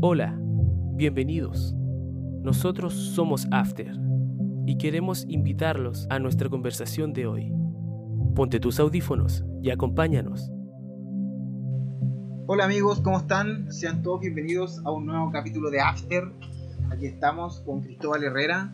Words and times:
Hola, 0.00 0.38
bienvenidos. 0.94 1.74
Nosotros 1.74 2.94
somos 2.94 3.48
After 3.50 3.92
y 4.64 4.78
queremos 4.78 5.24
invitarlos 5.26 6.06
a 6.08 6.20
nuestra 6.20 6.48
conversación 6.48 7.12
de 7.12 7.26
hoy. 7.26 7.52
Ponte 8.36 8.60
tus 8.60 8.78
audífonos 8.78 9.42
y 9.60 9.70
acompáñanos. 9.70 10.52
Hola 12.46 12.66
amigos, 12.66 13.00
¿cómo 13.00 13.18
están? 13.18 13.72
Sean 13.72 14.04
todos 14.04 14.20
bienvenidos 14.20 14.80
a 14.84 14.92
un 14.92 15.04
nuevo 15.06 15.32
capítulo 15.32 15.68
de 15.68 15.80
After. 15.80 16.30
Aquí 16.92 17.06
estamos 17.06 17.58
con 17.66 17.80
Cristóbal 17.80 18.22
Herrera 18.22 18.72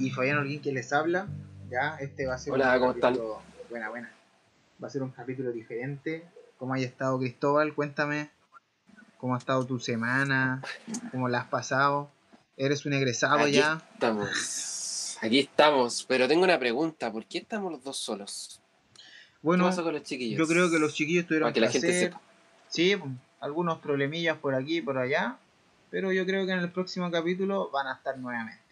y 0.00 0.10
Fabián 0.10 0.38
Olguín 0.38 0.60
que 0.60 0.72
les 0.72 0.92
habla. 0.92 1.28
Ya, 1.70 1.94
este 2.00 2.26
va 2.26 2.34
a 2.34 2.38
ser 2.38 2.54
Hola, 2.54 2.72
un 2.74 2.80
¿cómo 2.80 3.00
capítulo... 3.00 3.38
Buena, 3.70 3.88
buena. 3.88 4.10
Va 4.82 4.88
a 4.88 4.90
ser 4.90 5.04
un 5.04 5.10
capítulo 5.10 5.52
diferente. 5.52 6.24
¿Cómo 6.58 6.74
haya 6.74 6.86
estado 6.86 7.20
Cristóbal? 7.20 7.72
Cuéntame. 7.72 8.30
¿Cómo 9.26 9.34
ha 9.34 9.38
estado 9.38 9.66
tu 9.66 9.80
semana? 9.80 10.62
¿Cómo 11.10 11.28
la 11.28 11.40
has 11.40 11.48
pasado? 11.48 12.12
¿Eres 12.56 12.86
un 12.86 12.92
egresado 12.92 13.40
Aquí 13.40 13.54
ya? 13.54 13.82
estamos. 13.92 15.18
Aquí 15.20 15.40
estamos. 15.40 16.04
Pero 16.06 16.28
tengo 16.28 16.44
una 16.44 16.60
pregunta. 16.60 17.10
¿Por 17.10 17.24
qué 17.26 17.38
estamos 17.38 17.72
los 17.72 17.82
dos 17.82 17.96
solos? 17.96 18.60
Bueno, 19.42 19.64
¿Qué 19.64 19.70
pasó 19.70 19.82
con 19.82 19.94
los 19.94 20.04
chiquillos? 20.04 20.38
yo 20.38 20.46
creo 20.46 20.70
que 20.70 20.78
los 20.78 20.94
chiquillos 20.94 21.26
tuvieron 21.26 21.46
Para 21.46 21.54
que 21.54 21.60
la 21.60 21.70
gente 21.72 21.88
hacer. 21.88 22.02
sepa. 22.10 22.20
Sí, 22.68 22.94
pues, 22.94 23.10
algunos 23.40 23.80
problemillas 23.80 24.38
por 24.38 24.54
aquí 24.54 24.76
y 24.76 24.80
por 24.80 24.96
allá. 24.96 25.38
Pero 25.90 26.12
yo 26.12 26.24
creo 26.24 26.46
que 26.46 26.52
en 26.52 26.60
el 26.60 26.70
próximo 26.70 27.10
capítulo 27.10 27.68
van 27.72 27.88
a 27.88 27.94
estar 27.94 28.16
nuevamente. 28.18 28.62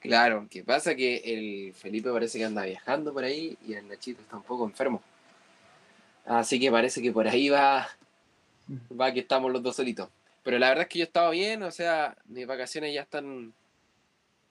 Claro, 0.00 0.46
que 0.50 0.62
pasa 0.62 0.94
que 0.94 1.22
el 1.24 1.72
Felipe 1.72 2.12
parece 2.12 2.36
que 2.38 2.44
anda 2.44 2.66
viajando 2.66 3.14
por 3.14 3.24
ahí 3.24 3.56
y 3.66 3.72
el 3.72 3.88
Nachito 3.88 4.20
está 4.20 4.36
un 4.36 4.42
poco 4.42 4.66
enfermo. 4.66 5.02
Así 6.26 6.60
que 6.60 6.70
parece 6.70 7.00
que 7.00 7.12
por 7.12 7.26
ahí 7.26 7.48
va, 7.48 7.88
va 8.98 9.12
que 9.12 9.20
estamos 9.20 9.52
los 9.52 9.62
dos 9.62 9.76
solitos. 9.76 10.08
Pero 10.42 10.58
la 10.58 10.68
verdad 10.68 10.82
es 10.82 10.88
que 10.88 10.98
yo 10.98 11.04
estaba 11.04 11.30
bien, 11.30 11.62
o 11.62 11.70
sea, 11.70 12.16
mis 12.26 12.46
vacaciones 12.46 12.92
ya 12.94 13.02
están 13.02 13.52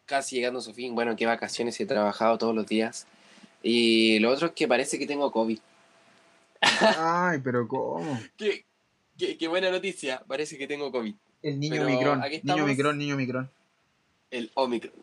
casi 0.06 0.36
llegando 0.38 0.60
a 0.60 0.64
su 0.64 0.74
fin. 0.74 0.96
Bueno, 0.96 1.16
qué 1.16 1.26
vacaciones 1.26 1.80
he 1.80 1.86
trabajado 1.86 2.38
todos 2.38 2.56
los 2.56 2.66
días. 2.68 3.08
Y 3.64 4.20
lo 4.20 4.32
otro 4.32 4.48
es 4.48 4.54
que 4.54 4.68
parece 4.68 4.98
que 4.98 5.06
tengo 5.06 5.32
COVID. 5.32 5.60
Ay, 6.62 7.40
pero 7.44 7.68
¿cómo? 7.68 8.20
Qué, 8.38 8.66
qué- 9.18 9.38
qué 9.38 9.48
buena 9.48 9.70
noticia, 9.72 10.22
parece 10.28 10.58
que 10.58 10.68
tengo 10.68 10.92
COVID. 10.92 11.14
El 11.44 11.60
niño 11.60 11.86
Micrón. 11.86 12.22
Niño. 12.44 12.66
Micrón, 12.66 12.98
niño 12.98 13.16
Micrón. 13.18 13.50
El 14.30 14.52
Omicron. 14.54 14.94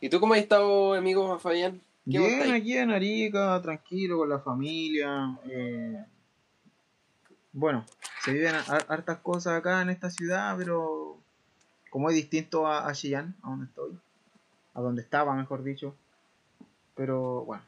¿Y 0.00 0.08
tú 0.08 0.20
cómo 0.20 0.34
has 0.34 0.40
estado, 0.40 0.94
amigo 0.94 1.38
Fabián? 1.38 1.80
¿Qué 2.10 2.18
Bien, 2.18 2.52
aquí 2.52 2.76
en 2.76 2.90
Arica, 2.90 3.60
tranquilo 3.62 4.18
con 4.18 4.28
la 4.30 4.38
familia. 4.38 5.38
eh, 5.50 6.04
Bueno, 7.58 7.86
se 8.22 8.32
viven 8.34 8.54
har- 8.54 8.84
hartas 8.88 9.18
cosas 9.20 9.54
acá 9.58 9.80
en 9.80 9.88
esta 9.88 10.10
ciudad, 10.10 10.54
pero 10.58 11.16
como 11.88 12.10
es 12.10 12.14
distinto 12.16 12.66
a, 12.66 12.86
a 12.86 12.92
Chillán, 12.92 13.34
a 13.42 13.48
donde 13.48 13.64
estoy, 13.64 13.98
a 14.74 14.80
donde 14.82 15.00
estaba, 15.00 15.34
mejor 15.34 15.62
dicho. 15.62 15.94
Pero 16.94 17.44
bueno, 17.46 17.62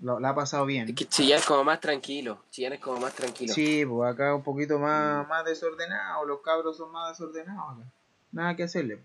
lo- 0.00 0.20
la 0.20 0.28
ha 0.28 0.34
pasado 0.36 0.64
bien. 0.64 0.88
Es 0.88 0.94
que 0.94 1.06
Chillán 1.06 1.40
es 1.40 1.44
como 1.44 1.64
más 1.64 1.80
tranquilo. 1.80 2.38
Chillán 2.50 2.74
es 2.74 2.80
como 2.80 3.00
más 3.00 3.14
tranquilo. 3.14 3.52
Sí, 3.52 3.84
pues 3.84 4.12
acá 4.12 4.32
un 4.32 4.44
poquito 4.44 4.78
más, 4.78 5.26
más 5.26 5.44
desordenado, 5.44 6.24
los 6.24 6.40
cabros 6.40 6.76
son 6.76 6.92
más 6.92 7.10
desordenados 7.18 7.78
acá. 7.78 7.90
Nada 8.30 8.54
que 8.54 8.62
hacerle. 8.62 9.00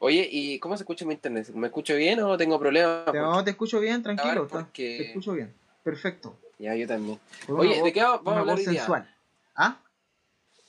Oye, 0.00 0.28
¿y 0.30 0.58
cómo 0.58 0.76
se 0.76 0.82
escucha 0.82 1.04
mi 1.06 1.14
internet? 1.14 1.48
¿Me 1.54 1.68
escucho 1.68 1.94
bien 1.94 2.18
o 2.20 2.36
tengo 2.36 2.58
problemas? 2.58 3.04
Te, 3.12 3.18
no, 3.20 3.44
te 3.44 3.50
escucho 3.50 3.78
bien, 3.78 4.02
tranquilo. 4.02 4.48
porque- 4.48 4.96
Te 4.98 5.06
escucho 5.08 5.32
bien. 5.34 5.54
Perfecto. 5.84 6.36
Ya, 6.58 6.74
yo 6.74 6.86
también. 6.86 7.18
Oye, 7.48 7.82
¿de 7.82 7.92
qué 7.92 8.02
va- 8.02 8.18
vamos 8.18 8.34
a 8.36 8.40
hablar 8.40 8.56
hoy 8.56 8.64
día? 8.66 8.86
¿Ah? 9.56 9.80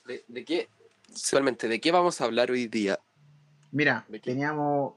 ¿De, 0.06 0.24
de 0.28 0.46
qué? 0.46 0.68
Sexualmente, 1.14 1.68
¿de 1.68 1.80
qué 1.80 1.92
vamos 1.92 2.20
a 2.20 2.26
hablar 2.26 2.52
hoy 2.52 2.68
día? 2.68 3.00
Mira, 3.72 4.06
teníamos. 4.24 4.94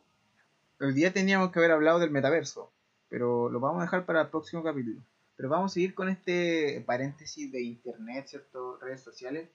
El 0.80 0.94
día 0.94 1.12
teníamos 1.12 1.50
que 1.50 1.58
haber 1.58 1.72
hablado 1.72 1.98
del 1.98 2.10
metaverso, 2.10 2.70
pero 3.08 3.48
lo 3.48 3.60
vamos 3.60 3.80
a 3.80 3.84
dejar 3.84 4.04
para 4.06 4.22
el 4.22 4.28
próximo 4.28 4.62
capítulo. 4.62 5.00
Pero 5.36 5.48
vamos 5.48 5.72
a 5.72 5.74
seguir 5.74 5.94
con 5.94 6.08
este 6.08 6.82
paréntesis 6.86 7.50
de 7.52 7.62
internet, 7.62 8.26
¿cierto? 8.28 8.78
Redes 8.78 9.00
sociales. 9.02 9.48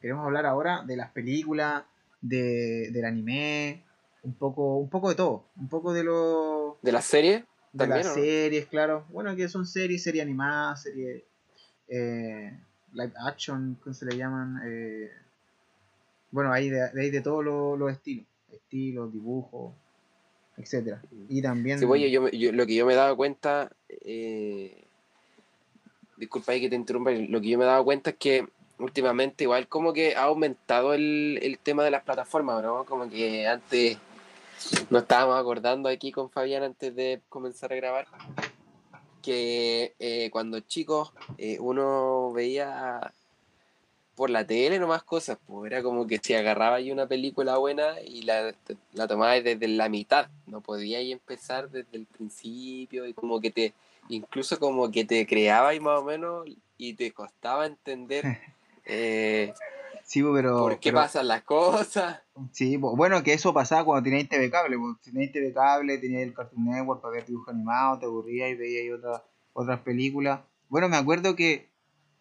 Queremos 0.00 0.24
hablar 0.24 0.46
ahora 0.46 0.82
de 0.84 0.96
las 0.96 1.10
películas, 1.10 1.84
de, 2.20 2.90
del 2.92 3.04
anime, 3.04 3.84
un 4.22 4.34
poco, 4.34 4.76
un 4.76 4.88
poco 4.88 5.08
de 5.08 5.14
todo. 5.14 5.44
Un 5.56 5.68
poco 5.68 5.92
de 5.92 6.04
lo. 6.04 6.78
¿De 6.82 6.92
la 6.92 7.02
serie? 7.02 7.44
De 7.72 7.78
También, 7.78 8.04
las 8.04 8.14
series, 8.14 8.66
claro. 8.66 9.06
Bueno, 9.10 9.34
que 9.36 9.48
son 9.48 9.66
series, 9.66 10.02
serie 10.02 10.22
animada, 10.22 10.76
serie 10.76 11.24
eh, 11.88 12.52
live 12.92 13.12
action, 13.26 13.78
¿cómo 13.82 13.94
se 13.94 14.06
le 14.06 14.16
llaman? 14.16 14.60
Eh, 14.64 15.10
bueno, 16.30 16.52
hay 16.52 16.68
de, 16.70 16.82
hay 16.82 17.10
de 17.10 17.20
todos 17.20 17.44
los 17.44 17.78
los 17.78 17.90
estilos, 17.92 18.26
estilos, 18.52 19.12
dibujos, 19.12 19.74
etcétera. 20.56 21.02
Y 21.28 21.42
también 21.42 21.78
Sí, 21.78 21.84
oye, 21.84 22.10
yo, 22.10 22.22
me- 22.22 22.36
yo- 22.36 22.52
lo 22.52 22.66
que 22.66 22.74
yo 22.74 22.86
me 22.86 22.92
he 22.92 22.96
dado 22.96 23.16
cuenta, 23.16 23.70
eh, 23.88 24.84
disculpa 26.16 26.52
ahí 26.52 26.60
que 26.60 26.68
te 26.68 26.76
interrumpa, 26.76 27.10
lo 27.12 27.40
que 27.40 27.48
yo 27.48 27.58
me 27.58 27.64
he 27.64 27.68
dado 27.68 27.84
cuenta 27.84 28.10
es 28.10 28.16
que 28.16 28.46
últimamente 28.78 29.44
igual 29.44 29.68
como 29.68 29.92
que 29.92 30.14
ha 30.16 30.22
aumentado 30.24 30.94
el, 30.94 31.38
el 31.42 31.58
tema 31.58 31.84
de 31.84 31.90
las 31.90 32.02
plataformas, 32.02 32.62
¿no? 32.62 32.84
Como 32.84 33.08
que 33.10 33.46
antes 33.46 33.98
nos 34.90 35.02
estábamos 35.02 35.38
acordando 35.38 35.88
aquí 35.88 36.12
con 36.12 36.30
Fabián 36.30 36.62
antes 36.62 36.94
de 36.94 37.20
comenzar 37.28 37.72
a 37.72 37.76
grabar, 37.76 38.06
que 39.22 39.94
eh, 39.98 40.30
cuando 40.30 40.60
chicos 40.60 41.12
eh, 41.38 41.58
uno 41.60 42.32
veía 42.32 43.12
por 44.14 44.30
la 44.30 44.46
tele 44.46 44.78
nomás 44.78 45.02
cosas, 45.02 45.38
pues 45.46 45.70
era 45.72 45.82
como 45.82 46.06
que 46.06 46.18
si 46.18 46.34
agarraba 46.34 46.76
ahí 46.76 46.90
una 46.92 47.06
película 47.06 47.56
buena 47.56 48.00
y 48.04 48.22
la, 48.22 48.54
la 48.92 49.08
tomabas 49.08 49.42
desde 49.44 49.66
la 49.68 49.88
mitad, 49.88 50.28
no 50.46 50.60
podías 50.60 51.02
empezar 51.04 51.70
desde 51.70 51.96
el 51.96 52.06
principio 52.06 53.06
y 53.06 53.14
como 53.14 53.40
que 53.40 53.50
te, 53.50 53.72
incluso 54.08 54.58
como 54.58 54.90
que 54.90 55.04
te 55.04 55.26
creaba 55.26 55.74
y 55.74 55.80
más 55.80 56.00
o 56.00 56.04
menos 56.04 56.46
y 56.76 56.94
te 56.94 57.12
costaba 57.12 57.66
entender 57.66 58.24
eh, 58.84 59.52
Sí, 60.02 60.22
po, 60.22 60.32
pero, 60.34 60.58
por 60.58 60.80
qué 60.80 60.90
pero- 60.90 61.02
pasan 61.02 61.28
las 61.28 61.42
cosas. 61.42 62.20
Sí, 62.52 62.76
bueno, 62.76 63.22
que 63.22 63.32
eso 63.32 63.52
pasaba 63.54 63.84
cuando 63.84 64.04
teníais 64.04 64.28
TV 64.28 64.50
cable. 64.50 64.76
teníais 65.02 65.32
TV 65.32 65.52
cable, 65.52 65.98
teníais 65.98 66.26
el 66.28 66.34
Cartoon 66.34 66.64
Network 66.66 67.00
para 67.00 67.14
ver 67.14 67.26
dibujos 67.26 67.48
animados, 67.54 68.00
te 68.00 68.06
aburrías 68.06 68.50
y 68.50 68.54
veíais 68.54 68.92
otras 68.92 69.22
otras 69.52 69.80
películas. 69.80 70.40
Bueno, 70.68 70.88
me 70.88 70.96
acuerdo 70.96 71.34
que, 71.36 71.68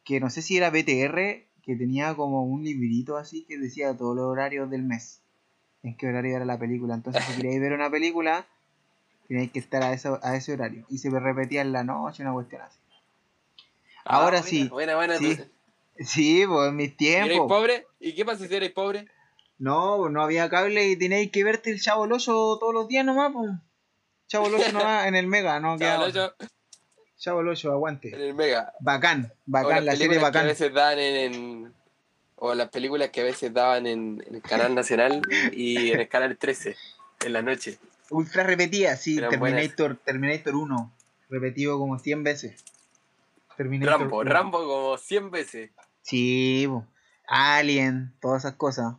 que 0.03 0.19
no 0.19 0.29
sé 0.29 0.41
si 0.41 0.57
era 0.57 0.69
BTR, 0.71 1.45
que 1.63 1.75
tenía 1.77 2.15
como 2.15 2.43
un 2.43 2.63
librito 2.63 3.17
así 3.17 3.45
que 3.45 3.57
decía 3.57 3.95
todos 3.95 4.15
los 4.15 4.25
horarios 4.25 4.69
del 4.69 4.83
mes. 4.83 5.21
En 5.83 5.95
qué 5.95 6.07
horario 6.07 6.35
era 6.35 6.45
la 6.45 6.57
película. 6.59 6.95
Entonces, 6.95 7.23
si 7.25 7.35
queríais 7.35 7.61
ver 7.61 7.73
una 7.73 7.89
película, 7.89 8.45
teníais 9.27 9.51
que 9.51 9.59
estar 9.59 9.83
a, 9.83 9.93
eso, 9.93 10.19
a 10.23 10.35
ese 10.35 10.53
horario. 10.53 10.85
Y 10.89 10.97
se 10.97 11.09
repetía 11.11 11.61
en 11.61 11.71
la 11.71 11.83
noche, 11.83 12.23
una 12.23 12.33
cuestión 12.33 12.61
así. 12.63 12.79
Ahora 14.03 14.39
Ah, 14.39 14.43
sí. 14.43 14.67
Buena, 14.69 14.95
buena. 14.95 15.17
Sí, 15.17 15.25
entonces. 15.31 15.51
Sí, 15.99 16.43
pues 16.47 16.69
en 16.69 16.75
mis 16.75 16.95
¿Y 16.99 17.07
eres 17.09 17.27
tiempos. 17.27 17.47
pobre? 17.47 17.85
¿Y 17.99 18.13
qué 18.15 18.25
pasa 18.25 18.47
si 18.47 18.55
eres 18.55 18.71
pobre? 18.71 19.05
No, 19.59 20.09
no 20.09 20.21
había 20.23 20.49
cable 20.49 20.87
y 20.89 20.95
tenéis 20.95 21.31
que 21.31 21.43
verte 21.43 21.69
el 21.69 21.79
Chavo 21.81 22.03
Ocho 22.03 22.57
todos 22.59 22.73
los 22.73 22.87
días 22.87 23.05
nomás, 23.05 23.31
pues. 23.33 23.51
Chavo 24.27 24.47
Ocho 24.47 24.71
nomás 24.71 25.05
en 25.07 25.15
el 25.15 25.27
Mega, 25.27 25.59
no 25.59 25.73
otra. 25.73 26.07
yo, 26.09 26.33
Chavo 27.17 27.39
del 27.39 27.49
Ocho, 27.49 27.67
en 27.67 27.73
aguante. 27.73 28.27
el 28.29 28.33
Mega. 28.33 28.73
Bacán, 28.79 29.31
bacán, 29.45 29.75
las 29.77 29.85
la 29.85 29.91
serie 29.93 30.07
películas 30.07 30.31
que 30.31 30.37
a 30.37 30.41
bacán. 30.41 30.47
veces 30.47 30.73
dan 30.73 30.99
en, 30.99 31.33
en- 31.35 31.73
o 32.41 32.55
las 32.55 32.69
películas 32.69 33.09
que 33.09 33.19
a 33.19 33.23
veces 33.25 33.53
daban 33.53 33.85
en, 33.85 34.23
en 34.25 34.35
el 34.35 34.41
canal 34.41 34.73
nacional 34.73 35.21
y 35.51 35.91
en 35.91 35.99
el 35.99 36.07
canal 36.07 36.37
13 36.37 36.77
en 37.25 37.33
la 37.33 37.41
noche. 37.41 37.77
Ultra 38.11 38.43
repetida, 38.43 38.95
sí, 38.95 39.17
Eran 39.17 39.29
Terminator, 39.31 39.97
Terminator 39.97 40.55
1, 40.55 40.93
repetido 41.29 41.77
como 41.77 41.99
100 41.99 42.23
veces. 42.23 42.63
Terminator 43.57 43.99
Rambo, 43.99 44.17
1. 44.19 44.29
Rambo 44.31 44.59
como 44.65 44.97
100 44.97 45.31
veces. 45.31 45.71
Sí, 46.01 46.65
po. 46.69 46.85
Alien, 47.27 48.13
todas 48.21 48.45
esas 48.45 48.55
cosas. 48.55 48.95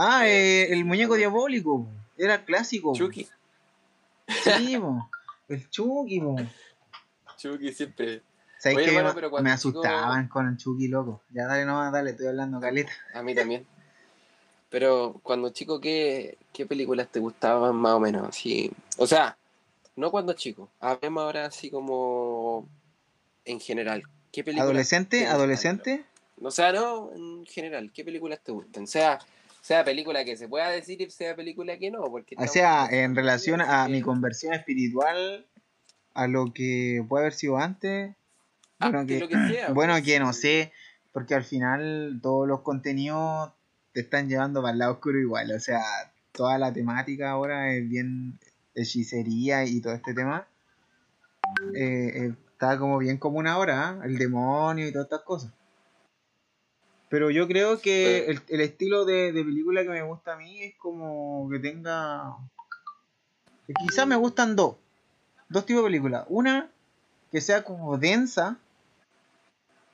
Ah, 0.00 0.28
eh, 0.28 0.72
el 0.72 0.84
muñeco 0.84 1.16
diabólico, 1.16 1.88
era 2.16 2.44
clásico. 2.44 2.92
Chucky, 2.94 3.26
Sí, 4.28 4.78
po. 4.78 5.10
el 5.48 5.68
Chucky, 5.70 6.20
po. 6.20 6.36
Chucky 7.36 7.72
siempre. 7.72 8.22
¿Sabes 8.58 8.78
qué? 8.78 8.84
hermano, 8.86 9.08
me, 9.08 9.14
pero 9.14 9.30
me 9.30 9.36
chico- 9.38 9.50
asustaban 9.80 10.28
con 10.28 10.46
el 10.48 10.56
Chucky, 10.56 10.86
loco. 10.88 11.20
Ya 11.30 11.46
dale 11.46 11.64
nomás, 11.64 11.92
dale, 11.92 12.10
estoy 12.10 12.26
hablando 12.28 12.60
caleta. 12.60 12.92
A 13.12 13.22
mí 13.22 13.34
también. 13.34 13.66
Pero 14.70 15.18
cuando 15.22 15.50
chico, 15.50 15.80
¿qué, 15.80 16.36
qué 16.52 16.64
películas 16.66 17.08
te 17.10 17.20
gustaban 17.20 17.74
más 17.74 17.94
o 17.94 18.00
menos? 18.00 18.28
Así, 18.28 18.70
o 18.98 19.06
sea, 19.06 19.36
no 19.96 20.10
cuando 20.10 20.32
chico. 20.34 20.68
Hablemos 20.78 21.22
ahora 21.22 21.46
así 21.46 21.70
como 21.70 22.68
en 23.44 23.58
general. 23.60 24.02
¿Qué 24.30 24.44
películas 24.44 24.66
te 24.66 24.70
¿Adolescente? 24.70 25.26
¿Adolescente? 25.26 26.04
O 26.40 26.50
sea, 26.52 26.70
no, 26.72 27.10
en 27.14 27.46
general, 27.46 27.90
¿qué 27.92 28.04
películas 28.04 28.40
te 28.44 28.52
gustan? 28.52 28.86
Sea, 28.86 29.18
sea 29.60 29.84
película 29.84 30.24
que 30.24 30.36
se 30.36 30.48
pueda 30.48 30.70
decir 30.70 31.00
y 31.00 31.10
sea 31.10 31.36
película 31.36 31.78
que 31.78 31.90
no. 31.90 32.02
Porque 32.10 32.36
O 32.38 32.46
sea, 32.46 32.86
en 32.90 33.14
relación 33.14 33.60
a 33.60 33.88
mi 33.88 34.02
conversión 34.02 34.54
espiritual, 34.54 35.46
a 36.14 36.26
lo 36.26 36.52
que 36.52 37.04
puede 37.08 37.24
haber 37.24 37.34
sido 37.34 37.58
antes, 37.58 38.14
Ah, 38.80 38.90
bueno, 38.90 39.06
que 39.06 39.18
sea, 39.28 39.70
bueno, 39.72 39.94
pues, 39.94 40.04
que 40.04 40.20
no 40.20 40.32
sé, 40.32 40.72
porque 41.12 41.34
al 41.34 41.44
final 41.44 42.20
todos 42.22 42.46
los 42.46 42.60
contenidos 42.60 43.50
te 43.92 44.00
están 44.00 44.28
llevando 44.28 44.60
para 44.62 44.72
el 44.72 44.78
lado 44.78 44.92
oscuro 44.92 45.18
igual. 45.18 45.50
O 45.52 45.60
sea, 45.60 45.82
toda 46.32 46.58
la 46.58 46.72
temática 46.72 47.30
ahora 47.30 47.72
es 47.74 47.88
bien 47.88 48.38
hechicería 48.74 49.64
y 49.64 49.80
todo 49.80 49.94
este 49.94 50.14
tema. 50.14 50.46
Eh, 51.74 52.12
eh, 52.14 52.34
está 52.52 52.78
como 52.78 52.98
bien 52.98 53.16
común 53.16 53.46
ahora, 53.46 53.98
¿eh? 54.02 54.06
el 54.06 54.18
demonio 54.18 54.86
y 54.86 54.92
todas 54.92 55.06
estas 55.06 55.22
cosas. 55.22 55.52
Pero 57.10 57.30
yo 57.30 57.48
creo 57.48 57.80
que 57.80 58.26
el, 58.26 58.40
el 58.48 58.60
estilo 58.60 59.04
de, 59.04 59.32
de 59.32 59.44
película 59.44 59.82
que 59.82 59.88
me 59.88 60.02
gusta 60.02 60.34
a 60.34 60.36
mí 60.36 60.62
es 60.62 60.74
como 60.76 61.48
que 61.50 61.58
tenga... 61.58 62.36
Quizás 63.86 64.06
me 64.06 64.16
gustan 64.16 64.56
dos. 64.56 64.76
Dos 65.48 65.64
tipos 65.66 65.82
de 65.82 65.88
películas. 65.88 66.24
Una 66.28 66.68
que 67.30 67.40
sea 67.40 67.64
como 67.64 67.96
densa, 67.98 68.56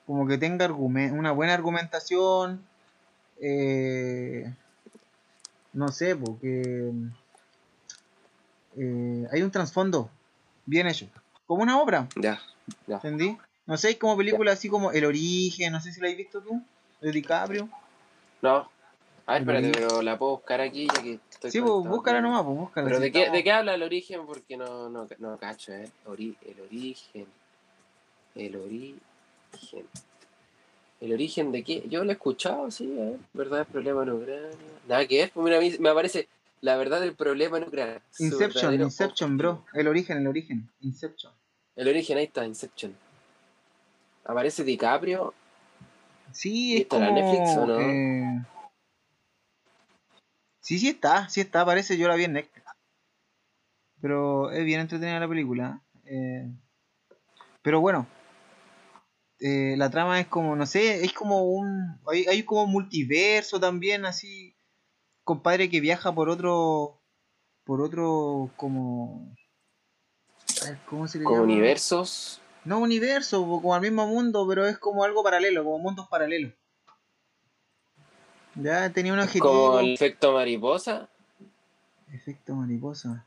como 0.05 0.27
que 0.27 0.37
tenga 0.37 0.65
argumen- 0.67 1.11
una 1.17 1.31
buena 1.31 1.53
argumentación, 1.53 2.65
eh, 3.41 4.53
no 5.73 5.89
sé, 5.89 6.15
porque 6.15 6.91
eh, 8.77 9.27
hay 9.31 9.41
un 9.41 9.51
trasfondo 9.51 10.09
bien 10.65 10.87
hecho, 10.87 11.07
como 11.47 11.63
una 11.63 11.79
obra, 11.81 12.07
Ya, 12.15 12.41
ya. 12.87 12.95
¿entendí? 12.95 13.37
No 13.65 13.77
sé, 13.77 13.97
como 13.97 14.15
películas 14.17 14.57
así 14.57 14.69
como 14.69 14.91
El 14.91 15.05
Origen, 15.05 15.71
no 15.73 15.81
sé 15.81 15.91
si 15.91 15.99
la 16.01 16.07
has 16.09 16.15
visto 16.17 16.41
tú, 16.41 16.61
de 17.05 17.11
DiCaprio. 17.11 17.69
No. 18.41 18.69
A 19.27 19.33
ver, 19.33 19.41
espérate, 19.41 19.71
pero 19.73 20.01
la 20.01 20.17
puedo 20.17 20.31
buscar 20.33 20.61
aquí 20.61 20.87
ya 20.87 21.01
que 21.01 21.19
estoy 21.29 21.51
Sí, 21.51 21.61
pues 21.61 21.71
búscala 21.71 22.21
nomás, 22.21 22.43
pues 22.43 22.57
búscala. 22.57 22.85
Pero 22.87 22.97
si 22.97 23.03
¿de 23.03 23.11
qué, 23.11 23.29
¿de 23.29 23.43
qué 23.43 23.51
habla 23.51 23.73
el 23.75 23.83
origen? 23.83 24.25
Porque 24.25 24.57
no, 24.57 24.89
no, 24.89 25.07
no 25.19 25.37
cacho, 25.37 25.73
¿eh? 25.73 25.89
Ori- 26.07 26.35
el 26.45 26.61
origen. 26.61 27.25
El 28.35 28.55
origen. 28.55 29.85
¿El 31.01 31.13
origen 31.13 31.51
de 31.51 31.63
qué? 31.63 31.83
Yo 31.87 32.03
lo 32.03 32.09
he 32.09 32.13
escuchado, 32.13 32.69
sí, 32.71 32.91
¿eh? 32.97 33.17
¿Verdad 33.33 33.57
del 33.57 33.65
problema 33.67 34.03
en 34.03 34.09
Ucrania? 34.11 34.49
Nada 34.87 35.05
que 35.07 35.17
ver, 35.17 35.31
pues 35.33 35.43
mira, 35.43 35.57
a 35.57 35.61
mí 35.61 35.75
me 35.79 35.89
aparece 35.89 36.27
la 36.61 36.77
verdad 36.77 37.01
del 37.01 37.13
problema 37.15 37.57
en 37.57 37.63
Ucrania. 37.65 38.01
Inception, 38.19 38.73
Inception, 38.73 39.37
bro. 39.37 39.65
El 39.73 39.87
origen, 39.87 40.17
el 40.17 40.27
origen. 40.27 40.67
Inception. 40.81 41.31
El 41.75 41.87
origen, 41.87 42.17
ahí 42.17 42.25
está, 42.25 42.45
Inception. 42.45 42.95
Aparece 44.25 44.63
DiCaprio. 44.63 45.33
Sí, 46.35 46.73
¿Y 46.73 46.81
es 46.81 46.87
como... 46.87 47.11
Netflix 47.11 47.57
o 47.57 47.65
no? 47.65 47.79
eh, 47.79 48.45
Sí, 50.59 50.79
sí 50.79 50.89
está, 50.89 51.29
sí 51.29 51.41
está, 51.41 51.63
parece, 51.65 51.97
yo 51.97 52.07
la 52.07 52.15
vi 52.15 52.25
en 52.25 52.33
Netflix. 52.33 52.65
Pero 54.01 54.51
es 54.51 54.65
bien 54.65 54.81
entretenida 54.81 55.19
la 55.19 55.27
película. 55.29 55.81
eh, 56.03 56.51
Pero 57.61 57.79
bueno, 57.79 58.05
eh, 59.39 59.75
la 59.77 59.89
trama 59.89 60.19
es 60.19 60.27
como, 60.27 60.55
no 60.55 60.65
sé, 60.65 61.05
es 61.05 61.13
como 61.13 61.43
un... 61.43 61.99
Hay, 62.11 62.25
hay 62.25 62.43
como 62.43 62.63
un 62.63 62.71
multiverso 62.71 63.59
también, 63.59 64.05
así, 64.05 64.55
compadre 65.23 65.69
que 65.69 65.79
viaja 65.79 66.13
por 66.13 66.29
otro... 66.29 67.01
Por 67.63 67.81
otro, 67.81 68.51
como... 68.57 69.35
¿Cómo 70.89 71.07
se 71.07 71.19
le 71.19 71.23
Con 71.23 71.33
llama? 71.35 71.45
universos. 71.45 72.41
No 72.65 72.79
universo, 72.79 73.45
como 73.45 73.75
al 73.75 73.81
mismo 73.81 74.07
mundo, 74.07 74.45
pero 74.47 74.65
es 74.65 74.77
como 74.79 75.03
algo 75.03 75.23
paralelo, 75.23 75.63
como 75.63 75.79
mundos 75.79 76.07
paralelos. 76.07 76.51
Ya 78.55 78.89
tenía 78.91 79.13
un 79.13 79.19
objetivo. 79.19 79.45
Como 79.45 79.79
el 79.79 79.93
efecto 79.93 80.33
mariposa. 80.33 81.07
Efecto 82.11 82.55
mariposa. 82.55 83.25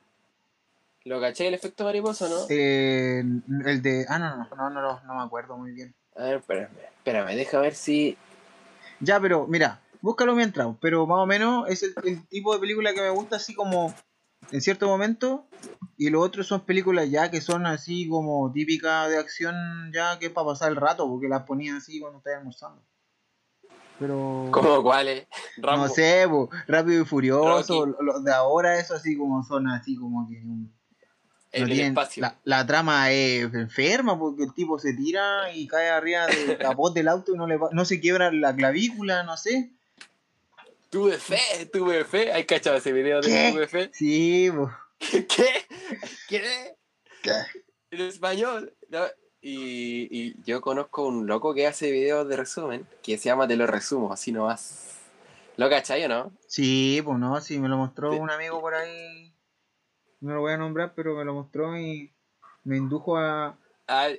¿Lo 1.05 1.21
caché 1.21 1.47
el 1.47 1.55
efecto 1.55 1.85
mariposa, 1.85 2.29
no? 2.29 2.47
Eh, 2.49 3.21
el 3.21 3.83
de. 3.83 4.07
Ah, 4.09 4.19
no, 4.19 4.37
no, 4.37 4.49
no, 4.57 4.71
no, 4.71 4.83
no, 4.83 5.01
no 5.07 5.15
me 5.15 5.23
acuerdo 5.23 5.57
muy 5.57 5.73
bien. 5.73 5.95
A 6.17 6.25
ver, 6.25 6.37
espérame, 6.39 6.71
espérame, 6.97 7.37
deja 7.37 7.61
ver 7.61 7.75
si. 7.75 8.17
Ya, 9.01 9.21
pero 9.21 9.47
mira, 9.47 9.81
búscalo 10.01 10.35
mientras. 10.35 10.69
Pero 10.81 11.07
más 11.07 11.19
o 11.19 11.27
menos 11.27 11.69
es 11.69 11.83
el, 11.85 11.95
el 12.05 12.27
tipo 12.27 12.53
de 12.55 12.61
película 12.61 12.93
que 12.93 13.03
me 13.03 13.11
gusta, 13.11 13.37
así 13.37 13.55
como 13.55 13.95
en 14.51 14.61
cierto 14.61 14.87
momento. 14.87 15.47
Y 15.97 16.11
lo 16.11 16.21
otro 16.21 16.45
son 16.45 16.61
películas 16.65 17.11
ya 17.11 17.31
que 17.31 17.41
son 17.41 17.67
así 17.67 18.09
como 18.09 18.53
típicas 18.53 19.09
de 19.11 19.19
acción, 19.19 19.55
ya 19.93 20.19
que 20.19 20.27
es 20.27 20.33
para 20.33 20.47
pasar 20.49 20.71
el 20.71 20.77
rato, 20.77 21.09
porque 21.09 21.29
las 21.29 21.43
ponían 21.43 21.77
así 21.77 21.99
cuando 22.01 22.19
estás 22.19 22.37
almorzando. 22.37 22.83
Pero. 23.99 24.49
¿Cómo 24.53 24.83
cuáles? 24.83 25.27
No 25.61 25.89
sé, 25.89 26.25
po, 26.29 26.49
Rápido 26.69 27.03
y 27.03 27.05
Furioso, 27.05 27.87
los 27.87 28.23
de 28.23 28.33
ahora, 28.33 28.79
eso 28.79 28.95
así 28.95 29.17
como 29.17 29.43
son 29.43 29.69
así 29.69 29.97
como 29.97 30.29
que... 30.29 30.37
un- 30.37 30.73
no 31.51 31.65
el 31.65 31.67
tienen- 31.67 31.87
espacio. 31.89 32.21
la, 32.21 32.37
la 32.45 32.67
trama 32.67 33.11
es 33.11 33.53
enferma 33.55 34.19
porque 34.19 34.45
el 34.45 34.53
tipo 34.53 34.79
se 34.79 34.93
tira 34.93 35.51
y 35.53 35.67
cae 35.67 35.89
arriba 35.89 36.27
del 36.27 36.59
capot 36.59 36.93
del 36.95 37.09
auto 37.09 37.35
y 37.35 37.39
no, 37.39 37.47
le, 37.47 37.59
no 37.73 37.85
se 37.87 38.01
quiebra 38.01 38.31
la 38.31 38.55
clavícula, 38.55 39.23
no 39.25 39.37
sé. 39.39 39.73
Tuve 40.91 41.19
fe, 41.19 41.67
tuve 41.73 42.05
fe. 42.05 42.33
¿Hay 42.33 42.45
cachado 42.45 42.77
ese 42.77 42.93
video 42.93 43.21
de 43.21 43.29
¿Qué? 43.29 43.51
tuve 43.53 43.69
fe? 43.69 43.91
Sí, 43.93 44.51
po. 44.51 44.71
¿Qué? 44.99 45.27
¿Qué? 46.29 46.75
¿Qué? 47.23 47.33
En 47.91 48.01
español. 48.03 48.75
¿no? 48.89 49.05
Y, 49.41 50.09
y 50.11 50.35
yo 50.45 50.61
conozco 50.61 51.07
un 51.07 51.27
loco 51.27 51.55
que 51.55 51.67
hace 51.67 51.91
videos 51.91 52.27
de 52.29 52.37
resumen 52.37 52.87
que 53.03 53.19
se 53.19 53.29
llama 53.29 53.47
Te 53.47 53.57
lo 53.57 53.67
resumo, 53.67 54.13
así 54.13 54.33
nomás. 54.33 54.97
¿Lo 55.57 55.69
cachai 55.69 56.05
o 56.05 56.09
no? 56.09 56.33
Sí, 56.47 57.01
pues 57.05 57.19
no, 57.19 57.41
sí, 57.41 57.59
me 57.59 57.69
lo 57.69 57.77
mostró 57.77 58.13
Sí. 58.13 58.19
un 58.19 58.31
amigo 58.31 58.61
por 58.61 58.75
ahí. 58.75 59.35
No 60.21 60.35
lo 60.35 60.41
voy 60.41 60.53
a 60.53 60.57
nombrar, 60.57 60.95
pero 60.95 61.15
me 61.17 61.25
lo 61.25 61.35
mostró 61.35 61.77
y 61.79 62.13
me 62.65 62.77
indujo 62.77 63.17
a, 63.19 63.59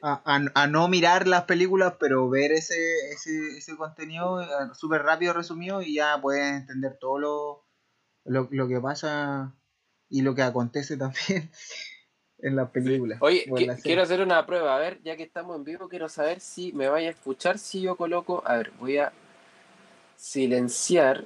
a, 0.02 0.22
a- 0.26 0.46
a 0.54 0.68
no 0.68 0.88
mirar 0.88 1.28
las 1.28 1.44
películas, 1.44 1.94
pero 2.00 2.30
ver 2.30 2.52
ese, 2.52 2.76
ese, 3.12 3.58
ese 3.58 3.76
contenido 3.78 4.42
eh, 4.42 4.46
súper 4.74 5.04
rápido 5.04 5.34
resumido 5.34 5.82
y 5.82 5.96
ya 5.96 6.20
puedes 6.22 6.62
entender 6.62 6.98
todo 7.00 7.20
lo, 7.20 7.66
lo, 8.26 8.48
lo 8.52 8.68
que 8.68 8.80
pasa 8.80 9.54
y 10.10 10.22
lo 10.22 10.34
que 10.36 10.42
acontece 10.42 10.98
también 10.98 11.52
en 12.40 12.56
las 12.56 12.70
películas. 12.72 13.20
Oye, 13.22 13.46
quiero 13.84 14.02
hacer 14.02 14.22
una 14.22 14.46
prueba. 14.46 14.76
A 14.76 14.80
ver, 14.80 15.02
ya 15.04 15.16
que 15.16 15.24
estamos 15.24 15.56
en 15.58 15.64
vivo, 15.64 15.90
quiero 15.90 16.10
saber 16.10 16.40
si 16.40 16.72
me 16.74 16.88
vaya 16.88 17.10
a 17.10 17.12
escuchar 17.12 17.60
si 17.60 17.82
yo 17.82 17.96
coloco. 17.96 18.42
A 18.46 18.58
ver, 18.58 18.72
voy 18.80 18.98
a 18.98 19.12
silenciar 20.16 21.26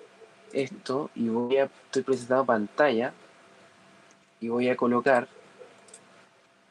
esto 0.52 1.10
y 1.16 1.30
voy 1.30 1.58
a. 1.58 1.66
Estoy 1.66 2.02
presentando 2.04 2.46
pantalla 2.46 3.14
y 4.40 4.50
voy 4.50 4.68
a 4.70 4.76
colocar 4.76 5.28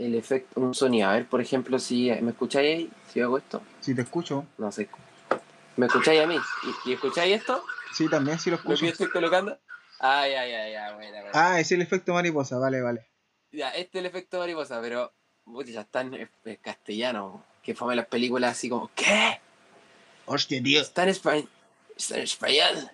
el 0.03 0.15
efecto, 0.15 0.61
un 0.61 0.75
sonido. 0.75 1.09
A 1.09 1.15
ver, 1.15 1.27
por 1.27 1.41
ejemplo, 1.41 1.79
si 1.79 2.11
me 2.21 2.31
escucháis 2.31 2.77
ahí, 2.77 2.91
si 3.13 3.21
hago 3.21 3.39
esto, 3.39 3.63
Si 3.81 3.95
te 3.95 4.03
escucho, 4.03 4.47
no 4.59 4.71
sé. 4.73 4.89
¿Me 5.77 5.87
escucháis 5.87 6.21
a 6.21 6.27
mí? 6.27 6.37
¿Y, 6.87 6.91
y 6.91 6.93
escucháis 6.95 7.37
esto? 7.37 7.63
sí, 7.93 8.09
también 8.09 8.39
sí 8.39 8.51
lo 8.51 8.57
¿Lo 8.57 8.63
que 8.63 8.69
escucho. 8.75 8.87
yo 8.87 8.93
estoy 8.93 9.11
colocando? 9.11 9.59
Ay, 9.99 10.33
ay, 10.33 10.53
ay, 10.53 10.75
ay, 10.75 10.95
bueno, 10.95 11.13
bueno. 11.13 11.31
Ah, 11.33 11.61
es 11.61 11.71
el 11.73 11.81
efecto 11.81 12.13
mariposa, 12.13 12.59
vale, 12.59 12.81
vale. 12.81 13.07
Ya, 13.53 13.69
este 13.71 13.99
es 13.99 14.01
el 14.03 14.07
efecto 14.07 14.39
mariposa, 14.39 14.81
pero 14.81 15.13
ya 15.67 15.83
está 15.83 16.01
en, 16.01 16.29
castellano. 16.61 17.45
Que 17.63 17.75
fome 17.75 17.95
las 17.95 18.07
películas 18.07 18.53
así 18.53 18.69
como, 18.69 18.91
¿qué? 18.95 19.41
Hostia, 20.27 20.63
tío. 20.63 20.81
Está 20.81 21.05
en 21.05 21.09
español. 21.11 21.49
Está 21.97 22.17
en 22.17 22.23
español. 22.23 22.91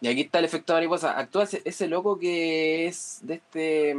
Y 0.00 0.08
aquí 0.08 0.22
está 0.22 0.38
el 0.40 0.46
efecto 0.46 0.72
mariposa. 0.72 1.18
Actúa 1.18 1.44
ese, 1.44 1.62
ese 1.64 1.86
loco 1.88 2.18
que 2.18 2.86
es 2.86 3.18
de 3.22 3.34
este 3.34 3.94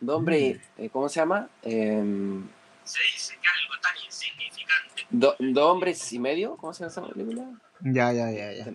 de 0.00 0.12
hombre, 0.12 0.60
eh, 0.78 0.88
¿cómo 0.90 1.08
se 1.08 1.20
llama? 1.20 1.48
Em, 1.62 2.48
Se 2.84 3.00
dice 3.12 3.34
que 3.40 3.48
algo 3.48 3.74
tan 3.82 3.94
insignificante 4.04 5.06
do- 5.10 5.36
dos 5.38 5.64
hombres 5.72 6.12
y 6.12 6.18
medio, 6.18 6.56
¿cómo 6.56 6.72
se 6.72 6.80
llama 6.84 6.90
esa 6.92 7.06
película? 7.12 7.44
Ya, 7.82 8.12
ya, 8.12 8.30
ya, 8.30 8.52
ya. 8.52 8.66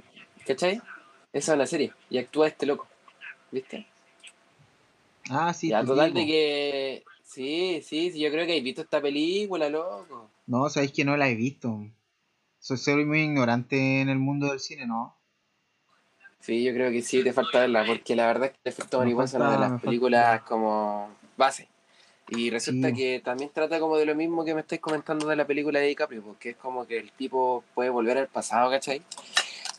¿Cachai? 0.45 0.81
Esa 1.33 1.51
es 1.51 1.55
una 1.55 1.65
serie. 1.65 1.91
Y 2.09 2.17
actúa 2.17 2.47
este 2.47 2.65
loco. 2.65 2.87
¿Viste? 3.51 3.87
Ah, 5.29 5.53
sí. 5.53 5.69
ya, 5.69 5.83
total 5.83 6.13
de 6.13 6.25
que. 6.25 7.03
Sí, 7.23 7.81
sí, 7.83 8.11
sí, 8.11 8.19
yo 8.19 8.29
creo 8.31 8.45
que 8.45 8.57
has 8.57 8.63
visto 8.63 8.81
esta 8.83 9.01
película, 9.01 9.69
loco. 9.69 10.29
No, 10.47 10.69
sabéis 10.69 10.91
que 10.93 11.03
no 11.03 11.17
la 11.17 11.27
he 11.27 11.35
visto. 11.35 11.79
Soy, 12.59 12.77
soy 12.77 13.05
muy 13.05 13.21
ignorante 13.21 14.01
en 14.01 14.09
el 14.09 14.19
mundo 14.19 14.47
del 14.49 14.59
cine, 14.59 14.85
¿no? 14.85 15.17
Sí, 16.45 16.63
yo 16.63 16.73
creo 16.73 16.91
que 16.91 17.01
sí, 17.01 17.23
te 17.23 17.33
falta 17.33 17.61
verla, 17.61 17.83
porque 17.87 18.15
la 18.15 18.27
verdad 18.27 18.45
es 18.45 18.51
que 18.51 18.57
el 18.65 18.69
efecto 18.73 18.99
mariposa 18.99 19.37
es 19.37 19.41
una 19.41 19.51
de 19.53 19.57
las 19.57 19.81
películas 19.81 20.41
como 20.43 21.09
base. 21.35 21.67
Y 22.29 22.51
resulta 22.51 22.89
Sí. 22.89 22.93
que 22.95 23.21
también 23.23 23.49
trata 23.51 23.79
como 23.79 23.97
de 23.97 24.05
lo 24.05 24.13
mismo 24.13 24.45
que 24.45 24.53
me 24.53 24.61
estáis 24.61 24.79
comentando 24.79 25.27
de 25.27 25.35
la 25.35 25.45
película 25.47 25.79
de 25.79 25.87
DiCaprio, 25.87 26.21
porque 26.21 26.51
es 26.51 26.55
como 26.55 26.85
que 26.85 26.97
el 26.99 27.11
tipo 27.11 27.63
puede 27.73 27.89
volver 27.89 28.19
al 28.19 28.27
pasado, 28.27 28.69
¿cachai? 28.69 29.01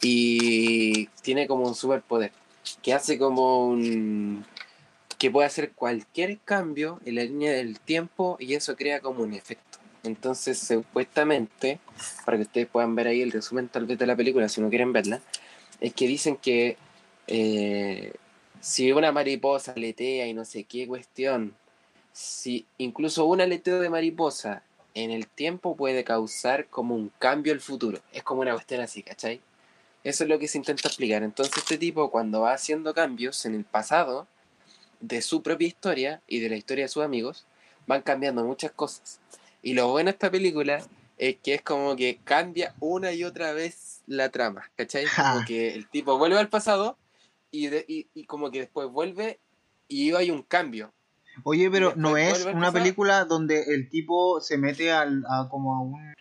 Y 0.02 1.06
tiene 1.23 1.46
como 1.46 1.66
un 1.66 1.75
superpoder, 1.75 2.32
que 2.82 2.92
hace 2.92 3.16
como 3.16 3.66
un... 3.66 4.44
que 5.18 5.30
puede 5.30 5.46
hacer 5.46 5.70
cualquier 5.73 6.38
cambio 6.44 7.00
en 7.04 7.14
la 7.14 7.23
línea 7.23 7.52
del 7.52 7.78
tiempo 7.78 8.37
y 8.40 8.54
eso 8.54 8.75
crea 8.76 9.00
como 9.00 9.23
un 9.23 9.35
efecto. 9.35 9.78
Entonces, 10.02 10.58
supuestamente, 10.58 11.78
para 12.25 12.37
que 12.38 12.42
ustedes 12.42 12.66
puedan 12.66 12.94
ver 12.96 13.06
ahí 13.08 13.23
el 13.23 13.32
resumen 13.32 13.68
tal 13.68 13.87
vez 13.87 13.99
de 13.99 14.06
la 14.06 14.14
película, 14.16 14.49
si 14.49 14.61
no 14.61 14.68
quieren 14.68 14.92
verla, 14.92 15.20
es 15.80 15.95
que 15.95 16.06
dicen 16.06 16.37
que 16.37 16.76
eh, 17.26 18.12
si 18.61 18.92
una 18.92 19.12
mariposa 19.12 19.73
aletea 19.73 20.26
y 20.26 20.35
no 20.35 20.45
sé 20.45 20.64
qué 20.64 20.87
cuestión, 20.87 21.54
si 22.12 22.66
incluso 22.78 23.26
un 23.26 23.40
aleteo 23.40 23.80
de 23.80 23.90
mariposa 23.90 24.62
en 24.95 25.11
el 25.11 25.26
tiempo 25.26 25.76
puede 25.76 26.04
causar 26.04 26.66
como 26.68 26.95
un 26.95 27.12
cambio 27.18 27.52
al 27.52 27.61
futuro. 27.61 28.00
Es 28.12 28.23
como 28.23 28.40
una 28.40 28.54
cuestión 28.54 28.80
así, 28.80 29.02
¿cachai? 29.02 29.40
Eso 30.02 30.25
es 30.25 30.30
lo 30.30 30.38
que 30.38 30.49
se 30.49 30.56
intenta 30.56 30.88
explicar. 30.88 31.23
Entonces 31.23 31.56
este 31.59 31.76
tipo 31.76 32.11
cuando 32.11 32.40
va 32.40 32.54
haciendo 32.54 32.95
cambios 32.95 33.45
en 33.45 33.54
el 33.54 33.64
pasado 33.64 34.26
de 35.00 35.21
su 35.21 35.42
propia 35.42 35.68
historia 35.68 36.23
y 36.26 36.40
de 36.40 36.49
la 36.49 36.56
historia 36.56 36.85
de 36.85 36.88
sus 36.88 37.04
amigos, 37.04 37.45
van 37.87 38.02
cambiando 38.02 38.45
muchas 38.45 38.73
cosas. 38.73 39.21
Y 39.62 39.75
lo 39.75 39.88
bueno 39.88 40.09
de 40.09 40.12
esta 40.12 40.30
película 40.30 40.83
es 41.18 41.37
que 41.42 41.54
es 41.54 41.62
como 41.62 41.97
que 41.97 42.18
cambia 42.25 42.75
una 42.80 43.12
y 43.12 43.25
otra 43.25 43.52
vez 43.52 43.96
la 44.07 44.31
trama, 44.31 44.71
¿cachai? 44.77 45.07
Como 45.07 45.45
que 45.45 45.75
el 45.75 45.89
tipo 45.89 46.17
vuelve 46.19 46.39
al 46.39 46.49
pasado 46.49 46.97
y, 47.51 47.67
de- 47.69 47.85
y, 47.89 48.09
y 48.15 48.25
como 48.25 48.51
que 48.51 48.61
después 48.61 48.89
vuelve 48.89 49.41
y 49.89 50.13
hay 50.15 50.31
un 50.31 50.43
cambio. 50.43 50.93
Oye, 51.45 51.71
pero 51.71 51.95
no 51.97 52.17
es 52.17 52.45
una 52.47 52.73
película 52.73 53.25
donde 53.25 53.63
el 53.75 53.89
tipo 53.91 54.41
se 54.41 54.57
mete 54.57 54.91
al, 54.93 55.25
a 55.29 55.49
como 55.51 55.75
a 55.75 55.81
un... 55.81 56.15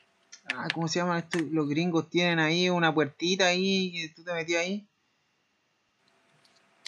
ah, 0.54 0.68
¿Cómo 0.74 0.88
se 0.88 1.00
llama 1.00 1.20
esto? 1.20 1.40
Los 1.52 1.70
gringos 1.70 2.10
tienen 2.10 2.40
ahí 2.40 2.70
una 2.70 2.94
puertita 2.94 3.46
ahí 3.48 3.92
que 3.94 4.14
tú 4.14 4.24
te 4.24 4.34
metías 4.34 4.62
ahí. 4.64 4.88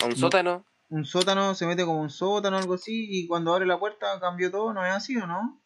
A 0.01 0.05
un 0.05 0.11
No. 0.11 0.17
sótano. 0.17 0.65
Un 0.89 1.05
sótano, 1.05 1.53
se 1.53 1.65
mete 1.65 1.83
como 1.83 2.01
un 2.01 2.09
sótano 2.09 2.55
o 2.57 2.59
algo 2.59 2.75
así 2.75 3.07
y 3.09 3.27
cuando 3.27 3.53
abre 3.53 3.65
la 3.65 3.77
puerta 3.79 4.19
cambió 4.21 4.49
todo, 4.51 4.73
¿no 4.73 4.85
es 4.85 4.93
así 4.93 5.17
o 5.17 5.27
no? 5.27 5.61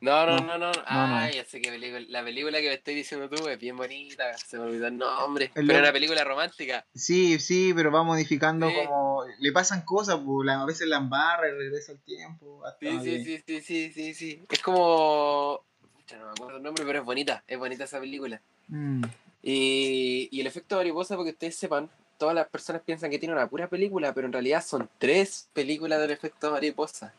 No, 0.00 0.26
no, 0.26 0.38
No. 0.40 0.58
no, 0.58 0.72
Ah, 0.86 1.28
ya 1.32 1.44
sé 1.44 1.60
qué 1.60 1.70
película. 1.70 2.04
La 2.08 2.22
película 2.22 2.60
que 2.60 2.68
me 2.68 2.74
estoy 2.74 2.94
diciendo 2.94 3.28
tú 3.28 3.48
es 3.48 3.58
bien 3.58 3.76
bonita. 3.76 4.36
Se 4.38 4.56
me 4.56 4.64
olvidó 4.64 4.86
el 4.86 4.96
nombre. 4.96 5.50
Pero 5.54 5.72
es 5.72 5.78
una 5.80 5.92
película 5.92 6.22
romántica. 6.24 6.86
Sí, 6.94 7.38
sí, 7.40 7.72
pero 7.74 7.90
va 7.90 8.02
modificando 8.04 8.70
como... 8.72 9.24
Le 9.40 9.52
pasan 9.52 9.82
cosas, 9.82 10.20
pues, 10.24 10.48
a 10.48 10.64
veces 10.64 10.86
la 10.86 10.98
embarra 10.98 11.48
y 11.48 11.52
regresa 11.52 11.92
el 11.92 11.98
tiempo. 12.00 12.62
Sí, 12.80 13.00
sí, 13.02 13.24
sí, 13.24 13.42
sí, 13.46 13.60
sí, 13.60 13.92
sí, 13.92 14.14
sí. 14.14 14.42
Es 14.50 14.60
como. 14.60 15.64
No 16.12 16.24
me 16.26 16.30
acuerdo 16.30 16.56
el 16.56 16.62
nombre, 16.62 16.84
pero 16.86 17.00
es 17.00 17.04
bonita. 17.04 17.42
Es 17.46 17.58
bonita 17.58 17.84
esa 17.84 18.00
película. 18.00 18.40
Mm. 18.68 19.02
Y, 19.42 20.28
y 20.30 20.40
el 20.40 20.46
efecto 20.46 20.76
mariposa, 20.76 21.16
porque 21.16 21.30
ustedes 21.32 21.56
sepan, 21.56 21.90
todas 22.18 22.34
las 22.34 22.48
personas 22.48 22.82
piensan 22.82 23.10
que 23.10 23.18
tiene 23.18 23.34
una 23.34 23.46
pura 23.48 23.68
película, 23.68 24.12
pero 24.14 24.26
en 24.26 24.32
realidad 24.32 24.64
son 24.64 24.88
tres 24.98 25.48
películas 25.52 26.00
del 26.00 26.10
efecto 26.10 26.50
mariposa. 26.50 27.12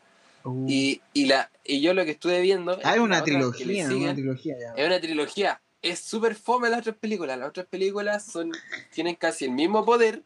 Uh. 0.44 0.66
Y, 0.68 1.00
y, 1.12 1.26
la, 1.26 1.50
y 1.64 1.80
yo 1.80 1.94
lo 1.94 2.04
que 2.04 2.12
estuve 2.12 2.40
viendo. 2.40 2.78
Ah, 2.82 2.94
es 2.94 3.00
una 3.00 3.22
trilogía, 3.22 3.86
una 3.88 4.14
trilogía 4.14 4.58
ya. 4.58 4.72
Es 4.74 4.86
una 4.86 5.00
trilogía. 5.00 5.60
Es 5.82 6.00
súper 6.00 6.34
fome 6.34 6.68
las 6.68 6.80
otras 6.80 6.96
películas. 6.96 7.38
Las 7.38 7.48
otras 7.48 7.66
películas 7.66 8.24
son 8.24 8.52
tienen 8.92 9.16
casi 9.16 9.46
el 9.46 9.52
mismo 9.52 9.84
poder. 9.84 10.22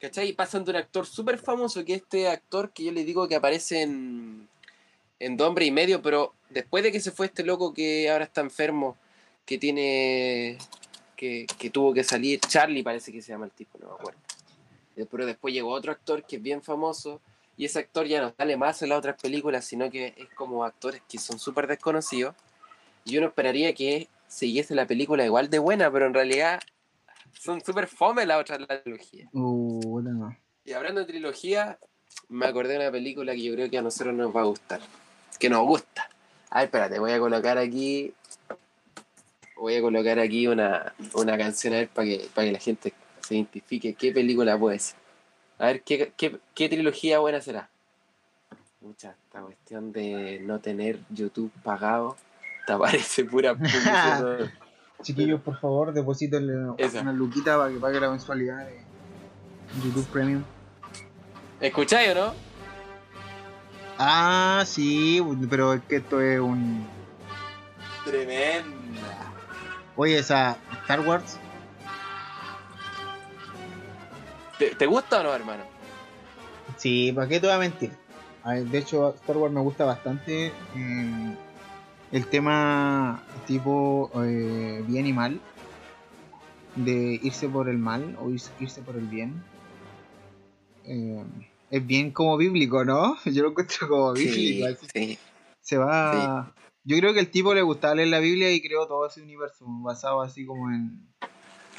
¿Cachai? 0.00 0.28
Y 0.28 0.32
pasan 0.32 0.64
de 0.64 0.70
un 0.70 0.76
actor 0.78 1.06
súper 1.06 1.38
famoso, 1.38 1.84
que 1.84 1.94
es 1.94 2.02
este 2.02 2.28
actor 2.28 2.72
que 2.72 2.84
yo 2.84 2.92
le 2.92 3.04
digo 3.04 3.28
que 3.28 3.36
aparece 3.36 3.82
en, 3.82 4.48
en 5.18 5.36
Dos 5.36 5.48
Hombres 5.48 5.68
y 5.68 5.70
Medio, 5.70 6.00
pero 6.00 6.34
después 6.48 6.82
de 6.82 6.90
que 6.90 7.00
se 7.00 7.10
fue 7.10 7.26
este 7.26 7.44
loco 7.44 7.74
que 7.74 8.08
ahora 8.10 8.24
está 8.24 8.40
enfermo, 8.40 8.96
que 9.44 9.58
tiene. 9.58 10.56
que, 11.16 11.46
que 11.58 11.68
tuvo 11.68 11.92
que 11.92 12.02
salir, 12.02 12.40
Charlie 12.40 12.82
parece 12.82 13.12
que 13.12 13.20
se 13.20 13.32
llama 13.32 13.44
el 13.44 13.50
tipo, 13.50 13.78
no 13.78 13.88
me 13.88 13.94
acuerdo. 13.94 14.20
Pero 15.10 15.26
después 15.26 15.52
llegó 15.52 15.70
otro 15.70 15.92
actor 15.92 16.24
que 16.24 16.36
es 16.36 16.42
bien 16.42 16.62
famoso, 16.62 17.20
y 17.60 17.66
ese 17.66 17.80
actor 17.80 18.06
ya 18.06 18.22
no 18.22 18.32
sale 18.34 18.56
más 18.56 18.80
en 18.80 18.88
las 18.88 18.96
otras 18.96 19.20
películas, 19.20 19.66
sino 19.66 19.90
que 19.90 20.14
es 20.16 20.30
como 20.34 20.64
actores 20.64 21.02
que 21.06 21.18
son 21.18 21.38
súper 21.38 21.66
desconocidos. 21.66 22.34
Y 23.04 23.18
uno 23.18 23.26
esperaría 23.26 23.74
que 23.74 24.08
siguiese 24.28 24.74
la 24.74 24.86
película 24.86 25.26
igual 25.26 25.50
de 25.50 25.58
buena, 25.58 25.92
pero 25.92 26.06
en 26.06 26.14
realidad 26.14 26.58
son 27.38 27.62
súper 27.62 27.86
fome 27.86 28.24
las 28.24 28.40
otras 28.40 28.60
la 28.60 28.82
trilogía. 28.82 29.28
Uh, 29.34 30.00
no. 30.00 30.34
Y 30.64 30.72
hablando 30.72 31.02
de 31.02 31.06
trilogía, 31.08 31.78
me 32.30 32.46
acordé 32.46 32.72
de 32.72 32.78
una 32.78 32.90
película 32.90 33.34
que 33.34 33.42
yo 33.42 33.52
creo 33.52 33.68
que 33.68 33.76
a 33.76 33.82
nosotros 33.82 34.14
nos 34.14 34.34
va 34.34 34.40
a 34.40 34.44
gustar. 34.44 34.80
Que 35.38 35.50
nos 35.50 35.62
gusta. 35.66 36.08
A 36.48 36.60
ver, 36.60 36.64
espérate, 36.64 36.98
voy 36.98 37.12
a 37.12 37.18
colocar 37.18 37.58
aquí. 37.58 38.14
Voy 39.56 39.76
a 39.76 39.82
colocar 39.82 40.18
aquí 40.18 40.46
una, 40.46 40.94
una 41.12 41.36
canción 41.36 41.74
a 41.74 41.76
ver 41.76 41.88
para 41.90 42.08
que, 42.08 42.26
para 42.34 42.46
que 42.46 42.52
la 42.52 42.58
gente 42.58 42.94
se 43.20 43.34
identifique 43.34 43.92
qué 43.92 44.12
película 44.12 44.58
puede 44.58 44.78
ser. 44.78 44.99
A 45.60 45.66
ver, 45.66 45.82
¿qué, 45.82 46.10
qué, 46.16 46.40
qué 46.54 46.68
trilogía 46.70 47.18
buena 47.18 47.42
será? 47.42 47.68
Mucha, 48.80 49.10
esta 49.10 49.42
cuestión 49.42 49.92
de 49.92 50.40
no 50.40 50.58
tener 50.58 51.00
YouTube 51.10 51.52
pagado. 51.62 52.16
Te 52.66 52.72
aparece 52.72 53.26
pura 53.26 53.54
publicidad. 53.58 54.50
Chiquillos, 55.02 55.42
por 55.42 55.60
favor, 55.60 55.92
deposítenle 55.92 56.72
Esa. 56.78 57.02
una 57.02 57.12
luquita 57.12 57.58
para 57.58 57.70
que 57.70 57.78
pague 57.78 58.00
la 58.00 58.08
mensualidad 58.08 58.66
de 58.66 58.80
YouTube 59.84 60.06
Premium. 60.06 60.42
¿Escucháis 61.60 62.10
o 62.12 62.14
no? 62.14 62.34
Ah, 63.98 64.62
sí, 64.64 65.22
pero 65.50 65.74
es 65.74 65.82
que 65.82 65.96
esto 65.96 66.22
es 66.22 66.40
un. 66.40 66.86
Tremenda. 68.06 69.30
Oye, 69.94 70.18
esa 70.18 70.56
Star 70.84 71.00
Wars. 71.00 71.38
¿Te, 74.60 74.74
te 74.74 74.84
gusta 74.84 75.20
o 75.20 75.22
no, 75.22 75.34
hermano? 75.34 75.62
Sí, 76.76 77.12
¿para 77.12 77.26
qué 77.26 77.40
te 77.40 77.46
voy 77.46 77.56
a 77.56 77.58
mentir? 77.58 77.90
A 78.42 78.52
ver, 78.52 78.64
de 78.64 78.78
hecho, 78.78 79.08
Star 79.14 79.38
Wars 79.38 79.54
me 79.54 79.62
gusta 79.62 79.86
bastante 79.86 80.48
eh, 80.48 81.36
el 82.12 82.26
tema 82.26 83.22
tipo 83.46 84.10
eh, 84.22 84.84
bien 84.86 85.06
y 85.06 85.14
mal, 85.14 85.40
de 86.76 87.18
irse 87.22 87.48
por 87.48 87.70
el 87.70 87.78
mal 87.78 88.18
o 88.20 88.28
irse, 88.28 88.82
por 88.82 88.96
el 88.96 89.06
bien. 89.06 89.42
Eh, 90.84 91.24
es 91.70 91.86
bien 91.86 92.10
como 92.10 92.36
bíblico, 92.36 92.84
¿no? 92.84 93.16
Yo 93.24 93.42
lo 93.44 93.50
encuentro 93.52 93.88
como 93.88 94.12
bíblico. 94.12 94.78
Sí. 94.92 95.18
Se 95.62 95.78
va. 95.78 96.52
Yo 96.84 96.98
creo 96.98 97.14
que 97.14 97.20
el 97.20 97.30
tipo 97.30 97.54
le 97.54 97.62
gustaba 97.62 97.94
leer 97.94 98.08
la 98.08 98.18
Biblia 98.18 98.52
y 98.52 98.60
creó 98.60 98.86
todo 98.86 99.06
ese 99.06 99.22
universo 99.22 99.64
basado 99.66 100.20
así 100.20 100.44
como 100.44 100.70
en, 100.70 101.08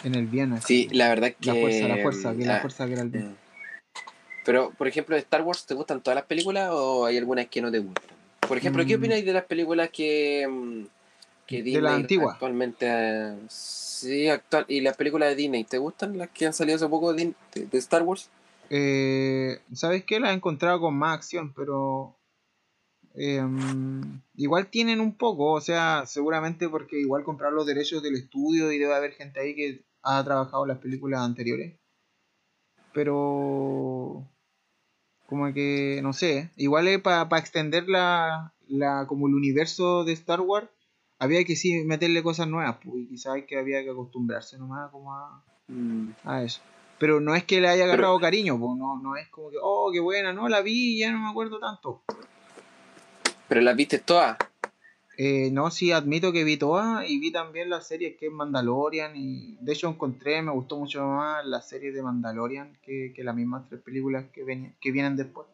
en 0.04 0.16
el 0.16 0.28
bien. 0.28 0.54
así. 0.54 0.84
Sí, 0.84 0.90
la 0.96 1.10
verdad 1.10 1.34
que. 1.40 1.48
La 1.48 1.54
fuerza, 1.56 1.88
la 1.88 1.98
fuerza, 1.98 2.36
que 2.36 2.46
la 2.46 2.60
fuerza 2.60 2.86
que 2.88 2.94
era 2.94 3.02
el 3.02 3.10
bien. 3.10 3.32
mm. 3.32 3.36
Pero, 4.44 4.72
por 4.72 4.88
ejemplo, 4.88 5.16
de 5.16 5.22
Star 5.22 5.44
Wars, 5.44 5.66
¿te 5.66 5.76
gustan 5.76 6.02
todas 6.02 6.16
las 6.16 6.26
películas 6.26 6.70
o 6.72 7.06
hay 7.06 7.18
algunas 7.18 7.48
que 7.48 7.62
no 7.62 7.72
te 7.72 7.80
gustan? 7.80 8.04
Por 8.48 8.58
ejemplo, 8.58 8.84
¿qué 8.86 8.98
Mm. 8.98 9.00
opináis 9.00 9.26
de 9.26 9.34
las 9.34 9.46
películas 9.46 9.90
que. 9.92 10.48
mm, 10.50 10.84
que 11.46 11.58
De 11.58 11.64
Disney 11.64 11.82
la 11.84 11.96
antigua. 11.96 12.34
Actualmente. 12.34 12.86
eh, 12.90 13.36
sí, 13.50 14.28
actual. 14.30 14.66
¿Y 14.68 14.82
las 14.82 14.96
películas 14.98 15.30
de 15.30 15.36
Disney? 15.36 15.64
¿Te 15.64 15.78
gustan 15.78 16.18
las 16.18 16.30
que 16.30 16.46
han 16.46 16.54
salido 16.54 16.78
hace 16.78 16.88
poco 16.88 17.14
de, 17.14 17.34
Star 17.74 18.04
Wars? 18.04 18.30
Eh, 18.70 19.60
¿Sabes 19.74 20.04
qué? 20.06 20.20
La 20.20 20.32
he 20.32 20.34
encontrado 20.34 20.80
con 20.80 20.96
más 20.96 21.16
acción, 21.18 21.54
pero 21.54 22.16
em, 23.16 24.22
igual 24.36 24.68
tienen 24.68 25.02
un 25.02 25.14
poco, 25.18 25.52
o 25.52 25.62
sea, 25.62 26.06
seguramente 26.08 26.70
porque 26.70 26.98
igual 27.00 27.24
comprar 27.26 27.52
los 27.52 27.66
derechos 27.66 28.02
del 28.02 28.16
estudio 28.16 28.72
y 28.72 28.78
debe 28.80 28.96
haber 28.96 29.12
gente 29.12 29.42
ahí 29.42 29.54
que 29.56 29.84
ha 30.04 30.24
trabajado 30.24 30.66
las 30.66 30.80
películas 30.80 31.22
anteriores. 31.22 31.80
Pero 32.94 34.28
como 35.28 35.54
que, 35.54 36.02
no 36.04 36.12
sé, 36.12 36.52
igual 36.58 37.02
para 37.02 37.38
extender 37.38 37.88
la, 37.88 38.54
la, 38.68 39.08
como 39.08 39.28
el 39.28 39.34
universo 39.34 40.04
de 40.04 40.14
Star 40.14 40.42
Wars, 40.42 40.68
había 41.20 41.44
que 41.46 41.56
sí 41.56 41.84
meterle 41.86 42.24
cosas 42.24 42.48
nuevas, 42.48 42.78
pues, 42.84 43.04
y 43.04 43.08
quizás 43.08 43.38
que 43.48 43.58
había 43.58 43.84
que 43.84 43.92
acostumbrarse 43.92 44.58
nomás 44.58 44.90
como 44.92 45.14
a, 45.14 45.44
a 46.26 46.44
eso. 46.44 46.62
Pero 46.98 47.22
no 47.22 47.34
es 47.34 47.44
que 47.44 47.62
le 47.62 47.70
haya 47.70 47.86
agarrado 47.86 48.20
cariño, 48.20 48.60
pues 48.60 48.78
no, 48.78 49.00
no 49.00 49.16
es 49.16 49.28
como 49.30 49.50
que, 49.50 49.58
oh, 49.62 49.90
qué 49.94 50.00
buena, 50.00 50.34
no, 50.34 50.50
la 50.50 50.62
vi 50.62 51.00
ya 51.00 51.12
no 51.12 51.20
me 51.20 51.30
acuerdo 51.30 51.60
tanto. 51.60 52.04
Pero 53.48 53.62
las 53.62 53.76
viste 53.76 54.00
todas. 54.00 54.38
Eh, 55.24 55.52
no, 55.52 55.70
sí, 55.70 55.92
admito 55.92 56.32
que 56.32 56.44
vi 56.44 56.58
todas 56.58 57.08
y 57.08 57.20
vi 57.20 57.32
también 57.32 57.70
la 57.70 57.82
serie 57.82 58.16
que 58.16 58.26
es 58.28 58.32
Mandalorian 58.32 59.12
y 59.16 59.56
de 59.62 59.74
hecho 59.74 59.88
encontré, 59.88 60.42
me 60.42 60.52
gustó 60.52 60.80
mucho 60.80 61.06
más 61.06 61.46
la 61.46 61.62
serie 61.62 61.92
de 61.92 62.02
Mandalorian 62.02 62.76
que, 62.82 63.14
que 63.16 63.24
las 63.24 63.36
mismas 63.36 63.68
tres 63.70 63.82
películas 63.82 64.26
que, 64.34 64.44
ven- 64.44 64.74
que 64.82 64.92
vienen 64.92 65.16
después. 65.16 65.46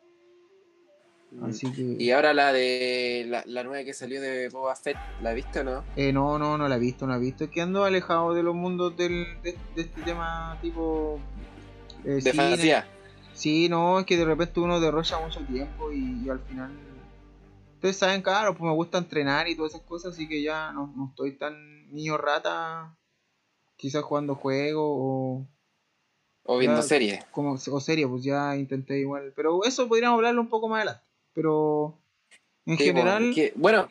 Así 1.44 1.70
que... 1.74 1.82
Y 2.02 2.12
ahora 2.12 2.34
la 2.34 2.54
de. 2.54 3.26
La, 3.28 3.44
la 3.46 3.66
nueva 3.66 3.84
que 3.84 3.94
salió 3.94 4.22
de 4.22 4.48
Boba 4.48 4.74
Fett, 4.78 4.96
¿la 5.22 5.34
viste 5.34 5.60
o 5.60 5.64
no? 5.66 5.84
Eh, 5.98 6.14
no, 6.14 6.40
no, 6.40 6.58
no 6.58 6.70
la 6.70 6.78
he 6.78 6.80
visto, 6.80 7.06
no 7.06 7.12
la 7.12 7.18
he 7.18 7.22
visto. 7.22 7.44
Es 7.44 7.50
que 7.50 7.60
ando 7.62 7.84
alejado 7.84 8.34
de 8.34 8.44
los 8.44 8.56
mundos 8.56 8.96
del, 8.96 9.26
de, 9.44 9.58
de 9.76 9.82
este 9.82 10.02
tema 10.04 10.58
tipo... 10.62 11.20
eh, 12.06 12.10
De 12.12 12.22
cine. 12.22 12.34
fantasía. 12.34 12.88
Sí, 13.34 13.68
no, 13.68 14.00
es 14.00 14.06
que 14.06 14.16
de 14.16 14.24
repente 14.24 14.62
uno 14.62 14.80
derrocha 14.80 15.20
mucho 15.20 15.42
tiempo 15.42 15.92
y, 15.92 16.24
y 16.24 16.30
al 16.30 16.40
final... 16.40 16.72
Ustedes 17.78 17.98
saben, 17.98 18.22
claro, 18.24 18.54
pues 18.56 18.68
me 18.68 18.74
gusta 18.74 18.98
entrenar 18.98 19.48
y 19.48 19.56
todas 19.56 19.74
esas 19.76 19.86
cosas, 19.86 20.14
así 20.14 20.28
que 20.28 20.42
ya 20.42 20.72
no, 20.72 20.92
no 20.96 21.10
estoy 21.10 21.34
tan 21.38 21.92
niño 21.94 22.18
rata, 22.18 22.98
quizás 23.76 24.04
jugando 24.04 24.34
juegos 24.36 24.84
o, 24.84 25.46
O 26.44 26.58
viendo 26.58 26.82
series. 26.82 27.24
como, 27.26 27.54
o 27.54 27.80
serie, 27.80 28.08
pues 28.08 28.24
ya 28.24 28.56
intenté 28.56 28.98
igual. 29.00 29.32
Pero 29.36 29.64
eso 29.64 29.88
podríamos 29.88 30.18
hablarlo 30.18 30.42
un 30.42 30.50
poco 30.50 30.68
más 30.68 30.78
adelante. 30.78 31.04
Pero 31.34 32.00
en 32.66 32.78
Sí, 32.80 32.84
general, 32.86 33.24
pues, 33.26 33.36
que- 33.36 33.54
bueno, 33.56 33.88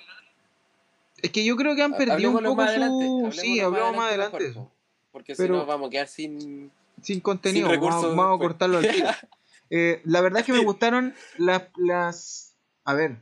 es 1.22 1.30
que 1.30 1.44
yo 1.44 1.54
creo 1.56 1.76
que 1.76 1.82
han 1.82 1.96
perdido 1.96 2.30
un 2.32 2.42
poco 2.42 2.66
su... 2.66 3.40
Sí, 3.40 3.60
hablamos 3.60 3.96
más 3.96 4.08
adelante. 4.08 4.36
mejor, 4.38 4.50
eso. 4.50 4.60
po, 4.64 4.72
Porque 5.12 5.34
Pero- 5.36 5.54
si 5.54 5.60
no 5.60 5.66
vamos 5.66 5.86
a 5.86 5.90
quedar 5.90 6.08
sin. 6.08 6.72
sin 7.02 7.20
contenido, 7.20 7.68
Sin 7.70 7.76
vamos, 7.80 7.92
recursos 7.94 8.16
vamos 8.16 8.36
a 8.36 8.42
cortarlo 8.42 8.78
al 8.78 8.90
tiro. 8.90 9.06
Eh, 9.68 10.00
la 10.04 10.20
verdad 10.20 10.40
es 10.40 10.46
que 10.46 10.52
me 10.52 10.62
gustaron 10.62 11.12
las, 11.38 11.64
las... 11.76 12.54
A 12.84 12.94
ver. 12.94 13.16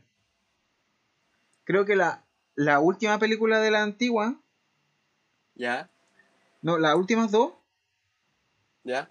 Creo 1.65 1.85
que 1.85 1.95
la, 1.95 2.25
la 2.55 2.79
última 2.79 3.19
película 3.19 3.59
de 3.59 3.71
la 3.71 3.83
antigua 3.83 4.39
¿Ya? 5.55 5.89
No, 6.61 6.77
las 6.77 6.95
últimas 6.95 7.31
dos, 7.31 7.53
¿Ya? 8.83 9.09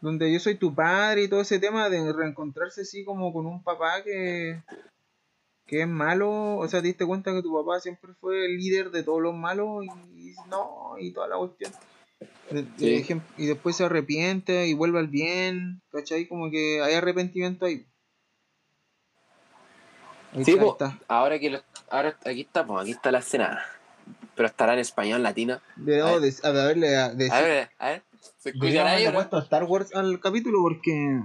donde 0.00 0.32
yo 0.32 0.40
soy 0.40 0.54
tu 0.54 0.74
padre 0.74 1.24
y 1.24 1.28
todo 1.28 1.40
ese 1.42 1.58
tema 1.58 1.90
de 1.90 2.12
reencontrarse 2.12 2.82
así 2.82 3.04
como 3.04 3.32
con 3.32 3.46
un 3.46 3.62
papá 3.62 4.02
que, 4.02 4.62
que 5.66 5.82
es 5.82 5.88
malo, 5.88 6.56
o 6.56 6.68
sea, 6.68 6.80
te 6.80 6.88
diste 6.88 7.04
cuenta 7.04 7.32
que 7.32 7.42
tu 7.42 7.52
papá 7.52 7.80
siempre 7.80 8.14
fue 8.14 8.46
el 8.46 8.56
líder 8.56 8.90
de 8.90 9.02
todos 9.02 9.20
los 9.20 9.34
malos 9.34 9.84
y 9.84 10.34
no, 10.48 10.94
y 10.98 11.12
toda 11.12 11.28
la 11.28 11.36
cuestión. 11.36 11.72
Sí. 12.78 13.06
Y 13.36 13.46
después 13.46 13.76
se 13.76 13.84
arrepiente 13.84 14.66
y 14.66 14.74
vuelve 14.74 14.98
al 14.98 15.08
bien, 15.08 15.82
¿cachai? 15.92 16.26
Como 16.26 16.50
que 16.50 16.82
hay 16.82 16.94
arrepentimiento 16.94 17.66
ahí. 17.66 17.86
Ahí 20.32 20.44
Sí, 20.44 20.50
está, 20.52 20.62
ahí 20.62 20.66
po, 20.68 20.72
está. 20.72 20.98
ahora 21.08 21.38
que 21.38 21.50
lo- 21.50 21.62
ahora 21.90 22.16
aquí 22.24 22.40
está, 22.42 22.64
pues 22.66 22.82
aquí 22.82 22.90
está 22.92 23.10
la 23.10 23.18
escena. 23.18 23.64
Pero 24.34 24.48
estará 24.48 24.72
en 24.74 24.78
español 24.78 25.22
latino. 25.22 25.60
De, 25.76 26.00
A 26.00 26.04
ver. 26.06 26.20
de, 26.20 26.34
a 26.42 26.50
ver, 26.50 26.76
de, 26.78 26.88
de- 27.24 27.30
A 27.32 27.40
ver, 27.40 27.70
a 27.78 27.88
ver. 27.90 28.02
¿Se 28.38 28.50
escuchará 28.50 29.12
puesto 29.12 29.38
Star 29.38 29.64
Wars 29.64 29.94
al 29.94 30.18
capítulo 30.20 30.60
porque 30.62 31.20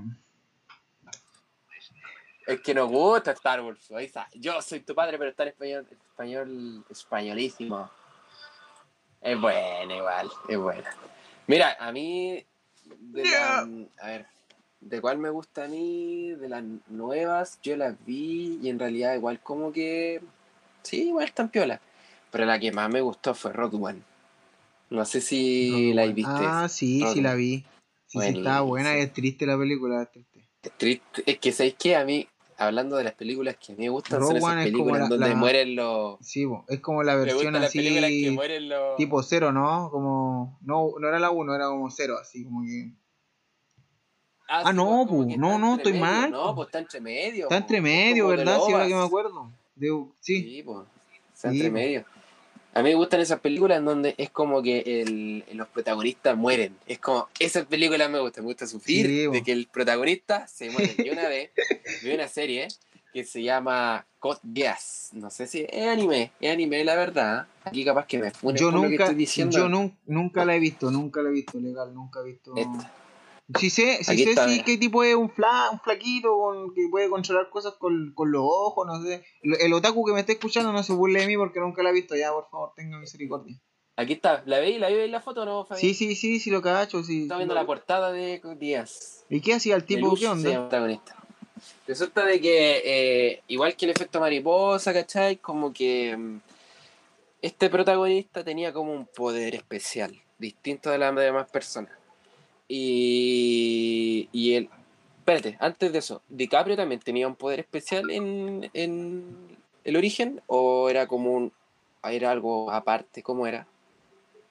Es 2.47 2.61
que 2.61 2.73
nos 2.75 2.89
gusta 2.89 3.31
Star 3.31 3.61
Wars. 3.61 3.89
Ahí 3.91 4.05
está. 4.05 4.27
Yo 4.33 4.61
soy 4.61 4.81
tu 4.81 4.93
padre, 4.93 5.17
pero 5.17 5.31
está 5.31 5.43
en 5.43 5.49
español, 5.49 5.87
español, 5.91 6.85
españolísimo. 6.89 7.89
Es 9.21 9.39
buena 9.41 9.95
igual, 9.95 10.29
es 10.47 10.57
buena. 10.57 10.89
Mira, 11.47 11.75
a 11.79 11.91
mí, 11.91 12.45
de 12.85 13.23
la- 13.25 13.67
a 13.99 14.07
ver, 14.07 14.27
¿de 14.85 15.01
cuál 15.01 15.17
me 15.17 15.29
gusta 15.29 15.65
a 15.65 15.67
mí? 15.67 16.31
De 16.31 16.47
las 16.47 16.63
nuevas, 16.87 17.59
yo 17.61 17.75
las 17.75 17.95
vi 18.05 18.59
y 18.61 18.69
en 18.69 18.79
realidad 18.79 19.15
igual 19.15 19.39
como 19.41 19.71
que, 19.73 20.21
sí, 20.83 21.07
igual 21.09 21.25
están 21.25 21.49
piola. 21.49 21.81
Pero 22.31 22.45
la 22.45 22.59
que 22.59 22.71
más 22.71 22.89
me 22.89 23.01
gustó 23.01 23.33
fue 23.33 23.51
Rogue 23.51 23.77
One. 23.81 24.01
No 24.89 25.03
sé 25.05 25.19
si 25.21 25.93
la 25.93 26.05
viste. 26.05 26.29
Ah, 26.29 26.67
sí, 26.69 27.03
sí 27.13 27.21
la 27.21 27.33
vi. 27.33 27.65
Sí, 28.07 28.21
sí, 28.21 28.27
estaba 28.37 28.61
buena 28.61 28.89
y 28.89 28.93
Buenísimo. 28.93 29.07
es 29.07 29.13
triste 29.13 29.45
la 29.45 29.57
película. 29.57 30.01
es 30.03 30.11
triste. 30.11 30.49
Es 30.61 30.71
triste. 30.77 31.23
Es 31.25 31.39
que, 31.39 31.51
¿sabéis 31.51 31.75
qué? 31.79 31.95
A 31.95 32.05
mí, 32.05 32.27
hablando 32.57 32.95
de 32.97 33.03
las 33.03 33.13
películas 33.13 33.57
que 33.57 33.73
a 33.73 33.75
mí 33.75 33.83
me 33.85 33.89
gustan, 33.89 34.19
Rogue 34.19 34.27
son 34.27 34.37
esas 34.37 34.49
One 34.51 34.63
es 34.63 34.71
como 34.71 34.85
películas 34.85 35.01
la- 35.01 35.15
donde 35.15 35.29
la- 35.29 35.35
mueren 35.35 35.75
los... 35.75 36.17
Sí, 36.21 36.45
es 36.67 36.79
como 36.81 37.03
la 37.03 37.13
Me 37.15 37.25
versión 37.25 37.53
películas 37.53 37.71
que 37.71 38.27
así 38.27 38.29
mueren 38.29 38.69
los... 38.69 38.95
tipo 38.97 39.23
cero, 39.23 39.51
¿no? 39.51 39.89
Como 39.89 40.59
no, 40.61 40.91
no 40.99 41.07
era 41.07 41.19
la 41.19 41.31
1, 41.31 41.55
era 41.55 41.67
como 41.67 41.89
cero, 41.89 42.17
así 42.21 42.43
como 42.43 42.61
que 42.63 42.91
Ah, 44.47 44.63
sí, 44.69 44.75
no, 44.75 45.05
pues, 45.09 45.37
no, 45.37 45.57
no, 45.59 45.75
estoy 45.75 45.93
medio. 45.93 46.05
mal, 46.05 46.31
No, 46.31 46.49
pu. 46.49 46.55
pues 46.55 46.67
está 46.67 46.79
entre 46.79 47.01
medio. 47.01 47.43
está 47.45 47.57
entre 47.57 47.81
medio, 47.81 48.27
¿verdad? 48.27 48.59
Sí, 48.65 48.71
ahora 48.73 48.87
que 48.87 48.95
me 48.95 49.03
acuerdo. 49.03 49.49
De- 49.75 50.05
sí, 50.21 50.41
Sí, 50.43 50.63
pues. 50.63 50.87
Está 51.33 51.49
Sí, 51.51 51.55
entre 51.57 51.69
po. 51.69 51.73
medio. 51.73 52.05
A 52.73 52.81
mí 52.83 52.89
me 52.89 52.95
gustan 52.95 53.21
esas 53.21 53.39
películas 53.39 53.77
en 53.77 53.85
donde 53.85 54.15
es 54.17 54.29
como 54.29 54.61
que 54.61 54.79
el, 55.01 55.45
los 55.53 55.67
protagonistas 55.69 56.35
mueren. 56.37 56.75
Es 56.85 56.99
como, 56.99 57.29
esas 57.39 57.65
películas 57.65 58.09
me 58.09 58.19
gustan. 58.19 58.43
Me 58.43 58.49
gusta 58.49 58.67
sufrir 58.67 59.05
Sí, 59.05 59.27
de 59.27 59.43
que 59.43 59.53
el 59.53 59.67
protagonista 59.67 60.45
se 60.47 60.69
muere. 60.69 60.93
Yo 61.05 61.13
una 61.13 61.27
vez 61.29 61.51
vi 62.03 62.13
una 62.13 62.27
serie 62.27 62.67
que 63.13 63.23
se 63.23 63.41
llama 63.41 64.05
Code 64.19 64.41
Geass. 64.53 65.11
No 65.13 65.29
sé 65.29 65.47
si 65.47 65.65
es 65.69 65.87
anime. 65.87 66.31
Es 66.41 66.51
anime, 66.51 66.83
la 66.83 66.95
verdad. 66.95 67.47
Aquí 67.63 67.85
capaz 67.85 68.07
que 68.07 68.19
me 68.19 68.31
funen 68.31 68.57
yo 68.57 68.67
por 68.67 68.73
lo 68.75 68.81
que 68.83 68.89
nunca, 68.89 69.03
estoy 69.05 69.15
diciendo. 69.15 69.57
yo 69.57 69.69
nun- 69.69 69.93
nunca 70.05 70.43
la 70.43 70.53
he 70.55 70.59
visto, 70.59 70.91
nunca 70.91 71.21
la 71.21 71.29
he 71.29 71.31
visto 71.31 71.57
legal, 71.59 71.93
nunca 71.95 72.19
he 72.19 72.23
visto. 72.25 72.53
Esta. 72.57 72.91
Sí 73.59 73.69
sé, 73.69 73.99
Aquí 74.07 74.23
sé 74.33 74.47
mira. 74.47 74.63
qué 74.63 74.77
tipo 74.77 75.03
es 75.03 75.13
un 75.15 75.29
fla, 75.29 75.69
un 75.71 75.79
flaquito 75.79 76.35
con, 76.35 76.73
que 76.73 76.87
puede 76.89 77.09
controlar 77.09 77.49
cosas 77.51 77.75
con, 77.75 78.11
con 78.15 78.31
los 78.31 78.41
ojos, 78.43 78.87
no 78.87 79.03
sé. 79.03 79.23
El, 79.43 79.55
el 79.61 79.73
otaku 79.73 80.03
que 80.03 80.13
me 80.13 80.21
está 80.21 80.31
escuchando 80.31 80.73
no 80.73 80.81
se 80.81 80.93
burle 80.93 81.21
de 81.21 81.27
mí 81.27 81.37
porque 81.37 81.59
nunca 81.59 81.83
la 81.83 81.89
ha 81.89 81.93
visto, 81.93 82.15
ya 82.15 82.31
por 82.31 82.49
favor, 82.49 82.71
tenga 82.75 82.97
misericordia. 82.97 83.59
Aquí 83.97 84.13
está. 84.13 84.43
¿La 84.45 84.59
veis? 84.59 84.79
¿La 84.79 84.89
veis 84.89 85.11
la 85.11 85.21
foto 85.21 85.43
o 85.43 85.45
no, 85.45 85.65
Fabi? 85.65 85.79
Sí, 85.79 85.93
sí, 85.93 86.15
sí, 86.15 86.39
sí 86.39 86.49
lo 86.49 86.61
cacho, 86.61 87.03
sí. 87.03 87.23
Estaba 87.23 87.39
viendo 87.39 87.53
la 87.55 87.65
portada 87.65 88.11
de 88.11 88.41
Geass. 88.59 89.25
¿Y 89.29 89.39
qué 89.41 89.53
hacía 89.53 89.75
el 89.75 89.85
tipo? 89.85 90.15
Lelouch 90.15 90.19
¿Qué 90.19 90.27
onda? 90.27 91.15
Resulta 91.87 92.25
de 92.25 92.41
que, 92.41 92.81
eh, 92.83 93.43
igual 93.47 93.75
que 93.75 93.85
el 93.85 93.91
efecto 93.91 94.19
mariposa, 94.19 94.91
¿cachai? 94.91 95.37
Como 95.37 95.71
que 95.71 96.15
mm, 96.17 96.41
este 97.41 97.69
protagonista 97.69 98.43
tenía 98.43 98.73
como 98.73 98.91
un 98.91 99.05
poder 99.05 99.55
especial, 99.55 100.19
distinto 100.37 100.89
de 100.89 100.97
las 100.97 101.15
demás 101.15 101.49
personas. 101.49 101.91
Y, 102.67 104.29
y 104.31 104.53
él, 104.53 104.69
espérate, 105.19 105.57
antes 105.59 105.91
de 105.93 105.99
eso, 105.99 106.21
¿DiCaprio 106.29 106.75
también 106.75 106.99
tenía 107.01 107.27
un 107.27 107.35
poder 107.35 107.59
especial 107.59 108.09
en, 108.09 108.69
en 108.73 109.57
el 109.83 109.95
origen? 109.95 110.41
¿O 110.47 110.89
era 110.89 111.07
como 111.07 111.31
un, 111.33 111.53
era 112.03 112.31
algo 112.31 112.71
aparte? 112.71 113.21
¿Cómo 113.23 113.45
era? 113.47 113.67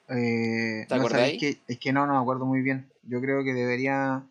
Eh, 0.09 0.85
¿Te 0.87 0.95
no, 0.95 1.01
acordáis? 1.01 1.39
¿sabéis 1.39 1.57
qué? 1.67 1.73
es 1.73 1.79
que 1.79 1.91
no, 1.91 2.05
no 2.05 2.13
me 2.13 2.19
acuerdo 2.19 2.45
muy 2.45 2.61
bien. 2.61 2.91
Yo 3.03 3.19
creo 3.21 3.43
que 3.43 3.53
debería 3.53 4.23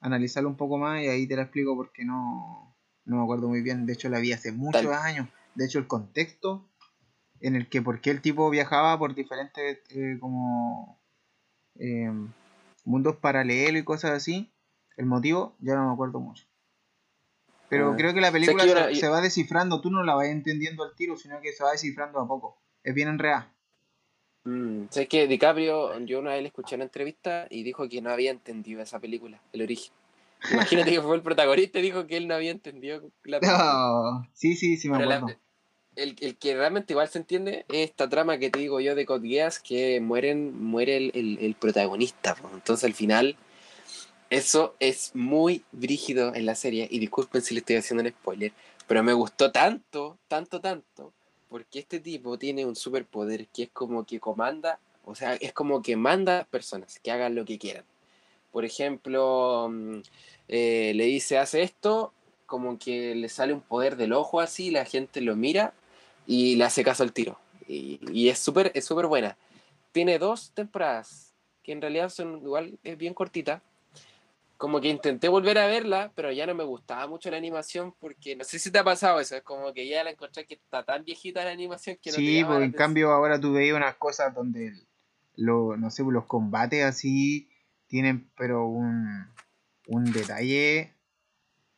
analizarlo 0.00 0.48
un 0.48 0.56
poco 0.56 0.78
más 0.78 1.02
y 1.02 1.08
ahí 1.08 1.26
te 1.26 1.36
la 1.36 1.42
explico 1.42 1.76
porque 1.76 2.04
no, 2.04 2.74
no 3.04 3.16
me 3.16 3.22
acuerdo 3.22 3.48
muy 3.48 3.62
bien. 3.62 3.86
De 3.86 3.92
hecho, 3.92 4.08
la 4.08 4.18
vi 4.18 4.32
hace 4.32 4.52
muchos 4.52 4.82
Tal- 4.82 4.92
años. 4.92 5.28
De 5.54 5.64
hecho, 5.66 5.78
el 5.78 5.86
contexto 5.86 6.68
en 7.40 7.56
el 7.56 7.68
que 7.68 7.80
por 7.82 8.00
qué 8.00 8.10
el 8.10 8.20
tipo 8.20 8.50
viajaba 8.50 8.98
por 8.98 9.14
diferentes 9.14 9.78
eh, 9.90 10.18
como 10.20 11.00
eh, 11.78 12.12
mundos 12.84 13.16
paralelos 13.16 13.80
y 13.80 13.84
cosas 13.84 14.12
así, 14.12 14.52
el 14.96 15.06
motivo 15.06 15.56
ya 15.60 15.74
no 15.74 15.86
me 15.88 15.92
acuerdo 15.92 16.20
mucho. 16.20 16.44
Pero 17.68 17.92
Ah. 17.92 17.96
creo 17.96 18.12
que 18.14 18.20
la 18.20 18.32
película 18.32 18.64
se, 18.94 19.08
va 19.08 19.20
descifrando, 19.20 19.80
tú 19.80 19.90
no 19.90 20.02
la 20.02 20.14
vas 20.14 20.26
entendiendo 20.26 20.82
al 20.84 20.94
tiro, 20.96 21.16
sino 21.16 21.40
que 21.40 21.52
se 21.52 21.62
va 21.62 21.70
descifrando 21.72 22.18
a 22.20 22.26
poco. 22.26 22.58
Es 22.82 22.94
bien 22.94 23.08
enredada. 23.08 23.52
Mm, 24.44 24.86
¿Sabes 24.90 25.08
que 25.08 25.26
DiCaprio, 25.28 25.98
yo 26.00 26.18
una 26.18 26.30
vez 26.32 26.40
le 26.42 26.48
escuché 26.48 26.74
una 26.74 26.84
entrevista 26.84 27.46
y 27.50 27.62
dijo 27.62 27.88
que 27.88 28.00
no 28.02 28.10
había 28.10 28.30
entendido 28.30 28.80
esa 28.82 28.98
película, 28.98 29.40
el 29.52 29.62
origen. 29.62 29.92
Imagínate 30.50 30.90
que 30.90 31.02
fue 31.02 31.14
el 31.16 31.22
protagonista 31.22 31.78
y 31.78 31.82
dijo 31.82 32.06
que 32.06 32.16
él 32.16 32.26
no 32.26 32.34
había 32.34 32.50
entendido 32.50 33.02
la 33.24 33.38
película. 33.40 33.58
No, 34.22 34.28
sí, 34.32 34.56
sí, 34.56 34.76
sí 34.78 34.88
me 34.88 34.96
Pero 34.96 35.08
la- 35.10 35.16
acuerdo. 35.16 35.40
El, 36.02 36.36
que 36.36 36.56
realmente 36.56 36.92
igual 36.92 37.08
se 37.08 37.18
entiende 37.18 37.64
es 37.68 37.90
esta 37.90 38.08
trama 38.08 38.38
que 38.38 38.50
te 38.50 38.58
digo 38.58 38.80
yo 38.80 38.94
de 38.94 39.06
Code 39.06 39.28
Geass, 39.28 39.58
que 39.60 40.00
mueren, 40.00 40.62
muere 40.62 40.96
el, 40.96 41.38
el- 41.40 41.54
protagonista. 41.54 42.34
po. 42.34 42.50
Entonces 42.52 42.84
al 42.84 42.94
final, 42.94 43.36
eso 44.30 44.74
es 44.80 45.10
muy 45.14 45.64
brígido 45.72 46.34
en 46.34 46.46
la 46.46 46.54
serie. 46.54 46.88
Y 46.90 46.98
disculpen 46.98 47.42
si 47.42 47.54
le 47.54 47.60
estoy 47.60 47.76
haciendo 47.76 48.02
un 48.02 48.10
spoiler, 48.10 48.52
pero 48.86 49.02
me 49.02 49.12
gustó 49.12 49.52
tanto, 49.52 50.18
tanto, 50.28 50.60
tanto, 50.60 51.12
porque 51.48 51.78
este 51.80 52.00
tipo 52.00 52.38
tiene 52.38 52.64
un 52.64 52.76
superpoder 52.76 53.46
que 53.48 53.64
es 53.64 53.70
como 53.72 54.04
que 54.04 54.18
comanda, 54.20 54.78
o 55.04 55.14
sea, 55.14 55.34
es 55.34 55.52
como 55.52 55.82
que 55.82 55.96
manda 55.96 56.34
a 56.34 56.38
las 56.38 56.48
personas 56.48 56.98
que 57.00 57.10
hagan 57.10 57.34
lo 57.34 57.44
que 57.44 57.58
quieran. 57.58 57.84
Por 58.52 58.64
ejemplo, 58.64 59.68
mm, 59.70 60.00
eh, 60.48 60.92
le 60.94 61.04
dice, 61.04 61.38
hace 61.38 61.62
esto, 61.62 62.12
como 62.46 62.78
que 62.78 63.14
le 63.14 63.28
sale 63.28 63.52
un 63.52 63.60
poder 63.60 63.96
del 63.96 64.12
ojo 64.12 64.40
así, 64.40 64.70
la 64.70 64.84
gente 64.84 65.20
lo 65.20 65.36
mira 65.36 65.72
y 66.30 66.54
le 66.54 66.62
hace 66.62 66.84
caso 66.84 67.02
al 67.02 67.12
tiro. 67.12 67.40
Y, 67.66 67.98
y 68.12 68.28
es 68.28 68.38
súper 68.38 68.70
es 68.74 68.84
súper 68.84 69.06
buena. 69.06 69.36
Tiene 69.90 70.20
dos 70.20 70.52
temporadas, 70.54 71.34
que 71.64 71.72
en 71.72 71.80
realidad 71.80 72.08
son 72.08 72.36
igual, 72.36 72.78
es 72.84 72.96
bien 72.96 73.14
cortita. 73.14 73.62
Como 74.56 74.80
que 74.80 74.88
intenté 74.88 75.26
volver 75.26 75.58
a 75.58 75.66
verla, 75.66 76.12
pero 76.14 76.30
ya 76.30 76.46
no 76.46 76.54
me 76.54 76.62
gustaba 76.62 77.08
mucho 77.08 77.30
la 77.32 77.36
animación 77.36 77.94
porque 77.98 78.36
no 78.36 78.44
sé 78.44 78.60
si 78.60 78.70
te 78.70 78.78
ha 78.78 78.84
pasado 78.84 79.18
eso, 79.18 79.34
es 79.34 79.42
como 79.42 79.72
que 79.72 79.88
ya 79.88 80.04
la 80.04 80.10
encontré 80.10 80.46
que 80.46 80.54
está 80.54 80.84
tan 80.84 81.04
viejita 81.04 81.44
la 81.44 81.50
animación 81.50 81.98
que 82.00 82.10
no 82.10 82.16
Sí, 82.16 82.44
pues 82.44 82.58
la 82.60 82.64
en 82.64 82.72
cambio 82.72 83.10
ahora 83.10 83.40
tú 83.40 83.54
veis 83.54 83.72
unas 83.72 83.96
cosas 83.96 84.32
donde 84.32 84.72
lo, 85.34 85.76
no 85.76 85.90
sé, 85.90 86.04
los 86.04 86.26
combates 86.26 86.84
así 86.84 87.48
tienen 87.88 88.30
pero 88.36 88.66
un, 88.66 89.26
un 89.88 90.04
detalle 90.12 90.94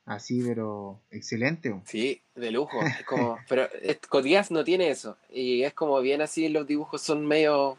así 0.06 0.42
pero 0.42 1.00
excelente. 1.10 1.74
Sí, 1.84 2.22
de 2.34 2.50
lujo. 2.50 2.78
Es 3.00 3.04
como, 3.04 3.38
pero 3.48 3.68
Code 4.08 4.28
Geass 4.28 4.50
no 4.50 4.64
tiene 4.64 4.90
eso. 4.90 5.16
Y 5.30 5.62
es 5.62 5.74
como 5.74 6.00
bien 6.00 6.22
así, 6.22 6.48
los 6.48 6.66
dibujos 6.66 7.02
son 7.02 7.26
medio, 7.26 7.78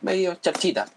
medio 0.00 0.34
charchitas. 0.36 0.92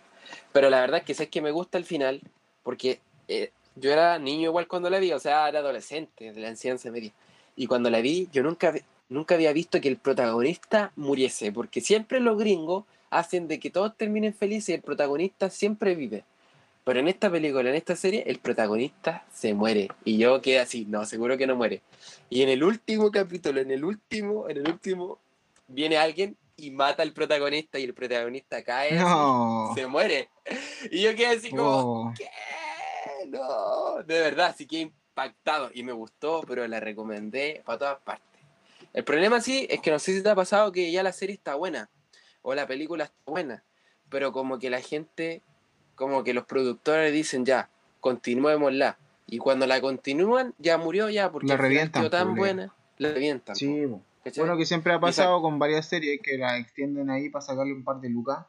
Pero 0.52 0.70
la 0.70 0.82
verdad 0.82 1.00
es 1.00 1.06
que 1.06 1.14
sé 1.14 1.30
que 1.30 1.42
me 1.42 1.52
gusta 1.52 1.78
el 1.78 1.86
final, 1.86 2.22
porque 2.64 3.00
eh, 3.28 3.52
yo 3.76 3.92
era 3.92 4.18
niño 4.20 4.50
igual 4.50 4.68
cuando 4.68 4.90
la 4.90 5.00
vi, 5.00 5.12
o 5.12 5.20
sea, 5.20 5.48
era 5.50 5.60
adolescente 5.60 6.32
de 6.32 6.42
la 6.42 6.50
enseñanza 6.50 6.92
media. 6.92 7.12
Y 7.56 7.68
cuando 7.68 7.90
la 7.90 8.02
vi, 8.02 8.30
yo 8.32 8.44
nunca, 8.44 8.74
nunca 9.10 9.36
había 9.36 9.54
visto 9.54 9.82
que 9.82 9.90
el 9.90 9.98
protagonista 9.98 10.92
muriese, 10.96 11.52
porque 11.52 11.82
siempre 11.82 12.20
los 12.20 12.38
gringos 12.38 12.86
hacen 13.10 13.48
de 13.48 13.60
que 13.60 13.70
todos 13.70 13.96
terminen 13.96 14.34
felices 14.34 14.70
y 14.70 14.74
el 14.74 14.82
protagonista 14.82 15.50
siempre 15.50 15.96
vive. 15.96 16.24
Pero 16.86 17.00
en 17.00 17.08
esta 17.08 17.30
película, 17.32 17.68
en 17.70 17.76
esta 17.76 17.96
serie, 17.96 18.24
el 18.28 18.40
protagonista 18.40 19.26
se 19.34 19.54
muere. 19.54 19.90
Y 20.06 20.18
yo 20.20 20.40
quedé 20.42 20.60
así, 20.60 20.86
no, 20.86 21.04
seguro 21.06 21.36
que 21.38 21.48
no 21.48 21.56
muere. 21.56 21.82
Y 22.30 22.44
en 22.44 22.50
el 22.50 22.64
último 22.64 23.12
capítulo, 23.12 23.60
en 23.60 23.72
el 23.72 23.84
último, 23.84 24.48
en 24.48 24.58
el 24.58 24.70
último, 24.70 25.20
viene 25.68 25.98
alguien 25.98 26.38
y 26.58 26.70
mata 26.72 27.02
al 27.04 27.12
protagonista 27.12 27.80
y 27.80 27.84
el 27.86 27.94
protagonista 27.96 28.64
cae, 28.64 28.92
así, 28.98 29.04
No. 29.04 29.72
se 29.76 29.88
muere. 29.88 30.30
Y 30.92 31.02
yo 31.02 31.16
quedé 31.16 31.28
así 31.36 31.50
como, 31.50 31.64
Oh, 32.10 32.14
¿qué? 32.16 32.30
No, 33.28 34.04
de 34.04 34.20
verdad, 34.20 34.56
sí 34.56 34.68
que 34.68 34.82
impactado 34.82 35.72
y 35.74 35.82
me 35.84 35.92
gustó, 35.92 36.42
pero 36.48 36.68
la 36.68 36.80
recomendé 36.80 37.64
para 37.66 37.80
todas 37.80 38.00
partes. 38.02 38.42
El 38.94 39.04
problema 39.04 39.42
sí 39.42 39.66
es 39.70 39.82
que 39.82 39.92
no 39.92 40.00
sé 40.00 40.14
si 40.14 40.22
te 40.24 40.30
ha 40.30 40.36
pasado 40.36 40.72
que 40.72 40.92
ya 40.92 41.02
la 41.04 41.12
serie 41.12 41.36
está 41.36 41.56
buena 41.56 41.90
o 42.44 42.54
la 42.54 42.68
película 42.68 43.06
está 43.06 43.18
buena, 43.26 43.64
pero 44.10 44.32
como 44.32 44.60
que 44.60 44.70
la 44.70 44.80
gente, 44.82 45.42
como 45.96 46.24
que 46.24 46.34
los 46.34 46.46
productores 46.46 47.12
dicen 47.14 47.46
ya, 47.46 47.70
continuémosla. 48.00 48.98
Y 49.28 49.40
cuando 49.40 49.66
la 49.66 49.82
continúan, 49.82 50.54
ya 50.60 50.78
murió 50.78 51.10
ya, 51.10 51.32
porque 51.32 51.48
La 51.48 51.58
revientan, 51.58 52.10
tan 52.10 52.28
pues, 52.28 52.38
buena, 52.38 52.76
la 52.98 53.12
revientan. 53.12 53.56
Sí, 53.56 53.84
po, 53.88 53.98
po. 53.98 54.04
¿cachai? 54.24 54.44
Bueno, 54.44 54.58
que 54.58 54.66
siempre 54.66 54.94
ha 54.94 55.00
pasado 55.00 55.42
con 55.42 55.58
varias 55.58 55.88
series 55.88 56.22
que 56.22 56.38
la 56.38 56.58
extienden 56.58 57.10
ahí 57.10 57.30
para 57.30 57.44
sacarle 57.44 57.74
un 57.74 57.84
par 57.84 58.00
de 58.02 58.10
lucas, 58.10 58.46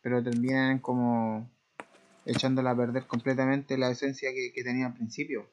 pero 0.00 0.22
terminan 0.22 0.78
como 0.78 1.50
echándola 2.24 2.70
a 2.70 2.76
perder 2.76 3.06
completamente 3.06 3.76
la 3.76 3.90
esencia 3.90 4.30
que, 4.32 4.52
que 4.54 4.64
tenía 4.64 4.86
al 4.86 4.94
principio. 4.94 5.50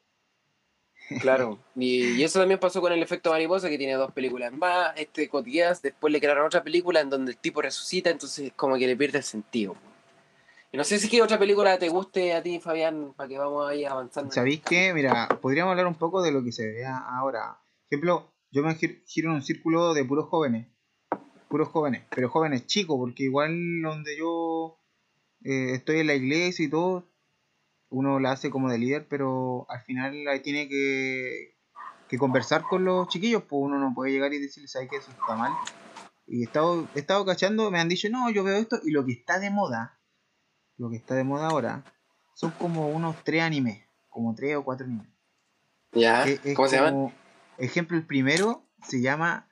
Claro, 1.20 1.58
y, 1.76 2.12
y 2.12 2.22
eso 2.22 2.38
también 2.38 2.60
pasó 2.60 2.80
con 2.80 2.92
el 2.92 3.02
efecto 3.02 3.30
mariposa, 3.30 3.68
que 3.68 3.78
tiene 3.78 3.94
dos 3.94 4.12
películas 4.12 4.52
más, 4.52 4.92
este 4.96 5.28
Cotillas, 5.28 5.82
después 5.82 6.12
le 6.12 6.20
crearon 6.20 6.46
otra 6.46 6.62
película 6.62 7.00
en 7.00 7.10
donde 7.10 7.32
el 7.32 7.38
tipo 7.38 7.62
resucita, 7.62 8.10
entonces 8.10 8.52
como 8.56 8.76
que 8.76 8.86
le 8.86 8.96
pierde 8.96 9.18
el 9.18 9.24
sentido. 9.24 9.76
Y 10.70 10.76
no 10.76 10.84
sé 10.84 10.98
si 10.98 11.08
qué 11.08 11.22
otra 11.22 11.38
película 11.38 11.78
te 11.78 11.88
guste 11.88 12.34
a 12.34 12.42
ti, 12.42 12.60
Fabián, 12.60 13.14
para 13.16 13.28
que 13.28 13.38
vamos 13.38 13.66
ahí 13.68 13.84
avanzando. 13.84 14.30
¿Sabéis 14.32 14.60
qué? 14.62 14.92
Mira, 14.92 15.28
podríamos 15.40 15.70
hablar 15.70 15.86
un 15.86 15.94
poco 15.94 16.20
de 16.22 16.30
lo 16.30 16.44
que 16.44 16.52
se 16.52 16.66
ve 16.66 16.84
a- 16.84 16.98
ahora. 17.18 17.58
Por 17.88 17.96
ejemplo, 17.96 18.32
yo 18.50 18.62
me 18.62 18.74
gir- 18.76 19.02
giro 19.06 19.30
en 19.30 19.36
un 19.36 19.42
círculo 19.42 19.94
de 19.94 20.04
puros 20.04 20.26
jóvenes. 20.28 20.66
Puros 21.48 21.68
jóvenes, 21.68 22.02
pero 22.14 22.28
jóvenes 22.28 22.66
chicos, 22.66 22.98
porque 22.98 23.22
igual 23.24 23.80
donde 23.82 24.18
yo 24.18 24.78
eh, 25.44 25.72
estoy 25.74 26.00
en 26.00 26.08
la 26.08 26.14
iglesia 26.14 26.66
y 26.66 26.68
todo, 26.68 27.08
uno 27.88 28.20
la 28.20 28.32
hace 28.32 28.50
como 28.50 28.68
de 28.70 28.76
líder, 28.76 29.06
pero 29.08 29.64
al 29.70 29.80
final 29.80 30.28
ahí 30.28 30.40
tiene 30.40 30.68
que, 30.68 31.56
que 32.08 32.18
conversar 32.18 32.64
con 32.64 32.84
los 32.84 33.08
chiquillos, 33.08 33.44
pues 33.44 33.62
uno 33.62 33.78
no 33.78 33.94
puede 33.94 34.12
llegar 34.12 34.34
y 34.34 34.38
decirles, 34.40 34.72
¿sabes 34.72 34.90
que 34.90 34.96
eso 34.96 35.10
está 35.12 35.34
mal? 35.36 35.52
Y 36.26 36.42
he 36.42 36.44
estado, 36.44 36.86
he 36.94 36.98
estado 36.98 37.24
cachando, 37.24 37.70
me 37.70 37.78
han 37.80 37.88
dicho, 37.88 38.10
no, 38.10 38.28
yo 38.28 38.44
veo 38.44 38.58
esto, 38.58 38.78
y 38.84 38.90
lo 38.90 39.06
que 39.06 39.12
está 39.12 39.38
de 39.38 39.48
moda, 39.50 39.97
lo 40.78 40.88
que 40.90 40.96
está 40.96 41.14
de 41.14 41.24
moda 41.24 41.48
ahora, 41.48 41.84
son 42.34 42.50
como 42.52 42.88
unos 42.88 43.16
tres 43.24 43.42
animes, 43.42 43.84
como 44.08 44.34
tres 44.34 44.56
o 44.56 44.64
cuatro 44.64 44.86
animes. 44.86 45.06
¿Ya? 45.92 46.24
Es 46.24 46.54
¿Cómo 46.54 46.68
se 46.68 46.76
llaman? 46.76 46.94
como- 46.94 47.12
Ejemplo, 47.58 47.96
el 47.96 48.06
primero 48.06 48.62
se 48.86 49.00
llama 49.00 49.48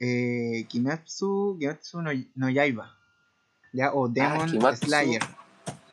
eh, 0.00 0.66
Kimetsu, 0.68 1.56
Kimetsu 1.60 2.02
no, 2.02 2.10
no 2.34 2.50
Yaiba. 2.50 2.96
¿Ya? 3.72 3.92
O 3.94 4.08
Demon 4.08 4.40
Ah, 4.42 4.46
Kimetsu. 4.50 4.86
Slayer. 4.86 5.22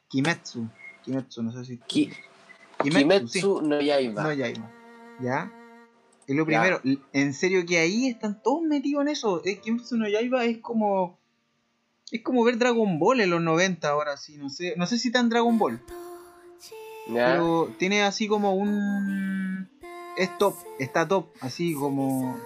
Kimetsu. 0.09 0.67
Kimetsu, 1.03 1.43
no 1.43 1.51
sé 1.51 1.65
si. 1.65 1.77
Ki- 1.77 2.11
Kimetsu, 2.81 3.27
sí. 3.27 3.41
Kimetsu 3.41 3.61
no 3.61 3.79
Yaiba. 3.79 4.23
No 4.23 4.33
Yaiba. 4.33 4.71
¿Ya? 5.21 5.51
Es 6.27 6.35
lo 6.35 6.45
primero. 6.45 6.81
En 7.13 7.33
serio 7.35 7.63
que 7.65 7.77
ahí 7.77 8.07
están 8.07 8.41
todos 8.41 8.63
metidos 8.63 9.03
en 9.03 9.09
eso. 9.09 9.41
Kimetsu 9.61 9.97
no 9.97 10.07
Yaiba 10.09 10.45
es 10.45 10.57
como. 10.57 11.20
Es 12.11 12.21
como 12.21 12.43
ver 12.43 12.57
Dragon 12.57 12.99
Ball 12.99 13.21
en 13.21 13.29
los 13.29 13.41
90 13.41 13.87
ahora 13.87 14.17
sí. 14.17 14.37
No 14.37 14.49
sé, 14.49 14.73
no 14.77 14.85
sé 14.85 14.97
si 14.97 15.11
tan 15.11 15.29
Dragon 15.29 15.57
Ball. 15.57 15.81
Pero 17.07 17.73
tiene 17.77 18.03
así 18.03 18.27
como 18.27 18.55
un. 18.55 19.69
Es 20.17 20.37
top, 20.37 20.55
está 20.79 21.07
top, 21.07 21.27
así 21.41 21.73
como. 21.73 22.37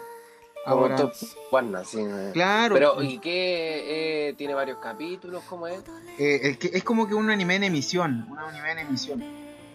Como 0.65 0.81
Ahora. 0.81 0.95
Top 0.95 1.13
One, 1.51 1.77
así. 1.77 1.99
Claro. 2.33 2.73
Pero, 2.73 3.03
¿y 3.03 3.19
qué? 3.19 4.29
Eh, 4.29 4.33
¿Tiene 4.33 4.55
varios 4.55 4.79
capítulos? 4.79 5.43
¿Cómo 5.47 5.67
es? 5.67 5.79
eh, 6.17 6.39
el 6.43 6.57
que, 6.57 6.71
es 6.73 6.83
como 6.83 7.07
que 7.07 7.13
un 7.13 7.29
anime 7.29 7.55
en 7.55 7.65
emisión. 7.65 8.25
Un 8.31 8.39
anime 8.39 8.71
en 8.71 8.79
emisión. 8.79 9.23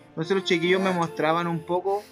Entonces 0.09 0.37
los 0.37 0.45
chiquillos 0.45 0.81
me 0.81 0.91
mostraban 0.91 1.47
un 1.47 1.61
poco. 1.61 2.03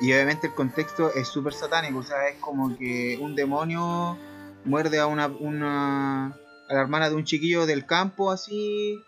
Y 0.00 0.12
obviamente 0.12 0.46
el 0.46 0.54
contexto 0.54 1.12
es 1.14 1.26
súper 1.26 1.52
satánico. 1.52 1.98
O 1.98 2.02
sea, 2.04 2.28
es 2.28 2.38
como 2.38 2.76
que 2.78 3.18
un 3.20 3.34
demonio 3.34 4.16
muerde 4.64 5.00
a 5.00 5.06
una, 5.08 5.26
una. 5.26 6.36
A 6.72 6.74
la 6.76 6.80
hermana 6.80 7.08
de 7.10 7.16
un 7.16 7.24
chiquillo 7.24 7.66
del 7.66 7.86
campo 7.86 8.30
así. 8.30 9.00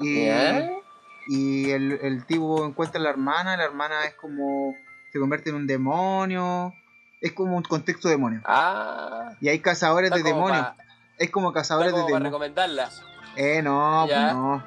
Y. 0.00 0.28
Y 1.28 1.70
el, 1.72 1.92
el 2.02 2.24
tipo 2.26 2.64
encuentra 2.64 3.00
a 3.00 3.02
la 3.02 3.10
hermana, 3.10 3.56
la 3.56 3.64
hermana 3.64 4.04
es 4.04 4.14
como 4.14 4.74
se 5.12 5.18
convierte 5.18 5.50
en 5.50 5.56
un 5.56 5.66
demonio, 5.66 6.72
es 7.20 7.32
como 7.32 7.56
un 7.56 7.62
contexto 7.64 8.08
demonio. 8.08 8.42
Ah. 8.44 9.30
Y 9.40 9.48
hay 9.48 9.58
cazadores 9.58 10.10
de 10.12 10.22
demonios, 10.22 10.60
pa- 10.66 10.76
es 11.18 11.30
como 11.30 11.52
cazadores 11.52 11.88
de 11.92 11.94
como 11.94 12.06
demonios. 12.06 12.30
recomendarla. 12.30 12.90
Eh, 13.34 13.60
no, 13.62 14.06
Ya. 14.06 14.22
pues 14.22 14.34
no. 14.34 14.64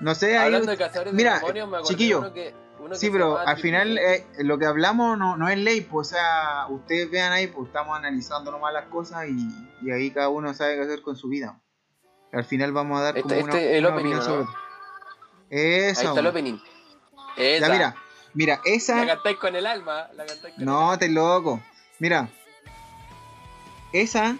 No 0.00 0.14
sé, 0.14 0.38
Hablando 0.38 0.70
de 0.70 0.76
cazadores 0.78 1.12
mira, 1.14 1.34
de 1.40 1.52
demonios, 1.52 1.68
me 1.68 1.82
chiquillo, 1.82 2.32
que, 2.32 2.54
uno 2.80 2.94
sí, 2.96 3.10
pero 3.10 3.38
al 3.38 3.58
final 3.58 3.98
eh, 3.98 4.26
lo 4.38 4.58
que 4.58 4.66
hablamos 4.66 5.18
no, 5.18 5.36
no 5.36 5.48
es 5.48 5.58
ley, 5.58 5.80
pues, 5.82 6.08
o 6.08 6.10
sea, 6.12 6.66
ustedes 6.68 7.10
vean 7.10 7.32
ahí, 7.32 7.46
pues 7.46 7.66
estamos 7.68 7.96
analizando 7.96 8.50
nomás 8.50 8.72
las 8.72 8.86
cosas 8.86 9.26
y, 9.28 9.48
y 9.86 9.90
ahí 9.90 10.10
cada 10.10 10.28
uno 10.28 10.52
sabe 10.54 10.76
qué 10.76 10.82
hacer 10.82 11.02
con 11.02 11.16
su 11.16 11.28
vida. 11.28 11.60
Al 12.32 12.44
final 12.44 12.72
vamos 12.72 13.00
a 13.00 13.04
dar 13.04 13.18
Este- 13.18 13.28
como 13.28 13.44
una, 13.44 13.52
este, 13.54 13.76
el 13.78 13.84
una 13.86 13.94
opening, 13.94 14.14
opinión 14.14 14.18
¿no? 14.18 14.24
sobre 14.24 14.42
otro. 14.42 14.54
Ahí 15.52 15.90
Eso. 15.90 16.08
está 16.08 16.20
el 16.20 16.26
opening. 16.26 16.58
Esa. 17.36 17.66
Ya 17.66 17.72
mira, 17.72 17.94
mira, 18.34 18.60
esa 18.64 18.96
La 19.04 19.14
cantáis 19.14 19.36
con 19.38 19.56
el 19.56 19.66
alma. 19.66 20.08
La 20.14 20.26
cantáis 20.26 20.54
con 20.54 20.64
No, 20.64 20.98
te 20.98 21.08
loco. 21.08 21.60
Mira. 21.98 22.28
Esa. 23.92 24.36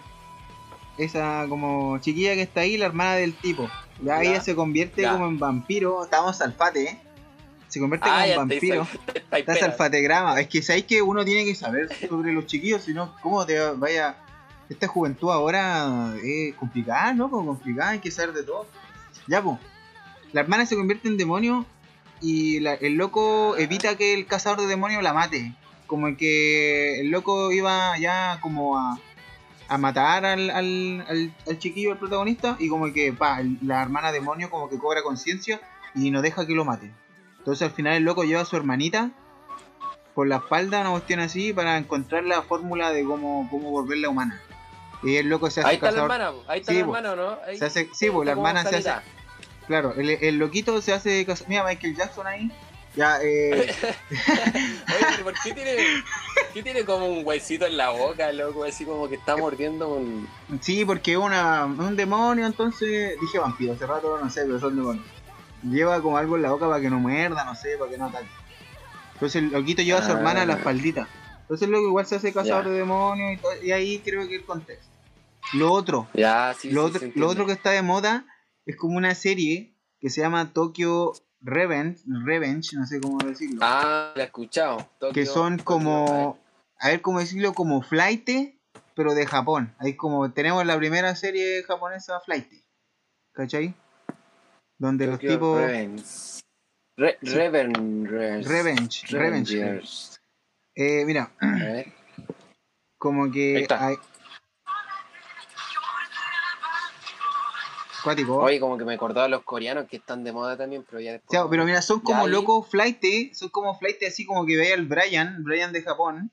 Esa 0.97 1.45
como 1.49 1.97
chiquilla 1.99 2.33
que 2.35 2.43
está 2.43 2.61
ahí, 2.61 2.77
la 2.77 2.85
hermana 2.85 3.15
del 3.15 3.33
tipo. 3.33 3.63
Ya, 4.01 4.21
Ya, 4.23 4.29
ella 4.31 4.41
se 4.41 4.55
convierte 4.55 5.01
ya. 5.03 5.13
como 5.13 5.27
en 5.27 5.39
vampiro. 5.39 6.03
Estamos 6.03 6.37
salfate, 6.37 6.83
¿eh? 6.83 7.01
Se 7.71 7.79
convierte 7.79 8.07
Ah, 8.09 8.25
en 8.27 8.31
te 8.33 8.37
vampiro. 8.37 8.81
Está 8.83 9.13
Está 9.15 9.37
espera. 9.37 9.59
salfategrama. 9.59 10.39
Es 10.41 10.47
que 10.49 10.61
sabéis 10.61 10.83
que 10.85 11.01
uno 11.01 11.23
tiene 11.23 11.45
que 11.45 11.55
saber 11.55 11.87
sobre 12.09 12.33
los 12.33 12.45
chiquillos, 12.45 12.83
si 12.83 12.93
no, 12.93 13.15
¿cómo 13.21 13.45
te 13.45 13.57
va- 13.57 13.71
vaya? 13.73 14.17
Esta 14.69 14.87
juventud 14.87 15.29
ahora 15.31 16.13
es 16.21 16.53
complicada, 16.55 17.13
¿no? 17.13 17.29
Como 17.29 17.47
complicada, 17.53 17.91
hay 17.91 17.99
que 17.99 18.11
saber 18.11 18.33
de 18.33 18.43
todo. 18.43 18.67
Ya, 19.27 19.41
pues. 19.41 19.57
La 20.33 20.41
hermana 20.41 20.65
se 20.65 20.75
convierte 20.75 21.07
en 21.07 21.15
demonio 21.17 21.65
y 22.19 22.59
la- 22.59 22.73
el 22.73 22.95
loco 22.95 23.55
evita 23.57 23.95
que 23.95 24.13
el 24.13 24.25
cazador 24.27 24.59
de 24.59 24.67
demonios 24.67 25.01
la 25.01 25.13
mate. 25.13 25.53
Como 25.87 26.15
que 26.17 26.99
el 26.99 27.09
loco 27.09 27.51
iba 27.53 27.97
ya 27.99 28.37
como 28.41 28.77
a, 28.77 28.99
a 29.69 29.77
matar 29.77 30.25
al, 30.25 30.49
al, 30.49 31.05
al, 31.07 31.33
al 31.47 31.57
chiquillo, 31.59 31.93
al 31.93 31.99
protagonista, 31.99 32.57
y 32.59 32.67
como 32.67 32.91
que, 32.91 33.13
pa, 33.13 33.39
la 33.61 33.81
hermana 33.81 34.11
demonio 34.11 34.49
como 34.49 34.69
que 34.69 34.77
cobra 34.77 35.03
conciencia 35.03 35.61
y 35.95 36.11
no 36.11 36.21
deja 36.21 36.45
que 36.45 36.53
lo 36.53 36.65
mate. 36.65 36.91
Entonces 37.41 37.67
al 37.67 37.73
final 37.73 37.95
el 37.97 38.03
loco 38.03 38.23
lleva 38.23 38.41
a 38.41 38.45
su 38.45 38.55
hermanita 38.55 39.09
por 40.13 40.27
la 40.27 40.37
espalda, 40.37 40.81
una 40.81 40.91
cuestión 40.91 41.19
así, 41.21 41.53
para 41.53 41.77
encontrar 41.77 42.23
la 42.23 42.43
fórmula 42.43 42.91
de 42.91 43.03
cómo, 43.03 43.47
cómo 43.49 43.71
volverla 43.71 44.09
humana. 44.09 44.39
Y 45.03 45.15
el 45.15 45.27
loco 45.27 45.49
se 45.49 45.61
hace 45.61 45.69
Ahí 45.69 45.75
está 45.77 45.89
la 45.91 46.01
hermana, 46.03 46.31
ahí 46.47 46.59
está 46.59 46.71
Sí, 46.71 46.79
la 46.79 46.85
po. 46.85 46.95
hermana, 46.95 47.13
¿o 47.13 47.15
¿no? 47.15 47.37
Ahí 47.47 47.57
Se 47.57 47.65
hace- 47.65 47.89
sí, 47.93 48.09
po, 48.11 48.23
la 48.23 48.31
hermana 48.33 48.63
se 48.63 48.75
hace-. 48.75 48.93
Claro, 49.65 49.93
el, 49.97 50.09
el 50.11 50.37
loquito 50.37 50.79
se 50.81 50.93
hace 50.93 51.25
cazador. 51.25 51.49
Mira, 51.49 51.63
Michael 51.63 51.95
Jackson 51.95 52.27
ahí. 52.27 52.51
Ya, 52.93 53.19
eh, 53.23 53.73
Oye, 54.11 54.25
pero 55.11 55.23
¿por 55.23 55.33
qué 55.43 55.53
tiene, 55.53 55.75
qué 56.53 56.61
tiene 56.61 56.83
como 56.85 57.07
un 57.07 57.25
huesito 57.25 57.65
en 57.65 57.77
la 57.77 57.89
boca, 57.89 58.31
loco? 58.33 58.65
Así 58.65 58.83
como 58.85 59.07
que 59.07 59.15
está 59.15 59.37
mordiendo 59.37 59.87
un... 59.87 60.27
sí, 60.59 60.83
porque 60.83 61.13
es 61.13 61.17
una, 61.17 61.65
un 61.65 61.95
demonio, 61.95 62.45
entonces 62.45 63.15
dije 63.21 63.39
vampiro, 63.39 63.73
hace 63.73 63.87
rato 63.87 64.19
no 64.21 64.29
sé, 64.29 64.41
pero 64.45 64.59
son 64.59 64.75
demonios. 64.75 65.05
Lleva 65.63 66.01
como 66.01 66.17
algo 66.17 66.35
en 66.35 66.41
la 66.43 66.51
boca 66.51 66.67
para 66.67 66.81
que 66.81 66.89
no 66.89 66.99
muerda, 66.99 67.43
no 67.45 67.55
sé, 67.55 67.77
para 67.77 67.91
que 67.91 67.97
no 67.97 68.05
ataque. 68.05 68.27
Entonces 69.13 69.43
el 69.43 69.51
loquito 69.51 69.81
lleva 69.83 69.99
a 69.99 70.03
su 70.03 70.11
Ah. 70.11 70.15
hermana 70.17 70.41
a 70.41 70.45
la 70.45 70.53
espaldita. 70.53 71.07
Entonces 71.41 71.69
luego 71.69 71.87
igual 71.87 72.05
se 72.05 72.15
hace 72.15 72.33
cazador 72.33 72.65
de 72.69 72.71
demonios 72.77 73.33
y, 73.33 73.37
todo, 73.37 73.51
y 73.63 73.71
ahí 73.71 73.99
creo 73.99 74.27
que 74.27 74.35
el 74.37 74.45
contexto. 74.45 74.89
Lo 75.53 75.71
otro, 75.71 76.07
Ya, 76.13 76.55
sí, 76.57 76.71
lo, 76.71 76.87
sí, 76.89 76.95
otro, 76.95 77.11
lo 77.15 77.27
otro 77.27 77.45
que 77.45 77.51
está 77.51 77.71
de 77.71 77.81
moda 77.81 78.25
es 78.65 78.75
como 78.77 78.95
una 78.97 79.13
serie 79.15 79.75
que 79.99 80.09
se 80.09 80.21
llama 80.21 80.53
Tokyo 80.53 81.11
Revenge, 81.41 81.99
Revenge, 82.25 82.69
no 82.73 82.85
sé 82.85 83.01
cómo 83.01 83.17
decirlo. 83.19 83.59
Ah, 83.61 84.13
la 84.15 84.23
he 84.23 84.25
escuchado. 84.27 84.87
Que 85.13 85.25
son 85.25 85.57
como, 85.57 86.39
a 86.79 86.87
ver 86.89 87.01
cómo 87.01 87.19
decirlo, 87.19 87.53
como 87.53 87.81
flight, 87.81 88.29
pero 88.95 89.13
de 89.13 89.25
Japón. 89.25 89.75
Ahí 89.79 89.95
como 89.95 90.31
tenemos 90.31 90.65
la 90.65 90.77
primera 90.77 91.15
serie 91.15 91.63
japonesa 91.63 92.19
flight, 92.21 92.47
¿cachai? 93.33 93.73
Donde 94.81 95.05
los 95.05 95.19
tipos 95.19 95.61
Revenge. 95.61 96.03
Re- 96.97 97.19
Sí. 97.21 97.29
Revengers. 97.35 98.47
Revenge, 98.47 99.07
Revenge. 99.11 99.53
Revengers. 99.55 100.19
Eh, 100.73 101.05
mira, 101.05 101.31
A 101.39 101.45
ver. 101.55 101.93
como 102.97 103.25
Ahí 103.25 103.31
que 103.31 103.59
está. 103.61 103.85
hay... 103.87 103.95
Cuático. 108.03 108.37
Oye, 108.37 108.59
como 108.59 108.79
que 108.79 108.85
me 108.85 108.95
acordaba 108.95 109.25
de 109.25 109.29
los 109.29 109.43
coreanos 109.43 109.87
que 109.87 109.97
están 109.97 110.23
de 110.23 110.31
moda 110.31 110.57
también, 110.57 110.83
pero 110.89 110.99
ya 110.99 111.11
después. 111.11 111.29
O 111.29 111.43
sea, 111.43 111.47
pero 111.51 111.63
mira, 111.65 111.83
son 111.83 111.99
como 111.99 112.27
locos 112.27 112.67
flight, 112.67 113.03
son 113.35 113.49
como 113.49 113.77
flight 113.77 114.01
así 114.07 114.25
como 114.25 114.47
que 114.47 114.57
veía 114.57 114.73
al 114.73 114.87
Brian, 114.87 115.43
Brian 115.43 115.71
de 115.71 115.83
Japón, 115.83 116.31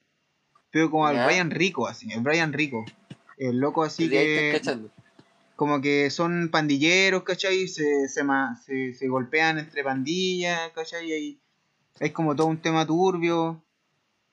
pero 0.70 0.90
como 0.90 1.06
al. 1.06 1.22
Brian 1.26 1.50
rico, 1.50 1.86
así, 1.86 2.10
el 2.10 2.20
Brian 2.20 2.54
rico. 2.54 2.86
El 3.36 3.58
loco 3.58 3.82
así 3.84 4.08
que... 4.08 4.58
como 5.58 5.80
que 5.80 6.08
son 6.10 6.50
pandilleros, 6.52 7.24
¿cachai? 7.24 7.66
Se, 7.66 8.06
se, 8.08 8.22
se, 8.64 8.94
se 8.94 9.08
golpean 9.08 9.58
entre 9.58 9.82
pandillas, 9.82 10.70
¿cachai? 10.72 11.10
Hay, 11.12 11.40
hay 11.98 12.10
como 12.10 12.36
todo 12.36 12.46
un 12.46 12.58
tema 12.62 12.86
turbio. 12.86 13.60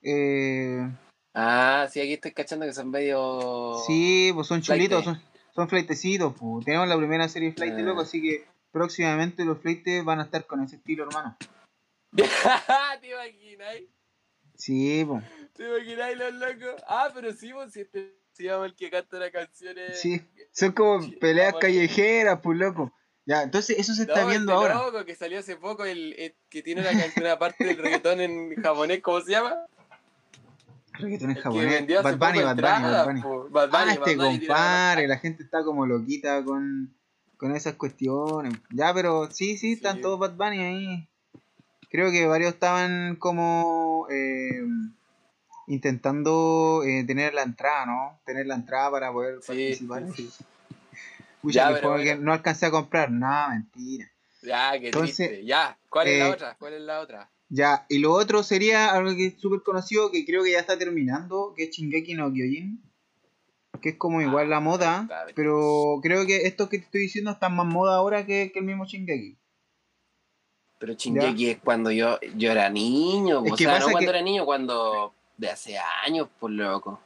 Eh, 0.03 0.87
Ah, 1.33 1.87
sí, 1.91 1.99
aquí 1.99 2.13
estoy 2.13 2.31
cachando 2.31 2.67
que 2.67 2.73
son 2.73 2.91
medio. 2.91 3.73
sí, 3.87 4.29
pues 4.35 4.45
son 4.45 4.61
chulitos, 4.61 5.03
son, 5.03 5.19
son 5.55 5.67
flightecitos, 5.67 6.33
po. 6.35 6.61
Tenemos 6.63 6.87
la 6.87 6.95
primera 6.95 7.27
serie 7.27 7.49
de 7.49 7.55
flight, 7.55 7.73
Ah. 7.73 7.81
loco, 7.81 8.01
así 8.01 8.21
que 8.21 8.45
próximamente 8.71 9.43
los 9.45 9.57
flightes 9.57 10.05
van 10.05 10.19
a 10.19 10.25
estar 10.25 10.45
con 10.45 10.61
ese 10.63 10.75
estilo, 10.75 11.05
hermano. 11.07 11.35
¿Te 13.01 13.09
imaginas? 13.11 13.77
Sí, 14.53 15.03
po. 15.05 15.23
¿Te 15.53 15.63
imaginas 15.67 16.15
los 16.17 16.33
locos? 16.35 16.83
Ah, 16.87 17.09
pero 17.15 17.33
sí, 17.33 17.51
pues 17.51 17.73
si 17.73 17.81
este 17.81 18.15
se 18.35 18.43
llama 18.43 18.65
el 18.65 18.75
que 18.75 18.89
canta 18.89 19.17
las 19.17 19.31
canciones. 19.31 19.99
Sí. 20.01 20.21
Son 20.51 20.71
como 20.73 20.99
peleas 21.19 21.53
vamos. 21.53 21.61
callejeras, 21.61 22.39
pues, 22.41 22.57
loco. 22.57 22.91
Ya, 23.25 23.41
entonces 23.41 23.79
eso 23.79 23.93
se 23.95 24.03
está 24.03 24.21
No, 24.21 24.27
viendo 24.27 24.51
este 24.53 24.61
ahora. 24.71 24.85
loco 24.85 25.05
que 25.05 25.15
salió 25.15 25.39
hace 25.39 25.55
poco, 25.55 25.83
el, 25.85 26.13
el 26.19 26.35
que 26.49 26.61
tiene 26.61 26.81
una 26.81 26.91
canción 26.91 27.25
aparte 27.27 27.63
del 27.65 27.77
reggaetón 27.77 28.21
en 28.21 28.55
japonés, 28.61 29.01
¿cómo 29.01 29.21
se 29.21 29.31
llama? 29.31 29.55
Reggaetón 30.93 31.31
en 31.31 31.37
japonés. 31.37 31.87
Bad 32.03 32.17
Bunny, 32.17 32.41
Bad 32.43 32.55
Bunny, 32.55 32.61
Bad 32.61 33.05
Bunny. 33.05 33.21
Bad 33.49 33.69
Ah, 33.73 33.79
Bunny, 33.79 33.91
este 33.93 34.15
Bunny 34.15 34.29
tiene 34.39 34.47
compadre, 34.47 35.07
la 35.07 35.17
gente 35.17 35.43
está 35.43 35.63
como 35.63 35.85
loquita 35.87 36.43
con, 36.43 36.93
con 37.37 37.55
esas 37.55 37.73
cuestiones. 37.75 38.53
Ya, 38.69 38.93
pero 38.93 39.29
sí, 39.31 39.57
sí, 39.57 39.73
están 39.73 39.95
Sí. 39.97 40.01
todos 40.03 40.19
Bad 40.19 40.35
Bunny 40.35 40.59
ahí. 40.61 41.07
Creo 41.89 42.11
que 42.11 42.27
varios 42.27 42.53
estaban 42.53 43.15
como 43.15 44.07
eh, 44.11 44.61
intentando 45.67 46.83
eh, 46.85 47.03
tener 47.05 47.33
la 47.33 47.43
entrada, 47.43 47.85
¿no? 47.85 48.19
Tener 48.25 48.45
la 48.45 48.55
entrada 48.55 48.91
para 48.91 49.11
poder 49.11 49.39
Sí, 49.41 49.47
participar. 49.47 50.03
sí. 50.15 50.29
Ya, 51.43 51.67
que 51.67 51.73
pero 51.75 51.89
fue 51.93 52.03
que 52.03 52.09
bueno. 52.15 52.25
no 52.25 52.33
alcancé 52.33 52.65
a 52.65 52.71
comprar, 52.71 53.11
no, 53.11 53.49
mentira. 53.49 54.09
Ya, 54.41 54.71
qué 54.79 54.87
Entonces, 54.87 55.15
triste. 55.29 55.45
Ya, 55.45 55.77
¿cuál 55.89 56.07
es 56.07 56.19
la 56.19 56.27
eh, 56.27 56.31
otra? 56.31 56.55
¿Cuál 56.59 56.73
es 56.73 56.81
la 56.81 56.99
otra? 56.99 57.29
Ya, 57.49 57.85
y 57.89 57.99
lo 57.99 58.11
otro 58.13 58.41
sería 58.41 58.91
algo 58.91 59.15
que 59.15 59.27
es 59.27 59.39
súper 59.39 59.61
conocido, 59.61 60.09
que 60.11 60.25
creo 60.25 60.43
que 60.43 60.51
ya 60.53 60.59
está 60.59 60.77
terminando, 60.77 61.53
que 61.55 61.65
es 61.65 61.69
Shingeki 61.69 62.15
no 62.15 62.31
Kyojin. 62.33 62.81
Que 63.81 63.89
es 63.89 63.95
como 63.97 64.21
igual 64.21 64.49
la 64.49 64.59
moda, 64.61 65.07
pero 65.35 65.99
creo 66.01 66.25
que 66.25 66.47
estos 66.47 66.69
que 66.69 66.79
te 66.79 66.85
estoy 66.85 67.01
diciendo 67.01 67.29
están 67.31 67.55
más 67.55 67.67
moda 67.67 67.97
ahora 67.97 68.25
que, 68.25 68.51
que 68.51 68.59
el 68.59 68.65
mismo 68.65 68.85
Shingeki. 68.85 69.37
Pero 70.79 70.93
Shingeki 70.93 71.49
es 71.51 71.57
cuando 71.59 71.91
yo, 71.91 72.19
yo 72.35 72.51
era 72.51 72.69
niño, 72.69 73.43
Es 73.43 73.51
o 73.53 73.55
que 73.55 73.63
sea, 73.65 73.79
no 73.79 73.85
cuando 73.91 73.99
que- 73.99 74.05
era 74.17 74.21
niño, 74.21 74.45
cuando 74.45 75.13
de 75.37 75.49
hace 75.49 75.77
años, 76.05 76.27
por 76.39 76.51
loco. 76.51 76.99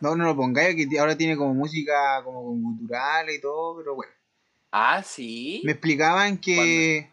No, 0.00 0.16
no 0.16 0.24
lo 0.24 0.36
pongáis, 0.36 0.74
que 0.74 0.98
ahora 0.98 1.16
tiene 1.16 1.36
como 1.36 1.54
música 1.54 2.22
como 2.24 2.42
con 2.44 2.62
guturales 2.62 3.38
y 3.38 3.40
todo, 3.40 3.76
pero 3.76 3.94
bueno. 3.94 4.12
Ah, 4.72 5.02
sí. 5.02 5.60
Me 5.64 5.72
explicaban 5.72 6.38
que, 6.38 7.10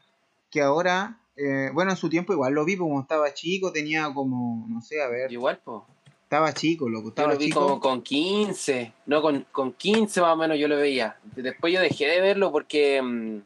que 0.50 0.62
ahora, 0.62 1.19
eh, 1.36 1.69
bueno, 1.74 1.91
en 1.91 1.98
su 1.98 2.10
tiempo 2.10 2.34
igual 2.34 2.54
lo 2.54 2.65
vi, 2.65 2.76
porque 2.76 2.89
como 2.89 3.02
estaba 3.02 3.34
chico, 3.34 3.72
tenía 3.72 4.12
como, 4.13 4.65
no 4.69 4.82
sé, 4.82 5.02
a 5.04 5.08
ver, 5.08 5.32
Igual, 5.32 5.60
po. 5.60 5.86
estaba 6.24 6.54
chico, 6.54 6.89
loco, 6.89 7.04
Yo 7.06 7.10
estaba 7.10 7.34
lo 7.34 7.38
vi 7.38 7.45
chico. 7.45 7.60
como 7.62 7.80
con 7.80 8.02
15, 8.02 8.93
no, 9.06 9.22
con, 9.22 9.45
con 9.52 9.74
15 9.74 10.22
más 10.22 10.34
o 10.34 10.38
menos 10.38 10.58
yo 10.58 10.67
lo 10.67 10.78
veía. 10.78 11.17
Después 11.36 11.72
yo 11.74 11.82
dejé 11.82 12.08
de 12.08 12.22
verlo 12.22 12.52
porque 12.52 13.02
mm, 13.02 13.41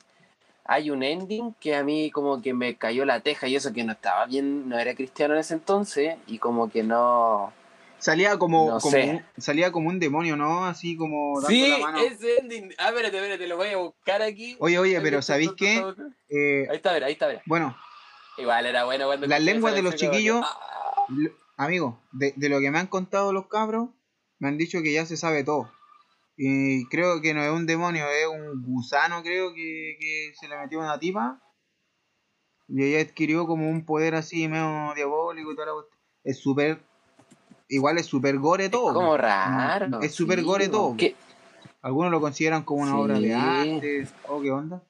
hay 0.65 0.89
un 0.91 1.03
ending 1.03 1.53
que 1.59 1.75
a 1.75 1.83
mí 1.83 2.09
como 2.11 2.41
que 2.41 2.53
me 2.53 2.75
cayó 2.75 3.05
la 3.05 3.19
teja 3.19 3.47
y 3.47 3.55
eso 3.55 3.73
que 3.73 3.83
no 3.83 3.93
estaba 3.93 4.25
bien, 4.25 4.69
no 4.69 4.77
era 4.79 4.95
cristiano 4.95 5.33
en 5.33 5.41
ese 5.41 5.53
entonces 5.55 6.15
y 6.27 6.37
como 6.39 6.69
que 6.71 6.83
no... 6.83 7.51
Salía 7.99 8.37
como, 8.37 8.69
No 8.71 8.79
como 8.79 8.97
un, 8.97 9.25
salía 9.37 9.71
como 9.71 9.87
un 9.89 9.97
demonio, 9.99 10.35
¿no? 10.35 10.65
Así 10.65 10.97
como 10.97 11.39
dando 11.39 11.47
Sí, 11.49 11.69
la 11.69 11.77
mano. 11.77 11.99
ese 11.99 12.37
ending. 12.39 12.73
Ah, 12.77 12.89
espérate, 12.89 13.15
espérate, 13.17 13.47
lo 13.47 13.55
voy 13.55 13.69
a 13.69 13.77
buscar 13.77 14.21
aquí. 14.21 14.57
Oye, 14.59 14.77
oye, 14.77 14.99
pero 14.99 15.21
¿sabéis 15.21 15.51
qué? 15.55 15.77
Eh, 16.29 16.67
Ahí 16.69 16.75
está, 16.75 16.93
mira, 16.93 17.05
ahí 17.07 17.13
está, 17.13 17.27
mira. 17.27 17.41
bueno, 17.45 17.77
Igual 18.37 18.65
era 18.65 18.83
bueno 18.85 19.05
cuando... 19.05 19.27
Las 19.27 19.41
lenguas 19.41 19.73
de 19.75 19.83
los 19.83 19.95
chiquillos- 19.95 20.43
ah, 20.43 21.05
Lo- 21.09 21.31
Amigo, 21.55 21.99
de, 22.11 22.33
de 22.35 22.49
lo 22.49 22.59
que 22.59 22.71
me 22.71 22.79
han 22.79 22.87
contado 22.87 23.31
los 23.31 23.47
cabros, 23.47 23.89
me 24.39 24.47
han 24.47 24.57
dicho 24.57 24.81
que 24.81 24.91
ya 24.91 25.05
se 25.05 25.15
sabe 25.17 25.43
todo. 25.43 25.71
Y 26.35 26.85
creo 26.87 27.21
que 27.21 27.33
no 27.33 27.43
es 27.43 27.51
un 27.51 27.65
demonio, 27.65 28.05
es 28.07 28.27
un 28.27 28.63
gusano, 28.63 29.21
creo 29.21 29.53
que, 29.53 29.97
que 29.99 30.31
se 30.39 30.47
le 30.47 30.57
metió 30.57 30.81
a 30.81 30.85
una 30.85 30.99
tipa. 30.99 31.39
Y 32.67 32.83
ella 32.83 33.01
adquirió 33.01 33.45
como 33.45 33.69
un 33.69 33.85
poder 33.85 34.15
así 34.15 34.47
medio 34.47 34.93
diabólico 34.95 35.51
y 35.51 35.55
toda 35.55 35.67
la 35.67 35.73
cuestión. 35.73 35.99
Es 36.23 36.39
súper. 36.39 36.81
Igual 37.69 37.97
es 37.97 38.05
súper 38.05 38.37
gore 38.39 38.69
todo. 38.69 38.89
Es 38.89 38.93
como 38.95 39.17
raro. 39.17 40.01
Es 40.01 40.13
súper 40.13 40.39
sí, 40.39 40.45
gore 40.45 40.69
todo. 40.69 40.95
que- 40.97 41.15
Algunos 41.81 42.11
lo 42.11 42.21
consideran 42.21 42.63
como 42.63 42.81
una 42.83 42.91
Sí. 42.93 42.97
obra 42.97 43.19
de 43.19 43.33
arte. 43.35 44.07
Oh, 44.27 44.41
qué 44.41 44.51
onda. 44.51 44.81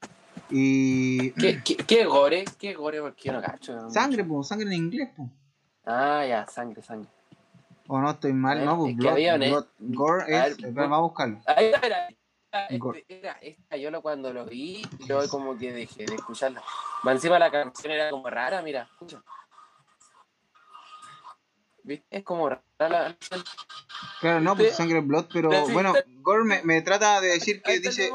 Y. 0.51 1.31
¿Qué, 1.31 1.61
qué, 1.63 1.75
qué 1.77 2.05
gore? 2.05 2.45
¿Qué 2.59 2.73
gore? 2.75 3.01
Porque 3.01 3.23
yo 3.23 3.33
no 3.33 3.41
cacho. 3.41 3.89
Sangre, 3.89 4.23
pues, 4.23 4.47
sangre 4.47 4.67
en 4.67 4.73
inglés, 4.73 5.09
pues. 5.17 5.29
Ah, 5.85 6.23
ya, 6.27 6.45
sangre, 6.47 6.81
sangre. 6.83 7.09
O 7.87 7.99
no 7.99 8.11
estoy 8.11 8.33
mal, 8.33 8.63
no, 8.63 8.77
pues 8.77 8.95
blood- 8.95 9.11
había 9.11 9.37
gore 9.79 10.25
ver, 10.25 10.51
es. 10.51 10.51
espera, 10.57 10.71
vamos 10.73 10.97
a 10.97 11.01
buscarlo. 11.01 11.41
Ahí 11.47 11.71
era, 11.83 12.07
este, 12.69 13.05
era 13.09 13.31
esta, 13.41 13.77
yo 13.77 13.91
lo 13.91 14.01
cuando 14.01 14.31
lo 14.31 14.45
vi, 14.45 14.83
yo 15.07 15.27
como 15.29 15.57
que 15.57 15.73
dejé 15.73 16.05
de 16.05 16.15
escucharlo. 16.15 16.61
Más 17.03 17.15
encima 17.15 17.39
la 17.39 17.51
canción 17.51 17.91
era 17.91 18.09
como 18.09 18.29
rara, 18.29 18.61
mira, 18.61 18.87
escucha. 18.91 19.21
¿Viste? 21.83 22.05
Es 22.09 22.23
como 22.23 22.47
rara 22.49 22.63
la 22.79 23.03
canción. 23.05 23.43
Claro, 24.21 24.39
no, 24.39 24.55
pues 24.55 24.75
sangre 24.75 25.01
blood, 25.01 25.25
pero 25.33 25.49
bueno, 25.69 25.93
Gore 26.21 26.43
me, 26.45 26.63
me 26.63 26.81
trata 26.81 27.19
de 27.19 27.27
decir 27.27 27.61
que 27.61 27.79
dice 27.79 28.11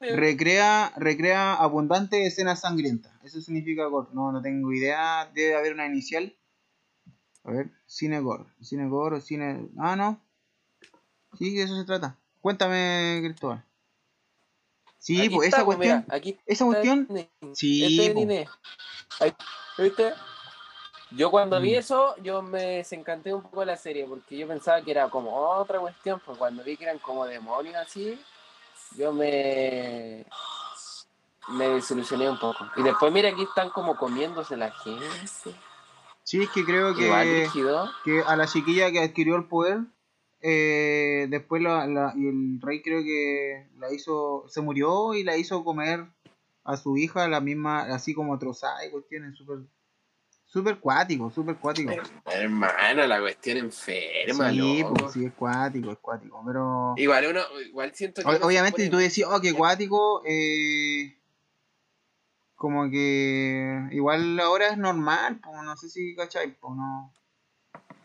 recrea, 0.00 0.92
recrea 0.96 1.54
abundantes 1.54 2.26
escenas 2.26 2.60
sangrientas. 2.62 3.12
Eso 3.22 3.40
significa 3.40 3.84
Gore. 3.86 4.08
No, 4.12 4.32
no 4.32 4.42
tengo 4.42 4.72
idea. 4.72 5.30
Debe 5.32 5.56
haber 5.56 5.72
una 5.72 5.86
inicial. 5.86 6.36
A 7.44 7.50
ver, 7.50 7.70
cine 7.86 8.20
Gore. 8.20 8.44
Cine 8.62 8.88
Gore 8.88 9.16
o 9.16 9.20
cine. 9.20 9.68
Ah, 9.78 9.96
no. 9.96 10.20
Sí, 11.38 11.54
de 11.54 11.62
eso 11.64 11.76
se 11.76 11.84
trata. 11.84 12.16
Cuéntame, 12.40 13.20
Cristóbal. 13.22 13.64
Sí, 14.98 15.20
Aquí 15.20 15.34
pues 15.34 15.48
está, 15.48 15.58
esa 15.58 15.64
pues, 15.66 15.76
cuestión. 15.76 16.04
mira, 16.06 16.16
aquí 16.16 16.38
esa 16.46 16.64
cuestión. 16.64 17.08
Sí, 17.52 17.84
este 17.84 18.02
es 18.02 18.08
el 18.08 18.14
po. 18.14 18.20
Inés. 18.20 18.48
Ahí, 19.20 19.34
¿Viste? 19.78 20.14
Yo 21.10 21.30
cuando 21.30 21.60
vi 21.60 21.72
Mm. 21.74 21.78
eso, 21.78 22.16
yo 22.22 22.42
me 22.42 22.62
desencanté 22.78 23.32
un 23.34 23.42
poco 23.42 23.60
de 23.60 23.66
la 23.66 23.76
serie, 23.76 24.06
porque 24.06 24.36
yo 24.36 24.48
pensaba 24.48 24.80
que 24.82 24.90
era 24.90 25.08
como 25.10 25.36
otra 25.36 25.78
cuestión, 25.78 26.20
pues 26.24 26.38
cuando 26.38 26.64
vi 26.64 26.76
que 26.76 26.84
eran 26.84 26.98
como 26.98 27.26
demonios 27.26 27.76
así, 27.76 28.18
yo 28.96 29.12
me 29.12 30.24
me 31.48 31.68
desilusioné 31.68 32.30
un 32.30 32.38
poco. 32.38 32.66
Y 32.76 32.82
después 32.82 33.12
mira 33.12 33.28
aquí 33.28 33.42
están 33.42 33.68
como 33.68 33.96
comiéndose 33.96 34.56
la 34.56 34.70
gente. 34.70 35.04
Sí, 36.24 36.42
es 36.42 36.50
que 36.50 36.64
creo 36.64 36.94
que, 36.94 37.46
que 38.04 38.22
a 38.26 38.34
la 38.36 38.46
chiquilla 38.46 38.90
que 38.90 39.00
adquirió 39.00 39.36
el 39.36 39.44
poder, 39.44 39.80
eh, 40.40 41.26
después 41.30 41.62
la, 41.62 41.86
la- 41.86 42.12
y 42.16 42.26
el 42.26 42.60
rey 42.60 42.82
creo 42.82 43.02
que 43.02 43.68
la 43.78 43.92
hizo, 43.92 44.44
se 44.48 44.60
murió 44.62 45.14
y 45.14 45.22
la 45.22 45.36
hizo 45.36 45.62
comer 45.64 46.06
a 46.64 46.76
su 46.78 46.96
hija 46.96 47.28
la 47.28 47.40
misma, 47.40 47.82
así 47.94 48.14
como 48.14 48.38
trozada 48.38 48.84
y 48.86 48.90
cuestiones 48.90 49.36
súper, 49.36 49.58
súper 50.46 50.78
cuático, 50.78 51.30
súper 51.30 51.56
cuático. 51.56 51.92
Hermano, 52.24 53.06
la 53.06 53.20
cuestión 53.20 53.58
enferma, 53.58 54.50
Sí, 54.50 54.56
loco. 54.80 54.94
pues 54.94 55.12
sí, 55.12 55.24
es 55.26 55.32
cuático, 55.34 55.92
es 55.92 55.98
cuático, 55.98 56.42
pero... 56.46 56.94
Igual 56.96 57.26
uno, 57.30 57.40
igual 57.66 57.94
siento 57.94 58.22
que 58.22 58.28
O- 58.28 58.46
obviamente 58.46 58.82
si 58.82 58.88
tú 58.88 58.96
decís, 58.96 59.24
oh, 59.28 59.40
qué 59.42 59.50
muy- 59.50 59.58
cuático, 59.58 60.22
eh, 60.24 61.18
como 62.64 62.88
que 62.90 63.78
igual 63.90 64.40
ahora 64.40 64.68
es 64.68 64.78
normal, 64.78 65.38
pues 65.44 65.62
no 65.62 65.76
sé 65.76 65.90
si 65.90 66.16
cachai, 66.16 66.54
pues 66.54 66.72
no... 66.74 67.12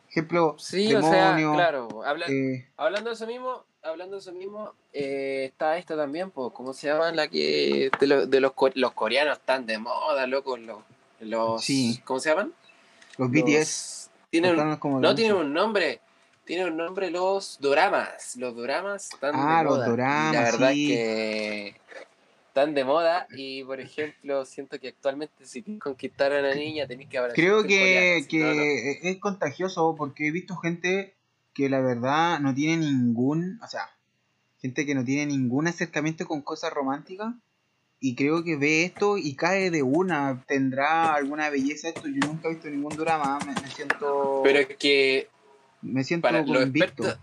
Ejemplo, 0.09 0.55
Sí, 0.59 0.93
o 0.93 1.01
sea, 1.01 1.37
claro, 1.53 2.03
habla, 2.03 2.25
eh, 2.27 2.67
Hablando 2.75 3.09
de 3.09 3.13
eso 3.15 3.25
mismo, 3.25 3.63
hablando 3.81 4.17
de 4.17 4.19
eso 4.21 4.33
mismo, 4.33 4.73
eh, 4.91 5.45
está 5.45 5.77
esta 5.77 5.95
también, 5.95 6.29
pues, 6.31 6.51
¿cómo 6.53 6.73
se 6.73 6.87
llama? 6.87 7.09
La 7.13 7.29
que 7.29 7.89
de, 8.01 8.07
lo- 8.07 8.25
de 8.25 8.41
los, 8.41 8.51
co- 8.51 8.71
los 8.75 8.91
coreanos 8.91 9.37
están 9.37 9.65
de 9.65 9.77
moda, 9.77 10.27
loco, 10.27 10.57
los, 10.57 10.79
los 11.21 11.63
Sí. 11.63 12.01
¿cómo 12.03 12.19
se 12.19 12.31
llaman? 12.31 12.51
los 13.17 13.31
Los- 13.31 13.43
BTS. 13.43 14.09
tienen, 14.29 14.75
como 14.75 14.99
no 14.99 15.15
tienen 15.15 15.37
un 15.37 15.53
nombre, 15.53 16.01
tienen 16.43 16.67
un 16.67 16.75
nombre 16.77 17.11
los 17.11 17.57
doramas, 17.61 18.35
los 18.35 18.53
doramas 18.57 19.13
están 19.13 19.31
Ah, 19.35 19.59
de 19.59 19.63
los 19.63 19.73
moda. 19.77 19.87
doramas, 19.87 20.33
la 20.33 20.41
verdad 20.41 20.71
sí. 20.73 20.91
es 20.91 20.97
que 20.97 21.81
están 22.59 22.73
de 22.75 22.83
moda 22.83 23.27
y, 23.35 23.63
por 23.63 23.79
ejemplo, 23.79 24.45
siento 24.45 24.79
que 24.79 24.89
actualmente 24.89 25.45
si 25.45 25.63
quieres 25.63 25.81
conquistar 25.81 26.33
a 26.33 26.39
una 26.39 26.53
niña 26.55 26.87
tenés 26.87 27.07
que 27.07 27.17
abrazar 27.17 27.35
Creo 27.35 27.63
que, 27.63 28.25
que 28.29 28.99
es 29.01 29.17
contagioso 29.17 29.95
porque 29.97 30.27
he 30.27 30.31
visto 30.31 30.55
gente 30.57 31.15
que 31.53 31.69
la 31.69 31.79
verdad 31.81 32.39
no 32.39 32.53
tiene 32.53 32.77
ningún, 32.85 33.59
o 33.63 33.67
sea, 33.67 33.89
gente 34.61 34.85
que 34.85 34.95
no 34.95 35.03
tiene 35.03 35.25
ningún 35.25 35.67
acercamiento 35.67 36.25
con 36.25 36.41
cosas 36.41 36.71
románticas 36.73 37.33
y 38.01 38.15
creo 38.15 38.43
que 38.43 38.55
ve 38.55 38.83
esto 38.85 39.17
y 39.17 39.35
cae 39.35 39.71
de 39.71 39.83
una, 39.83 40.43
tendrá 40.47 41.13
alguna 41.15 41.49
belleza 41.49 41.89
esto, 41.89 42.07
yo 42.07 42.19
nunca 42.27 42.47
he 42.47 42.53
visto 42.53 42.69
ningún 42.69 42.95
drama, 42.95 43.39
me, 43.45 43.53
me 43.61 43.67
siento 43.69 44.41
Pero 44.43 44.59
es 44.59 44.77
que 44.77 45.27
me 45.81 46.03
siento 46.03 46.23
para 46.23 46.39
los 46.43 46.47
convicto. 46.63 47.03
expertos, 47.07 47.19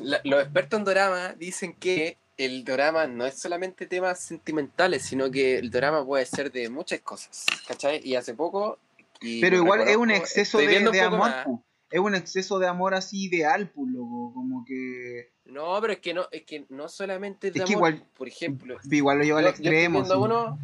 la- 0.00 0.20
los 0.24 0.42
expertos 0.42 0.78
en 0.78 0.84
dorama 0.84 1.32
dicen 1.34 1.74
que 1.74 2.16
el 2.36 2.64
dorama 2.64 3.06
no 3.06 3.24
es 3.26 3.38
solamente 3.38 3.86
temas 3.86 4.20
sentimentales, 4.20 5.02
sino 5.02 5.30
que 5.30 5.58
el 5.58 5.70
dorama 5.70 6.04
puede 6.04 6.26
ser 6.26 6.50
de 6.50 6.68
muchas 6.68 7.00
cosas, 7.00 7.46
¿cachai? 7.66 8.00
Y 8.04 8.16
hace 8.16 8.34
poco... 8.34 8.78
y 9.20 9.40
Pero 9.40 9.56
igual 9.56 9.82
es 9.82 9.96
un 9.96 10.10
exceso 10.10 10.58
de, 10.58 10.78
un 10.88 10.96
amor, 11.00 11.18
más. 11.20 11.46
es 11.90 12.00
un 12.00 12.14
exceso 12.14 12.58
de 12.58 12.66
amor 12.66 12.94
así 12.94 13.26
ideal, 13.26 13.70
loco. 13.76 14.32
Como 14.34 14.64
que. 14.64 15.32
No, 15.44 15.78
pero 15.80 15.92
es 15.92 15.98
que 16.00 16.12
no, 16.14 16.26
es 16.32 16.42
que 16.42 16.64
no 16.70 16.88
solamente 16.88 17.48
es 17.48 17.54
de 17.54 17.60
Es 17.60 17.66
que 17.66 17.74
amor, 17.74 17.90
igual- 17.94 18.08
por 18.16 18.28
ejemplo. 18.28 18.76
Igual 18.90 19.18
lo 19.18 19.24
lleva 19.24 19.38
al 19.38 19.44
yo- 19.44 19.50
yo 19.50 19.54
estoy 19.54 19.66
extremo. 19.68 19.98
viendo 20.00 20.14
sí. 20.14 20.20
uno. 20.22 20.58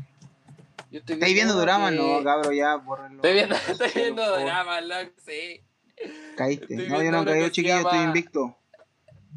Yo 0.90 0.98
estoy 0.98 1.14
¿Estáis 1.14 1.34
viendo 1.34 1.54
drama? 1.60 1.90
que- 1.90 1.96
No, 1.96 2.24
cabrón, 2.24 2.54
ya, 2.54 2.76
bórrenlo. 2.76 3.16
Estoy 3.18 3.32
viendo, 3.34 3.54
estoy 3.68 3.90
viendo 3.94 4.38
drama, 4.40 4.80
loco, 4.80 5.12
sí. 5.24 5.60
Caíste. 6.36 6.64
estoy 6.74 6.88
No, 6.88 7.02
yo 7.02 7.10
no 7.12 7.24
caí, 7.24 7.50
chiquillo, 7.50 7.76
estoy 7.78 7.98
invicto. 8.00 8.56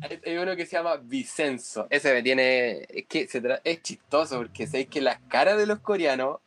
Hay, 0.03 0.37
uno 0.37 0.55
que 0.55 0.65
se 0.65 0.75
llama 0.75 0.97
Vicenzo. 0.97 1.87
Ese 1.89 2.13
me 2.13 2.21
tiene. 2.21 2.85
Es 2.89 3.05
que 3.07 3.27
se 3.27 3.41
tra- 3.41 3.61
es 3.63 3.81
chistoso 3.81 4.37
porque 4.37 4.67
sabéis 4.67 4.89
que 4.89 5.01
las 5.01 5.19
caras 5.29 5.57
de 5.57 5.65
los 5.65 5.79
coreanos. 5.79 6.39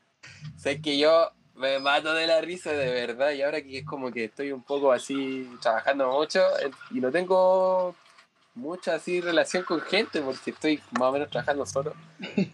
Sabéis 0.56 0.82
que 0.82 0.98
yo 0.98 1.30
me 1.54 1.78
mato 1.78 2.12
de 2.12 2.26
la 2.26 2.40
risa 2.40 2.72
de 2.72 2.90
verdad. 2.92 3.32
Y 3.32 3.42
ahora 3.42 3.62
que 3.62 3.78
es 3.78 3.84
como 3.86 4.12
que 4.12 4.24
estoy 4.24 4.52
un 4.52 4.62
poco 4.62 4.92
así 4.92 5.50
trabajando 5.60 6.10
mucho 6.10 6.40
eh, 6.60 6.70
y 6.90 7.00
no 7.00 7.10
tengo 7.10 7.94
mucha 8.54 8.94
así 8.94 9.20
relación 9.20 9.64
con 9.64 9.80
gente 9.80 10.20
porque 10.22 10.50
estoy 10.50 10.80
más 10.92 11.08
o 11.08 11.12
menos 11.12 11.30
trabajando 11.30 11.66
solo. 11.66 11.94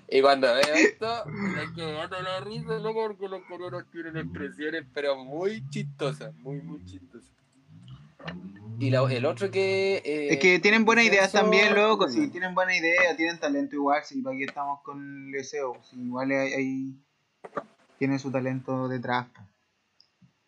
Y 0.09 0.21
cuando 0.21 0.53
veo 0.53 0.75
esto, 0.75 1.25
me 1.27 1.93
mato 1.95 2.17
de 2.17 2.23
la 2.23 2.41
risa, 2.41 2.79
loco, 2.79 3.07
porque 3.09 3.29
los 3.29 3.43
coreanos 3.45 3.85
tienen 3.91 4.17
expresiones, 4.17 4.85
pero 4.93 5.17
muy 5.17 5.69
chistosas, 5.71 6.35
muy, 6.35 6.61
muy 6.61 6.85
chistosas. 6.85 7.31
Y 8.79 8.91
la- 8.91 9.11
el 9.13 9.25
otro 9.27 9.51
que. 9.51 9.97
eh, 10.05 10.29
Es 10.33 10.39
que 10.39 10.59
tienen 10.59 10.85
buenas 10.85 11.05
ideas 11.05 11.31
también, 11.31 11.75
loco. 11.75 12.09
Sí, 12.09 12.29
tienen 12.29 12.55
buena 12.55 12.77
idea, 12.77 13.17
tienen 13.17 13.39
talento 13.39 13.77
igual. 13.77 14.03
Sí, 14.05 14.21
para 14.23 14.35
aquí 14.35 14.45
estamos 14.45 14.81
con 14.83 15.27
el 15.27 15.33
deseo. 15.33 15.77
Sí, 15.89 15.97
igual 16.01 16.31
hay, 16.33 16.53
hay- 16.53 16.95
tienen 17.99 18.19
su 18.19 18.31
talento 18.33 18.89
detrás. 18.89 19.27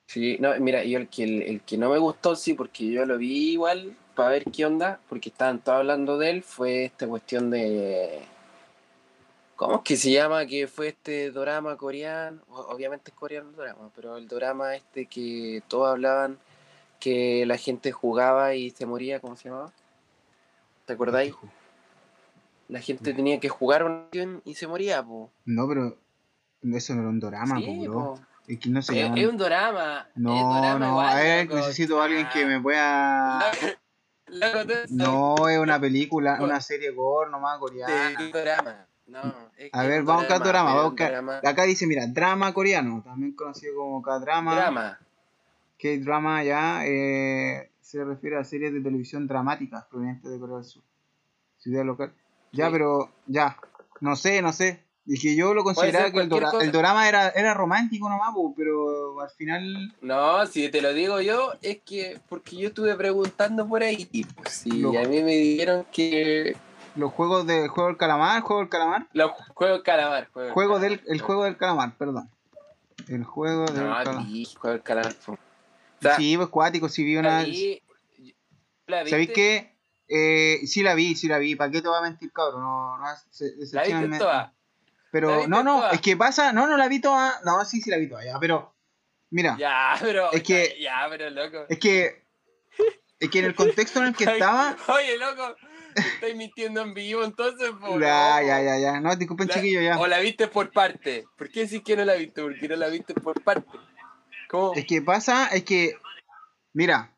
Sí, 0.07 0.37
no, 0.41 0.51
mira, 0.61 0.85
yo 0.85 0.99
el 0.99 1.09
que, 1.09 1.25
el, 1.25 1.43
el 1.43 1.61
que 1.63 1.79
no 1.79 1.91
me 1.91 1.99
gustó, 1.99 2.37
sí, 2.37 2.55
porque 2.55 2.91
yo 2.91 3.07
lo 3.07 3.17
vi 3.19 3.53
igual 3.53 3.97
para 4.15 4.31
ver 4.31 4.45
qué 4.45 4.67
onda, 4.67 5.01
porque 5.09 5.29
estaban 5.29 5.61
todos 5.61 5.79
hablando 5.79 6.19
de 6.19 6.31
él, 6.31 6.43
fue 6.43 6.85
esta 6.87 7.07
cuestión 7.07 7.51
de. 7.51 8.21
¿Cómo 9.57 9.77
es 9.77 9.81
que 9.83 9.97
se 9.97 10.11
llama? 10.11 10.45
Que 10.47 10.67
fue 10.67 10.89
este 10.89 11.31
drama 11.31 11.77
coreano, 11.77 12.43
obviamente 12.49 13.13
es 13.13 13.17
coreano 13.17 13.51
el 13.51 13.57
drama, 13.57 13.91
pero 13.95 14.17
el 14.17 14.27
drama 14.27 14.75
este 14.75 15.07
que 15.07 15.63
todos 15.69 15.89
hablaban 15.89 16.39
que 17.05 17.45
la 17.47 17.59
gente 17.59 17.93
jugaba 17.93 18.55
y 18.55 18.71
se 18.71 18.87
moría, 18.87 19.21
¿cómo 19.21 19.37
se 19.37 19.51
llamaba? 19.51 19.71
¿Te 20.87 20.95
acordáis? 20.95 21.35
La 22.69 22.81
gente 22.81 23.13
tenía 23.13 23.39
que 23.41 23.51
jugar 23.51 23.85
una 23.85 24.07
y 24.45 24.55
se 24.55 24.67
moría, 24.67 25.03
po. 25.03 25.31
No, 25.45 25.69
pero 25.69 25.99
eso 26.63 26.95
no 26.95 27.01
era 27.03 27.11
un 27.11 27.21
drama, 27.21 27.59
Sí, 27.59 27.85
po. 27.87 28.19
Es 28.49 28.59
que 28.59 28.71
no 28.71 28.81
se 28.81 28.99
Es, 28.99 29.11
es 29.17 29.29
un 29.29 29.37
drama. 29.37 30.07
es 30.09 30.17
No, 30.17 30.79
no, 30.79 30.89
igual, 30.89 31.09
a 31.09 31.15
ver, 31.17 31.45
loco. 31.47 31.57
necesito 31.59 32.01
a 32.01 32.05
alguien 32.07 32.27
que 32.33 32.47
me 32.47 32.61
pueda. 32.61 33.53
Loco, 34.27 34.59
No, 34.89 35.49
es 35.51 35.59
una 35.59 35.79
película, 35.79 36.39
una 36.41 36.61
serie 36.63 36.91
gore 36.91 37.31
nomás 37.31 37.59
coreana. 37.59 38.19
drama. 38.33 38.87
No, 39.07 39.21
es 39.59 39.69
A 39.75 39.83
ver, 39.83 40.03
vamos 40.03 40.25
a 40.25 40.27
buscar 40.29 40.43
drama. 40.49 40.71
es 40.71 40.77
Vamos 40.77 41.01
a 41.01 41.09
drama. 41.11 41.41
Acá 41.45 41.65
dice, 41.65 41.87
mira, 41.87 42.07
drama 42.07 42.53
coreano, 42.55 43.03
también 43.05 43.33
conocido 43.35 43.75
como 43.77 44.01
K-drama. 44.01 44.55
Drama. 44.55 44.99
K-drama 45.85 46.43
ya 46.45 46.87
eh, 46.87 47.71
se 47.83 48.03
refiere 48.05 48.39
a 48.39 48.45
series 48.45 48.73
de 48.73 48.81
televisión 48.81 49.27
dramáticas 49.27 49.85
provenientes 49.85 50.31
de 50.31 50.39
Corea 50.39 50.57
del 50.57 50.65
Sur. 50.65 50.83
Ciudad 51.59 51.85
local. 51.85 52.13
Ya, 52.53 52.67
Sí. 52.67 52.73
pero 52.73 53.11
ya, 53.27 53.57
no 54.01 54.17
sé, 54.17 54.41
no 54.41 54.53
sé. 54.55 54.83
Dije 55.05 55.37
yo 55.37 55.53
lo 55.53 55.63
consideraba 55.65 56.11
que 56.11 56.21
el, 56.21 56.31
dora- 56.31 56.51
el 56.63 56.73
drama 56.73 57.07
era, 57.07 57.29
era 57.29 57.53
romántico 57.53 58.09
nomás, 58.09 58.31
pero 58.57 59.21
al 59.21 59.29
final 59.29 59.95
No, 60.01 60.47
si 60.47 60.71
te 60.71 60.81
lo 60.81 60.95
digo 60.95 61.21
yo, 61.21 61.53
es 61.61 61.81
que 61.85 62.19
porque 62.31 62.57
yo 62.57 62.69
estuve 62.69 62.95
preguntando 62.97 63.69
por 63.69 63.83
ahí. 63.83 64.09
Y 64.13 64.25
pues 64.25 64.65
a 64.65 64.69
mí 65.09 65.23
me 65.23 65.33
dijeron 65.37 65.85
que 65.93 66.57
los 66.97 67.13
juegos 67.13 67.47
del 67.47 67.69
juego 67.69 67.89
del 67.89 67.99
calamar, 67.99 68.41
juego 68.41 68.61
del 68.63 68.71
calamar, 68.71 69.07
los 69.13 69.33
juegos 69.53 69.83
calamar. 69.83 70.31
Juego, 70.33 70.55
juego 70.55 70.79
del 70.79 71.03
el 71.07 71.21
juego 71.21 71.45
del 71.45 71.59
calamar, 71.59 71.93
perdón. 71.99 72.31
El 73.09 73.25
juego 73.25 73.67
del 73.67 73.85
No, 73.87 73.95
calamar. 73.95 74.25
juego 74.57 74.73
del 74.73 74.83
calamar. 74.83 75.15
Sí, 76.17 76.37
pues 76.37 76.49
cuático, 76.49 76.89
sí 76.89 77.05
vi 77.05 77.17
una. 77.17 77.43
vi-. 77.45 77.81
¿Sabéis 78.87 79.31
qué? 79.35 79.75
Eh, 80.09 80.61
sí 80.67 80.83
la 80.83 80.95
vi, 80.95 81.17
sí 81.17 81.27
la 81.29 81.39
vi. 81.39 81.57
¿Para 81.57 81.71
qué 81.71 81.81
te 81.81 81.89
voy 81.89 81.99
a 81.99 82.03
mentir, 82.03 82.31
cabrón? 82.33 82.63
No, 82.63 82.99
no, 82.99 83.07
se- 83.31 83.45
¿La 83.47 83.51
viste 83.53 83.61
decepcionenme. 83.61 84.19
toda? 84.19 84.35
¿La 84.35 84.53
Pero 85.11 85.47
no, 85.49 85.63
no, 85.63 85.77
toda? 85.79 85.91
es 85.93 86.01
que 86.01 86.17
pasa, 86.17 86.53
no, 86.53 86.67
no 86.67 86.77
la 86.77 86.89
vi 86.89 87.01
toda. 87.01 87.41
No, 87.45 87.65
sí, 87.65 87.81
sí 87.81 87.91
la 87.91 87.97
vi 87.97 88.09
toda, 88.09 88.25
ya, 88.25 88.39
pero 88.39 88.75
mira, 89.31 89.57
Ya, 89.59 89.97
pero. 90.01 90.31
Es 90.33 90.43
que- 90.43 90.77
Ya, 90.81 91.07
pero 91.09 91.31
loco. 91.31 91.65
es 91.69 91.79
que 91.79 92.25
es 93.21 93.31
que 93.31 93.39
en 93.39 93.45
el 93.47 93.55
contexto 93.55 94.01
en 94.01 94.07
el 94.09 94.15
que 94.17 94.25
estaba, 94.51 94.77
Oye, 94.89 95.17
loco. 95.19 95.55
Estoy 95.97 96.35
mintiendo 96.35 96.83
en 96.83 96.93
vivo, 96.93 97.23
entonces. 97.23 97.71
po, 97.81 98.01
ya, 98.01 98.43
ya, 98.43 98.61
ya, 98.61 98.79
ya, 98.79 99.01
no, 99.01 99.15
disculpen 99.15 99.47
La- 99.47 99.55
chiquillo, 99.55 99.81
ya. 99.81 99.97
O 99.99 100.09
la 100.09 100.19
viste 100.19 100.49
por 100.49 100.73
parte. 100.73 101.25
¿Por 101.39 101.49
qué 101.51 101.61
decís 101.61 101.83
que 101.85 101.97
no 101.97 102.05
la 102.05 102.15
viste? 102.15 102.43
Porque 102.43 102.69
no 102.69 102.75
la 102.75 102.89
viste 102.89 103.15
por 103.15 103.41
parte. 103.43 103.71
¿Cómo? 104.55 104.73
Es 104.75 104.87
que 104.87 105.03
pasa, 105.03 105.49
es 105.49 105.65
que, 105.65 105.97
mira, 106.73 107.11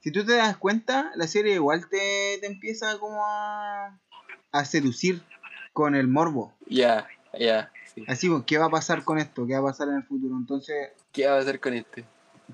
si 0.00 0.10
tú 0.10 0.24
te 0.24 0.34
das 0.34 0.56
cuenta, 0.56 1.12
la 1.14 1.28
serie 1.28 1.54
igual 1.54 1.88
te, 1.88 2.38
te 2.40 2.46
empieza 2.46 2.98
como 2.98 3.24
a, 3.24 4.00
a 4.50 4.64
seducir 4.64 5.22
con 5.72 5.94
el 5.94 6.08
morbo. 6.08 6.52
Ya, 6.66 7.06
ya. 7.38 7.70
sí. 7.94 8.04
Así, 8.08 8.28
pues, 8.28 8.42
¿qué 8.44 8.58
va 8.58 8.66
a 8.66 8.70
pasar 8.70 9.04
con 9.04 9.18
esto? 9.18 9.46
¿Qué 9.46 9.52
va 9.54 9.60
a 9.60 9.72
pasar 9.72 9.88
en 9.88 9.96
el 9.96 10.02
futuro? 10.02 10.36
Entonces, 10.36 10.90
¿Qué 11.12 11.28
va 11.28 11.36
a 11.36 11.38
hacer 11.38 11.60
con 11.60 11.74
este? 11.74 12.04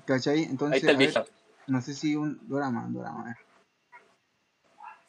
¿cachai? 0.05 0.37
Ahí 0.37 0.43
Entonces, 0.43 0.83
está 0.83 0.91
el 0.91 0.97
ver, 0.97 1.25
no 1.65 1.81
sé 1.81 1.93
si 1.95 2.15
un 2.15 2.39
drama, 2.47 2.85
un 2.85 2.93
drama, 2.93 3.21
a 3.21 3.25
ver. 3.25 3.37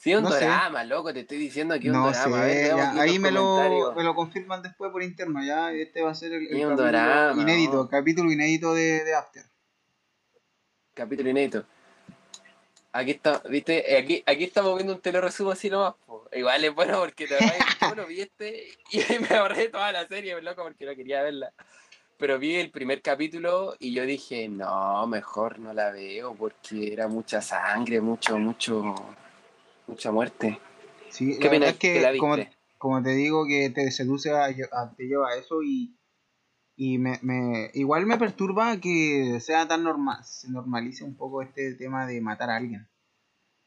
Sí, 0.03 0.13
un 0.17 0.25
no 0.25 0.31
drama, 0.31 0.83
loco, 0.83 1.13
te 1.15 1.21
estoy 1.21 1.39
diciendo 1.39 1.75
que 1.79 1.87
es 1.87 1.95
un 1.95 2.01
No 2.01 2.11
drama. 2.11 2.43
ahí 2.43 3.21
me 3.21 3.31
lo, 3.31 3.93
me 3.95 4.03
lo 4.03 4.17
confirman 4.17 4.61
después 4.61 4.91
por 4.91 5.01
interno, 5.01 5.45
ya 5.45 5.71
este 5.73 6.03
va 6.03 6.11
a 6.11 6.15
ser 6.17 6.33
el, 6.33 6.49
el 6.49 6.67
un 6.67 6.75
drama, 6.77 7.41
inédito, 7.41 7.75
¿no? 7.85 7.89
capítulo 7.89 8.33
inédito 8.33 8.75
de, 8.75 9.05
de 9.05 9.15
After. 9.15 9.45
Capítulo 10.93 11.31
inédito. 11.31 11.65
Aquí 12.91 13.13
está, 13.13 13.43
viste, 13.49 13.95
Eh, 13.95 13.97
aquí, 13.99 14.25
aquí 14.27 14.43
estamos 14.43 14.75
viendo 14.75 14.93
un 14.93 15.01
teleresumo 15.01 15.53
así 15.53 15.71
nomás, 15.71 15.95
po. 16.05 16.29
Igual 16.33 16.65
es 16.65 16.75
bueno 16.75 16.99
porque 16.99 17.29
te 17.29 17.39
bueno, 17.87 18.05
vi 18.07 18.23
este 18.23 18.77
y 18.91 19.03
me 19.21 19.37
ahorré 19.37 19.69
toda 19.69 19.93
la 19.93 20.09
serie, 20.09 20.43
loco, 20.43 20.65
porque 20.65 20.85
no 20.85 20.97
quería 20.97 21.23
verla. 21.23 21.53
Pero 22.19 22.41
vi 22.41 22.57
el 22.57 22.73
primer 22.73 23.03
capítulo 23.03 23.77
y 23.79 23.95
yo 23.95 24.05
dije, 24.05 24.49
no, 24.49 25.07
mejor 25.07 25.61
no 25.61 25.73
la 25.73 25.93
veo 25.93 26.35
porque 26.35 26.93
era 26.93 27.07
mucha 27.07 27.41
sangre, 27.41 28.01
mucho, 28.01 28.37
mucho, 28.37 28.95
mucha 29.87 30.11
muerte. 30.13 30.59
Sí, 31.11 31.39
¿Qué 31.39 31.45
la 31.45 31.51
verdad 31.51 31.69
es 31.71 31.79
que, 31.79 31.93
que 31.93 32.01
la 32.01 32.13
como, 32.79 33.03
te 33.03 33.11
digo, 33.11 33.47
que 33.47 33.71
te 33.71 33.91
seduce 33.91 34.31
a, 34.33 34.45
a- 34.47 34.95
te 34.97 35.05
lleva 35.05 35.29
a 35.31 35.37
eso 35.37 35.63
y, 35.63 35.97
y 36.77 36.99
me, 36.99 37.19
me, 37.23 37.71
igual 37.75 38.07
me 38.07 38.17
perturba 38.19 38.79
que 38.79 39.39
sea 39.41 39.69
tan 39.69 39.85
normal, 39.85 40.25
se 40.25 40.51
normalice 40.51 41.05
un 41.05 41.15
poco 41.17 41.43
este 41.43 41.75
tema 41.75 42.07
de 42.07 42.21
matar 42.21 42.51
a 42.51 42.57
alguien. 42.57 42.89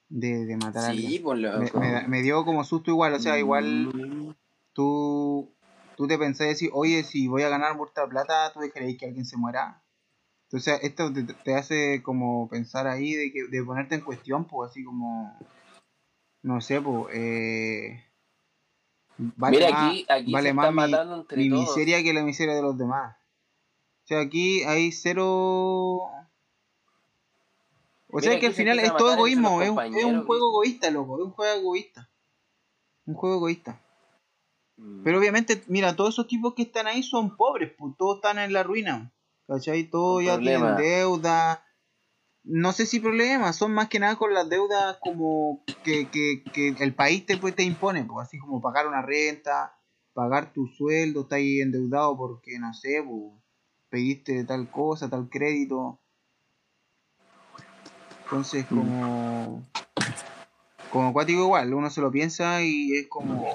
De, 0.09 0.45
de 0.45 0.57
matar 0.57 0.83
a 0.85 0.87
Sí, 0.87 1.03
alguien. 1.03 1.23
pues 1.23 1.39
Me, 1.39 1.65
loco. 1.65 1.79
me- 1.79 2.07
me 2.07 2.21
dio 2.21 2.43
como 2.45 2.63
susto 2.63 2.91
igual, 2.91 3.13
o 3.13 3.19
sea, 3.19 3.37
igual 3.39 3.87
Mm. 3.93 4.31
tú, 4.73 5.53
tú 5.95 6.07
te 6.07 6.17
pensás 6.17 6.47
decir, 6.47 6.69
oye, 6.73 7.03
si 7.03 7.27
voy 7.27 7.43
a 7.43 7.49
ganar 7.49 7.75
muerta 7.77 8.07
plata, 8.07 8.51
¿tú 8.53 8.59
dejaréis 8.59 8.97
que 8.97 9.05
alguien 9.05 9.25
se 9.25 9.37
muera? 9.37 9.81
Entonces, 10.49 10.79
esto 10.83 11.11
te, 11.11 11.23
te 11.23 11.55
hace 11.55 12.01
como 12.03 12.47
pensar 12.49 12.85
ahí 12.87 13.13
de, 13.13 13.31
que, 13.31 13.45
de 13.49 13.63
ponerte 13.63 13.95
en 13.95 14.01
cuestión, 14.01 14.45
pues 14.45 14.71
así 14.71 14.83
como, 14.83 15.37
no 16.45 16.61
sé, 16.61 16.79
pues, 16.79 17.07
eh, 17.13 18.03
vale 19.17 19.57
Mira, 19.57 19.71
más, 19.71 19.89
aquí, 19.89 20.05
aquí 20.07 20.31
vale 20.31 20.49
se 20.49 20.53
más 20.53 20.65
están 20.65 20.75
mi, 20.75 20.91
matando 20.91 21.15
entre 21.21 21.37
mi 21.37 21.49
todos. 21.49 21.61
miseria 21.61 22.03
que 22.03 22.13
la 22.13 22.23
miseria 22.23 22.53
de 22.53 22.61
los 22.61 22.77
demás. 22.77 23.15
O 24.03 24.07
sea, 24.07 24.19
aquí 24.21 24.63
hay 24.63 24.91
cero... 24.91 26.03
O 28.11 28.21
sea 28.21 28.39
que 28.39 28.45
al 28.47 28.53
final 28.53 28.79
es 28.79 28.95
todo 28.95 29.13
egoísmo, 29.13 29.61
es, 29.61 29.69
un- 29.69 29.79
es 29.79 29.85
un 29.89 29.91
compañeros, 29.91 30.25
juego 30.25 30.49
egoísta, 30.51 30.91
loco, 30.91 31.17
es 31.19 31.25
un 31.25 31.31
juego 31.31 31.59
egoísta. 31.59 32.09
Un 33.07 33.13
juego 33.15 33.35
egoísta. 33.37 33.81
Mm. 34.77 35.03
Pero 35.03 35.17
obviamente, 35.19 35.63
mira, 35.67 35.95
todos 35.95 36.13
esos 36.13 36.27
tipos 36.27 36.53
que 36.53 36.61
están 36.61 36.87
ahí 36.87 37.03
son 37.03 37.35
pobres, 37.35 37.73
pues 37.77 37.93
todos 37.97 38.17
están 38.17 38.39
en 38.39 38.53
la 38.53 38.63
ruina. 38.63 39.11
¿Cachai? 39.47 39.83
Todos 39.89 40.19
Un 40.19 40.25
ya 40.25 40.33
problema. 40.35 40.75
tienen 40.77 40.97
deuda. 40.99 41.65
No 42.45 42.73
sé 42.73 42.85
si 42.85 42.99
problemas, 42.99 43.55
son 43.55 43.73
más 43.73 43.89
que 43.89 43.99
nada 43.99 44.15
con 44.15 44.33
las 44.33 44.47
deudas 44.49 44.97
como 44.99 45.63
que, 45.83 46.07
que, 46.09 46.43
que 46.51 46.75
el 46.79 46.93
país 46.93 47.25
te, 47.25 47.37
pues, 47.37 47.55
te 47.55 47.63
impone, 47.63 48.03
pues 48.03 48.27
así 48.27 48.37
como 48.37 48.61
pagar 48.61 48.87
una 48.87 49.01
renta, 49.01 49.75
pagar 50.13 50.53
tu 50.53 50.67
sueldo, 50.67 51.21
estás 51.21 51.37
ahí 51.37 51.59
endeudado 51.59 52.15
porque, 52.15 52.59
no 52.59 52.73
sé, 52.73 53.03
pues, 53.03 53.33
pediste 53.89 54.43
tal 54.43 54.69
cosa, 54.69 55.09
tal 55.09 55.29
crédito. 55.29 55.99
Entonces, 58.23 58.65
Mm. 58.69 58.75
como... 58.75 59.63
Como 60.91 61.09
acuático 61.09 61.41
igual, 61.41 61.73
uno 61.73 61.89
se 61.89 61.99
lo 61.99 62.09
piensa 62.11 62.61
y 62.61 62.93
es 62.95 63.07
como... 63.07 63.45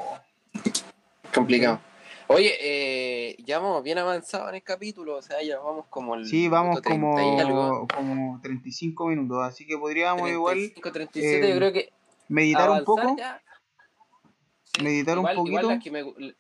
Complicado. 1.35 1.81
Oye, 2.33 2.57
eh, 2.61 3.37
ya 3.45 3.59
vamos 3.59 3.83
bien 3.83 3.99
avanzado 3.99 4.49
en 4.51 4.55
el 4.55 4.63
capítulo, 4.63 5.17
o 5.17 5.23
sea, 5.23 5.43
ya 5.43 5.59
vamos 5.59 5.87
como 5.91 6.15
el 6.15 6.27
Sí, 6.27 6.47
vamos 6.47 6.81
minuto 6.81 6.89
30 6.89 7.25
y 7.25 7.41
algo. 7.41 7.89
como, 7.89 8.15
como 8.15 8.41
35 8.41 9.07
minutos, 9.09 9.39
así 9.43 9.67
que 9.67 9.77
podríamos 9.77 10.31
igual 10.31 10.55
35, 10.55 10.93
37, 10.93 11.45
eh, 11.45 11.51
yo 11.51 11.57
creo 11.57 11.73
que 11.73 11.93
meditar 12.29 12.71
un 12.71 12.85
poco. 12.85 13.17
Sí, 14.63 14.83
meditar 14.85 15.19
un 15.19 15.23
igual, 15.23 15.37
igual 15.49 15.63
poquito. 15.65 15.71
las 15.71 15.83
que 15.83 15.91
me 15.91 16.35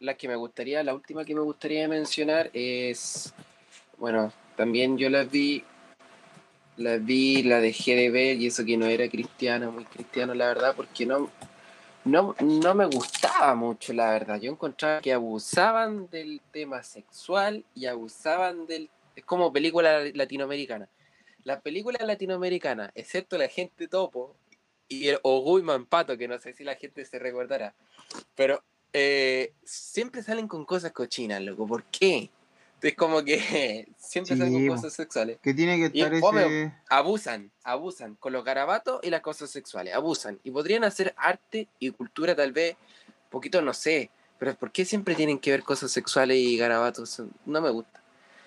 las 0.00 0.16
que 0.16 0.28
me 0.28 0.36
gustaría, 0.36 0.82
la 0.82 0.94
última 0.94 1.26
que 1.26 1.34
me 1.34 1.42
gustaría 1.42 1.86
mencionar 1.88 2.48
es, 2.54 3.34
bueno, 3.98 4.32
también 4.56 4.96
yo 4.96 5.10
las 5.10 5.30
vi, 5.30 5.62
las 6.78 7.04
vi, 7.04 7.42
la 7.42 7.60
dejé 7.60 7.94
de 7.94 8.10
ver 8.10 8.38
y 8.38 8.46
eso 8.46 8.64
que 8.64 8.78
no 8.78 8.86
era 8.86 9.10
cristiano, 9.10 9.70
muy 9.72 9.84
cristiano 9.84 10.32
la 10.32 10.46
verdad, 10.46 10.74
porque 10.74 11.04
no, 11.04 11.28
no, 12.04 12.34
no 12.40 12.74
me 12.74 12.86
gustaba 12.86 13.54
mucho 13.54 13.92
la 13.92 14.10
verdad. 14.10 14.40
Yo 14.40 14.50
encontraba 14.50 15.00
que 15.00 15.12
abusaban 15.12 16.08
del 16.10 16.40
tema 16.52 16.82
sexual 16.82 17.64
y 17.74 17.86
abusaban 17.86 18.66
del, 18.66 18.90
es 19.16 19.24
como 19.24 19.52
película 19.52 20.00
latinoamericana. 20.12 20.88
Las 21.44 21.60
películas 21.62 22.02
latinoamericanas, 22.06 22.90
excepto 22.94 23.36
la 23.36 23.48
gente 23.48 23.88
topo 23.88 24.34
y 24.88 25.08
el 25.08 25.18
Ogui 25.22 25.62
Mampato, 25.62 26.16
que 26.16 26.28
no 26.28 26.38
sé 26.38 26.52
si 26.52 26.64
la 26.64 26.74
gente 26.74 27.04
se 27.04 27.18
recordará, 27.18 27.74
pero 28.34 28.62
eh, 28.92 29.52
siempre 29.64 30.22
salen 30.22 30.48
con 30.48 30.64
cosas 30.64 30.92
cochinas, 30.92 31.42
loco. 31.42 31.66
¿Por 31.66 31.84
qué? 31.84 32.30
Es 32.86 32.94
como 32.96 33.24
que 33.24 33.38
siempre 33.98 34.36
salen 34.36 34.52
Sí, 34.52 34.58
con 34.60 34.66
po. 34.68 34.74
cosas 34.82 34.92
sexuales. 34.92 35.38
Que 35.42 35.54
tiene 35.54 35.76
que 35.76 35.90
Y 35.96 36.02
estar 36.02 36.14
ese. 36.14 36.72
Abusan, 36.90 37.50
abusan 37.64 38.14
con 38.16 38.32
los 38.32 38.44
garabatos 38.44 39.00
y 39.02 39.10
las 39.10 39.22
cosas 39.22 39.50
sexuales, 39.50 39.94
abusan. 39.94 40.38
Y 40.44 40.50
podrían 40.50 40.84
hacer 40.84 41.14
arte 41.16 41.68
y 41.78 41.90
cultura 41.90 42.34
tal 42.36 42.52
vez, 42.52 42.76
poquito, 43.30 43.62
no 43.62 43.72
sé, 43.72 44.10
pero 44.38 44.54
¿por 44.54 44.70
qué 44.70 44.84
siempre 44.84 45.14
tienen 45.14 45.38
que 45.38 45.50
ver 45.50 45.62
cosas 45.62 45.90
sexuales 45.90 46.36
y 46.36 46.56
garabatos? 46.58 47.22
No 47.46 47.60
me 47.62 47.70
gusta. 47.70 48.02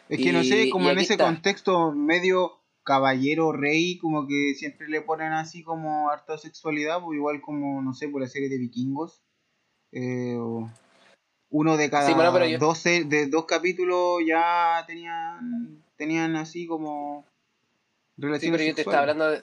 Es 0.10 0.20
que 0.20 0.32
no 0.32 0.44
sé, 0.44 0.66
Y- 0.66 0.70
como 0.70 0.88
y 0.88 0.92
en 0.92 1.00
ese 1.00 1.14
está. 1.14 1.26
contexto 1.26 1.92
medio 1.92 2.62
caballero 2.84 3.52
rey, 3.52 3.98
como 3.98 4.28
que 4.28 4.54
siempre 4.56 4.88
le 4.88 5.02
ponen 5.02 5.34
así 5.34 5.64
como 5.64 6.10
harta 6.10 6.38
sexualidad, 6.38 7.02
pues 7.02 7.18
igual 7.18 7.42
como, 7.42 7.82
no 7.82 7.94
sé, 7.94 8.08
por 8.08 8.22
la 8.22 8.28
serie 8.28 8.48
de 8.50 8.58
vikingos. 8.60 9.22
eh, 9.92 10.36
o 10.38 10.70
uno 11.50 11.78
de 11.78 11.90
cada 11.90 12.08
Sí, 12.08 12.14
bueno, 12.14 12.34
pero 12.34 12.46
yo- 12.46 12.60
12, 12.60 13.06
de 13.06 13.28
dos 13.28 13.46
capítulos 13.46 14.20
ya 14.28 14.84
tenían, 14.86 15.82
tenían 15.96 16.36
así 16.36 16.68
como 16.68 17.24
Sí, 18.16 18.22
relaciones 18.24 18.58
pero 18.60 18.70
yo 18.70 18.76
te 18.76 18.82
estaba 18.82 19.00
hablando 19.00 19.30
de, 19.32 19.42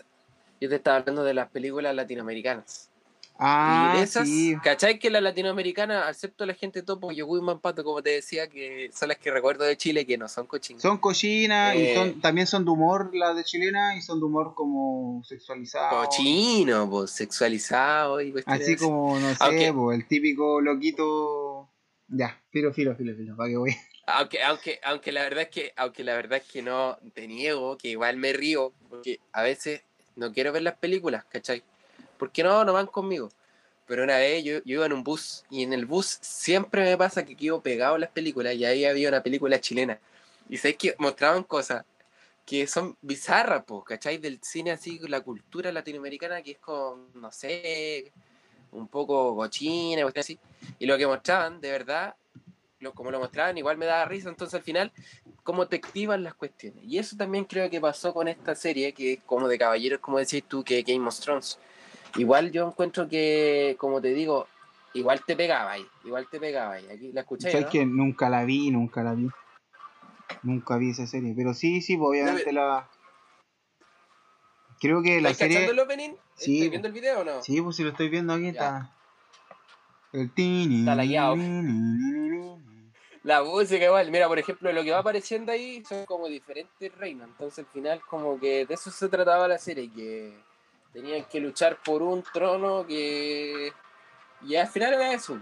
yo 0.61 0.69
te 0.69 0.75
estaba 0.77 0.97
hablando 0.99 1.25
de 1.25 1.35
las 1.35 1.49
películas 1.51 1.95
latinoamericanas. 1.95 2.91
Ah, 3.37 3.95
y 3.95 3.99
de 3.99 4.05
esas, 4.05 4.29
sí. 4.29 4.55
¿cachai 4.63 5.01
que 5.01 5.11
las 5.11 5.21
latinoamericanas, 5.21 6.09
excepto 6.09 6.47
la 6.47 6.55
gente 6.55 6.83
topo, 6.83 7.11
yo 7.11 7.27
Gui 7.27 7.41
Mampato, 7.41 7.83
como 7.83 8.01
te 8.01 8.11
decía, 8.11 8.47
que 8.49 8.91
son 8.95 9.09
las 9.09 9.19
que 9.19 9.33
recuerdo 9.33 9.65
de 9.65 9.77
Chile, 9.77 10.07
que 10.07 10.17
no 10.17 10.29
son 10.29 10.47
cochinas. 10.47 10.81
Son 10.83 10.99
cochinas 10.99 11.75
y 11.75 11.79
Eh. 11.83 11.95
son, 11.97 12.21
también 12.21 12.47
son 12.47 12.65
de 12.65 12.71
humor 12.71 13.11
las 13.13 13.35
de 13.35 13.43
chilena 13.43 13.97
y 13.97 14.03
son 14.03 14.21
de 14.21 14.27
humor 14.27 14.55
como 14.55 15.21
sexualizado. 15.25 16.05
Cochino, 16.05 16.89
pues, 16.89 17.11
sexualizado 17.11 18.21
y 18.21 18.33
Así 18.47 18.75
así. 18.75 18.77
como, 18.77 19.19
no 19.19 19.29
sé, 19.31 19.37
Aunque- 19.41 19.73
po, 19.73 19.93
el 19.93 20.07
típico 20.07 20.61
loquito. 20.61 21.69
Ya, 22.17 22.41
filo, 22.51 22.73
filo, 22.73 22.95
filo, 22.95 23.15
filo, 23.17 23.37
para 23.37 23.49
que 23.51 23.57
voy. 23.57 23.77
Aunque, 24.07 24.43
aunque, 24.43 24.81
aunque 24.85 25.12
la 25.12 25.23
verdad 25.23 25.43
es 25.45 25.49
que, 25.49 25.73
aunque 25.77 26.05
la 26.05 26.15
verdad 26.15 26.39
es 26.45 26.51
que 26.51 26.62
no 26.62 26.99
te 27.15 27.27
niego, 27.27 27.77
que 27.79 27.89
igual 27.89 28.19
me 28.19 28.33
río, 28.33 28.73
porque 28.89 29.19
a 29.33 29.43
veces 29.43 29.83
no 30.15 30.33
quiero 30.33 30.53
ver 30.53 30.62
las 30.62 30.77
películas, 30.77 31.25
¿cachai? 31.25 31.62
Porque 32.19 32.45
no, 32.45 32.65
no 32.65 32.73
van 32.73 32.87
conmigo. 32.87 33.31
Pero 33.87 34.05
una 34.05 34.19
vez 34.19 34.45
yo, 34.45 34.59
iba 34.65 34.87
en 34.87 34.93
un 34.93 35.03
bus 35.03 35.45
y 35.51 35.62
en 35.62 35.73
el 35.73 35.87
bus 35.87 36.19
siempre 36.21 36.85
me 36.85 36.97
pasa 36.97 37.25
que 37.25 37.35
quedo 37.35 37.62
pegado 37.62 37.97
a 37.97 37.99
las 37.99 38.11
películas 38.11 38.55
y 38.55 38.65
ahí 38.65 38.85
había 38.85 39.09
una 39.09 39.23
película 39.23 39.61
chilena. 39.61 39.99
Y 40.49 40.59
sabes 40.59 40.77
que 40.77 40.95
mostraban 40.99 41.43
cosas 41.43 41.85
que 42.47 42.67
son 42.67 42.97
bizarras, 43.01 43.65
po, 43.65 43.83
¿cachai? 43.83 44.19
Del 44.19 44.39
cine 44.43 44.71
así, 44.71 45.01
la 45.09 45.23
cultura 45.23 45.73
latinoamericana 45.73 46.43
que 46.43 46.53
es 46.53 46.59
con, 46.59 47.09
no 47.15 47.33
sé, 47.33 48.12
un 48.75 48.89
poco 48.89 49.35
cochina, 49.35 50.03
cuestiones 50.03 50.27
así. 50.27 50.39
Y 50.79 50.87
lo 50.87 50.99
que 50.99 51.07
mostraban, 51.07 51.61
de 51.61 51.70
verdad, 51.70 52.14
lo, 52.81 52.93
como 52.93 53.11
lo 53.11 53.18
mostraban, 53.18 53.57
igual 53.57 53.79
me 53.79 53.87
daba 53.87 54.05
risa. 54.05 54.29
Entonces 54.29 54.55
al 54.55 54.62
final, 54.62 54.93
cómo 55.43 55.66
te 55.66 55.77
activan 55.77 56.22
las 56.22 56.35
cuestiones. 56.35 56.85
Y 56.85 56.99
eso 56.99 57.16
también 57.16 57.45
creo 57.45 57.70
que 57.70 57.81
pasó 57.81 58.12
con 58.12 58.29
esta 58.29 58.55
serie, 58.55 58.93
que 58.93 59.14
es 59.14 59.22
como 59.25 59.49
de 59.49 59.59
caballeros, 59.59 60.01
como 60.01 60.18
decís 60.18 60.45
tú, 60.47 60.62
que 60.64 60.83
Game 60.83 61.07
of 61.07 61.18
Thrones. 61.18 61.59
Igual 62.16 62.51
yo 62.51 62.68
encuentro 62.68 63.09
que, 63.09 63.77
como 63.79 64.01
te 64.01 64.09
digo, 64.09 64.47
igual 64.93 65.22
te 65.25 65.37
pegaba 65.37 65.72
ahí, 65.72 65.87
igual 66.05 66.29
te 66.31 66.39
pegaba 66.39 66.75
ahí. 66.75 66.87
Aquí 66.91 67.12
la 67.12 67.22
escuché, 67.22 67.51
¿Sabes 67.51 67.66
¿no? 67.66 67.72
que 67.72 67.87
nunca 67.87 68.29
la 68.29 68.45
vi, 68.45 68.70
nunca 68.70 69.03
la 69.03 69.14
vi. 69.14 69.29
Nunca 70.43 70.77
vi 70.77 70.91
esa 70.91 71.07
serie. 71.07 71.35
Pero 71.37 71.55
sí, 71.55 71.81
sí, 71.81 71.97
pues, 71.97 72.09
obviamente 72.09 72.53
la. 72.53 72.89
Creo 74.85 75.01
que 75.03 75.18
la 75.22 75.30
¿Estás 75.30 75.49
serie. 75.49 75.64
el 75.64 75.78
opening? 75.80 76.11
Sí, 76.35 76.59
¿Estás 76.59 76.70
viendo 76.72 76.89
el 76.89 76.93
video 76.93 77.20
o 77.20 77.24
no? 77.24 77.43
Sí, 77.43 77.59
pues 77.62 77.74
si 77.74 77.82
lo 77.85 77.89
estoy 77.89 78.11
viendo 78.11 78.35
aquí 78.35 78.43
Ya. 78.43 78.51
está. 78.51 78.91
El 80.12 80.30
tini. 80.35 80.80
Está 80.80 80.95
lagueado. 80.95 81.37
La 83.22 83.43
música 83.43 83.82
igual, 83.82 84.11
mira, 84.11 84.28
por 84.28 84.39
ejemplo, 84.39 84.70
lo 84.74 84.85
que 84.85 84.91
va 84.91 84.99
apareciendo 84.99 85.53
ahí 85.53 85.82
son 85.89 86.05
como 86.05 86.28
diferentes 86.28 86.95
reinos, 86.99 87.28
entonces 87.28 87.61
al 87.61 87.72
final 87.72 88.03
como 88.03 88.39
que 88.39 88.66
de 88.66 88.74
eso 88.74 88.91
se 88.91 89.09
trataba 89.09 89.49
la 89.49 89.57
serie, 89.57 89.91
que 89.91 90.35
tenían 90.93 91.24
que 91.24 91.41
luchar 91.41 91.78
por 91.82 92.03
un 92.03 92.22
trono 92.22 92.87
que... 92.87 93.72
Y 94.43 94.57
al 94.57 94.66
final 94.68 94.93
era 94.93 95.14
eso. 95.14 95.39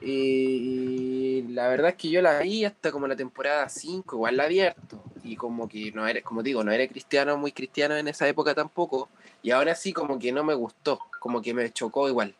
Y 0.00 1.42
la 1.50 1.68
verdad 1.68 1.90
es 1.90 1.96
que 1.96 2.10
yo 2.10 2.20
la 2.20 2.40
vi 2.40 2.64
hasta 2.64 2.90
como 2.90 3.06
la 3.06 3.14
temporada 3.14 3.68
5, 3.68 4.16
igual 4.16 4.36
la 4.36 4.44
abierto. 4.44 5.04
Y 5.28 5.36
como 5.36 5.68
que 5.68 5.92
no 5.92 6.06
era, 6.06 6.22
como 6.22 6.42
digo, 6.42 6.64
no 6.64 6.72
era 6.72 6.86
cristiano, 6.88 7.36
muy 7.36 7.52
cristiano 7.52 7.96
en 7.96 8.08
esa 8.08 8.26
época 8.26 8.54
tampoco. 8.54 9.08
Y 9.42 9.50
ahora 9.50 9.74
sí 9.74 9.92
como 9.92 10.18
que 10.18 10.32
no 10.32 10.42
me 10.44 10.54
gustó, 10.54 10.98
como 11.20 11.42
que 11.42 11.52
me 11.54 11.70
chocó 11.72 12.08
igual. 12.08 12.34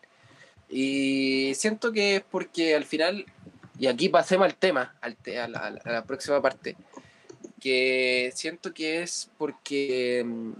Y 0.70 1.52
siento 1.54 1.92
que 1.92 2.16
es 2.16 2.22
porque 2.22 2.74
al 2.74 2.84
final 2.84 3.26
y 3.78 3.86
aquí 3.86 4.08
pasemos 4.08 4.46
al 4.46 4.56
tema, 4.56 4.94
al 5.00 5.16
te- 5.16 5.38
a, 5.38 5.46
la, 5.48 5.58
a 5.60 5.70
la- 5.70 5.80
a 5.84 5.92
la 5.92 6.04
próxima 6.04 6.40
parte, 6.42 6.76
que 7.60 8.32
siento 8.34 8.74
que 8.74 9.02
es 9.02 9.30
porque 9.38 10.24
mm, 10.26 10.52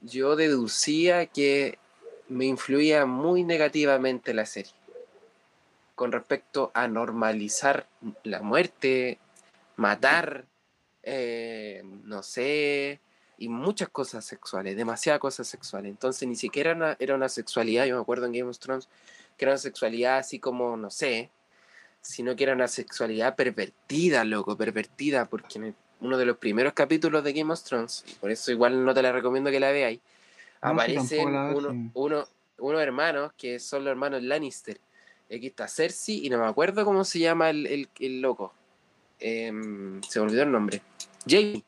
yo 0.00 0.34
deducía 0.36 1.26
que 1.26 1.78
me 2.28 2.46
influía 2.46 3.06
muy 3.06 3.44
negativamente 3.44 4.34
la 4.34 4.46
serie 4.46 4.72
con 5.94 6.10
respecto 6.10 6.72
a 6.74 6.88
normalizar 6.88 7.86
la 8.24 8.42
muerte, 8.42 9.18
matar, 9.76 10.44
eh, 11.04 11.82
no 12.04 12.22
sé, 12.22 13.00
y 13.38 13.48
muchas 13.48 13.88
cosas 13.88 14.24
sexuales, 14.24 14.76
demasiadas 14.76 15.20
cosas 15.20 15.46
sexuales. 15.46 15.90
Entonces 15.90 16.26
ni 16.28 16.36
siquiera 16.36 16.70
era 16.70 16.76
una, 16.76 16.96
era 16.98 17.14
una 17.14 17.28
sexualidad, 17.28 17.84
yo 17.86 17.96
me 17.96 18.02
acuerdo 18.02 18.26
en 18.26 18.32
Game 18.32 18.48
of 18.50 18.58
Thrones, 18.58 18.88
que 19.36 19.44
era 19.44 19.52
una 19.52 19.58
sexualidad 19.58 20.18
así 20.18 20.38
como, 20.38 20.76
no 20.76 20.90
sé, 20.90 21.30
sino 22.00 22.36
que 22.36 22.44
era 22.44 22.52
una 22.52 22.68
sexualidad 22.68 23.34
pervertida, 23.34 24.24
loco, 24.24 24.56
pervertida, 24.56 25.24
porque 25.26 25.58
en 25.58 25.74
uno 26.00 26.18
de 26.18 26.26
los 26.26 26.36
primeros 26.36 26.72
capítulos 26.74 27.24
de 27.24 27.32
Game 27.32 27.52
of 27.52 27.62
Thrones, 27.62 28.04
y 28.06 28.12
por 28.14 28.30
eso 28.30 28.50
igual 28.52 28.84
no 28.84 28.92
te 28.94 29.02
la 29.02 29.10
recomiendo 29.12 29.50
que 29.50 29.60
la 29.60 29.70
veáis, 29.72 30.00
No, 30.62 30.70
aparecen 30.70 31.28
uno- 31.56 31.70
sí. 31.70 31.90
uno- 31.94 32.28
unos 32.58 32.80
hermanos 32.82 33.32
que 33.36 33.58
son 33.58 33.84
los 33.84 33.90
hermanos 33.90 34.22
Lannister. 34.22 34.78
Aquí 35.26 35.48
está 35.48 35.66
Cersei 35.66 36.24
y 36.24 36.30
no 36.30 36.38
me 36.38 36.46
acuerdo 36.46 36.84
cómo 36.84 37.04
se 37.04 37.18
llama 37.18 37.50
el, 37.50 37.66
el- 37.66 37.88
el 37.98 38.20
loco. 38.20 38.54
Em, 39.26 40.02
se 40.02 40.20
me 40.20 40.26
olvidó 40.26 40.42
el 40.42 40.52
nombre. 40.52 40.82
Jamie, 41.26 41.64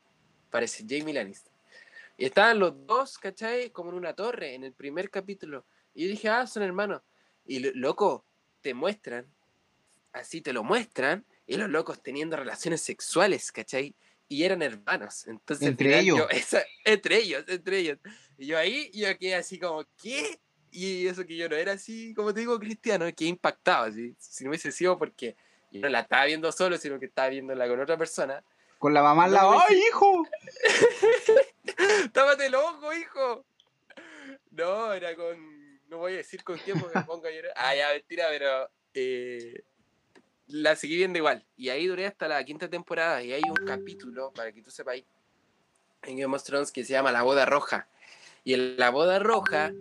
parece, 0.50 0.84
Jamie 0.86 1.14
Lannister. 1.14 1.50
Y 2.18 2.26
estaban 2.26 2.58
los 2.58 2.86
dos, 2.86 3.16
¿cachai? 3.16 3.70
Como 3.70 3.88
en 3.90 3.96
una 3.96 4.12
torre 4.12 4.52
en 4.54 4.62
el 4.64 4.74
primer 4.74 5.08
capítulo. 5.08 5.64
Y 5.94 6.04
yo 6.04 6.10
dije, 6.10 6.28
ah, 6.28 6.46
son 6.46 6.62
hermanos. 6.64 7.00
Y 7.46 7.60
lo- 7.60 7.70
loco, 7.74 8.26
te 8.60 8.74
muestran, 8.74 9.24
así 10.12 10.42
te 10.42 10.52
lo 10.52 10.64
muestran, 10.64 11.24
y 11.46 11.56
los 11.56 11.70
locos 11.70 12.02
teniendo 12.02 12.36
relaciones 12.36 12.82
sexuales, 12.82 13.50
¿cachai? 13.52 13.94
Y 14.28 14.42
eran 14.42 14.60
hermanos. 14.60 15.26
Entonces, 15.26 15.68
Entre 15.68 15.86
final 15.88 16.00
ellos. 16.04 16.18
yo- 16.18 16.28
esa- 16.28 16.64
entre 16.84 17.16
ellos, 17.22 17.42
entre 17.48 17.78
ellos. 17.78 17.98
Y 18.36 18.48
yo 18.48 18.58
ahí, 18.58 18.90
yo 18.92 19.16
quedé 19.18 19.34
así 19.36 19.58
como, 19.58 19.82
¿qué? 20.02 20.38
Y 20.70 21.06
eso 21.06 21.24
que 21.24 21.38
yo 21.38 21.48
no 21.48 21.56
era 21.56 21.72
así, 21.72 22.12
como 22.12 22.34
te 22.34 22.40
digo, 22.40 22.58
cristiano, 22.58 23.06
que 23.16 23.24
impactado, 23.24 23.84
así. 23.86 24.14
Si 24.18 24.44
no 24.44 24.50
hubiese 24.50 24.70
sido 24.72 24.98
porque 24.98 25.36
yo 25.70 25.80
no 25.80 25.88
la 25.88 26.00
estaba 26.00 26.24
viendo 26.24 26.50
solo, 26.52 26.76
sino 26.78 26.98
que 26.98 27.06
estaba 27.06 27.28
viéndola 27.28 27.68
con 27.68 27.80
otra 27.80 27.96
persona. 27.96 28.42
Con 28.78 28.92
la 28.94 29.02
mamá 29.02 29.24
al 29.24 29.32
lado. 29.32 29.58
¡Ay, 29.68 29.80
hijo! 29.88 30.26
¡Tápate 32.12 32.46
el 32.46 32.54
ojo, 32.54 32.92
hijo! 32.92 33.44
No, 34.50 34.92
era 34.92 35.14
con. 35.14 35.66
No 35.88 35.98
voy 35.98 36.14
a 36.14 36.16
decir 36.16 36.42
con 36.44 36.58
quién 36.58 36.78
porque 36.80 36.98
me 36.98 37.04
pongo 37.06 37.26
a 37.26 37.30
llorar. 37.30 37.52
Ah, 37.56 37.74
ya, 37.74 37.88
mentira, 37.90 38.26
pero. 38.30 38.70
eh, 38.94 39.62
la 40.48 40.76
seguí 40.76 40.96
viendo 40.96 41.18
igual. 41.18 41.44
Y 41.56 41.70
ahí 41.70 41.86
duré 41.86 42.06
hasta 42.06 42.28
la 42.28 42.44
quinta 42.44 42.68
temporada. 42.68 43.22
Y 43.22 43.32
hay 43.32 43.42
un 43.48 43.66
capítulo, 43.66 44.30
para 44.32 44.52
que 44.52 44.62
tú 44.62 44.70
sepáis, 44.70 45.04
en 46.02 46.18
Game 46.18 46.34
of 46.34 46.44
Thrones 46.44 46.70
que 46.70 46.84
se 46.84 46.92
llama 46.92 47.12
La 47.12 47.22
Boda 47.22 47.46
Roja. 47.46 47.88
Y 48.44 48.54
en 48.54 48.76
La 48.76 48.90
Boda 48.90 49.18
Roja, 49.18 49.72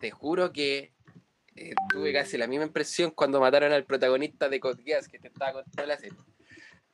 te 0.00 0.10
juro 0.10 0.52
que 0.52 0.92
eh, 1.58 1.74
tuve 1.88 2.12
casi 2.12 2.38
la 2.38 2.46
misma 2.46 2.66
impresión 2.66 3.10
cuando 3.10 3.40
mataron 3.40 3.72
al 3.72 3.84
protagonista 3.84 4.48
de 4.48 4.60
Code 4.60 4.82
Geass 4.84 5.08
que 5.08 5.18
te 5.18 5.28
estaba 5.28 5.54
contando 5.54 5.86
la 5.86 5.96
serie. 5.96 6.18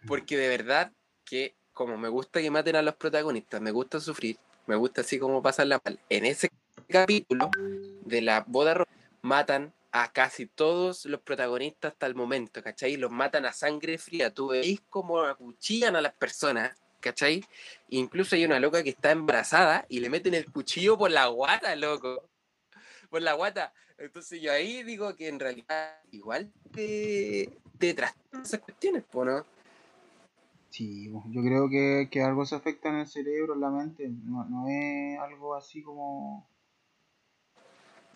Porque 0.07 0.39
de 0.39 0.49
verdad 0.49 0.93
que 1.25 1.55
como 1.75 1.99
me 1.99 2.09
gusta 2.09 2.41
que 2.41 2.51
maten 2.51 2.77
a 2.77 2.83
los 2.83 2.95
protagonistas, 2.95 3.61
me 3.61 3.73
gusta 3.73 4.01
sufrir, 4.01 4.39
me 4.67 4.77
gusta 4.77 5.03
así 5.03 5.19
como 5.19 5.43
pasarla 5.43 5.81
mal. 5.85 6.01
En 6.09 6.25
ese 6.25 6.49
capítulo 6.89 7.51
de 8.05 8.23
la 8.23 8.45
boda 8.47 8.75
roja 8.75 8.91
matan 9.23 9.75
a 9.93 10.13
casi 10.13 10.47
todos 10.47 11.05
los 11.05 11.21
protagonistas 11.21 11.93
hasta 11.93 12.07
el 12.07 12.15
momento, 12.15 12.63
¿cachai? 12.63 12.97
Los 12.97 13.11
matan 13.11 13.45
a 13.45 13.53
sangre 13.53 13.99
fría. 13.99 14.33
Tú 14.33 14.49
veis 14.49 14.81
como 14.89 15.21
acuchillan 15.21 15.95
a 15.95 16.01
las 16.01 16.15
personas, 16.15 16.75
¿cachai? 17.01 17.45
Incluso 17.91 18.35
hay 18.35 18.45
una 18.45 18.61
loca 18.61 18.83
que 18.83 18.91
está 18.91 19.11
embarazada 19.11 19.85
y 19.89 20.01
le 20.01 20.09
meten 20.09 20.35
el 20.35 20.51
cuchillo 20.51 20.97
por 20.97 21.11
la 21.11 21.27
guata, 21.27 21.77
loco. 21.77 22.29
Por 23.11 23.23
la 23.23 23.35
guata. 23.35 23.73
Entonces 23.99 24.41
yo 24.43 24.53
ahí 24.53 24.83
digo 24.83 25.15
que 25.17 25.29
en 25.29 25.39
realidad 25.39 25.99
igual 26.11 26.53
te, 26.73 27.59
te 27.79 27.91
esas 27.91 28.61
cuestiones, 28.61 29.05
po, 29.05 29.25
¿no? 29.25 29.45
Sí, 30.71 31.09
yo 31.29 31.43
creo 31.43 31.69
que, 31.69 32.09
que 32.11 32.21
algo 32.21 32.45
se 32.45 32.57
afecta 32.57 32.89
en 32.89 32.97
el 32.97 33.07
cerebro, 33.07 33.55
en 33.55 33.61
la 33.61 33.71
mente. 33.71 34.09
No, 34.09 34.45
no 34.47 34.67
es 34.69 35.19
algo 35.21 35.55
así 35.55 35.83
como. 35.83 36.49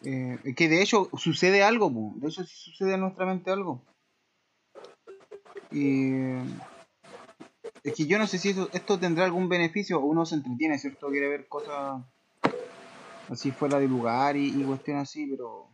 Eh, 0.05 0.55
que 0.57 0.69
de 0.69 0.83
hecho 0.83 1.09
sucede 1.17 1.63
algo, 1.63 1.93
po. 1.93 2.15
de 2.17 2.29
hecho 2.29 2.45
sí 2.45 2.57
sucede 2.57 2.95
en 2.95 3.01
nuestra 3.01 3.27
mente 3.27 3.53
algo. 3.53 3.85
Y. 5.71 6.11
Es 7.85 7.95
que 7.95 8.07
yo 8.07 8.19
no 8.19 8.27
sé 8.27 8.39
si 8.39 8.51
eso- 8.51 8.69
esto 8.73 8.99
tendrá 8.99 9.25
algún 9.25 9.49
beneficio 9.49 10.01
uno 10.01 10.27
se 10.27 10.35
entretiene, 10.35 10.79
¿cierto? 10.79 11.09
Quiere 11.11 11.29
ver 11.29 11.47
cosas 11.47 12.03
así 13.29 13.51
fuera 13.51 13.79
de 13.79 13.89
lugar 13.89 14.37
y, 14.37 14.49
y 14.49 14.65
cuestiones 14.65 15.03
así, 15.09 15.27
pero. 15.27 15.71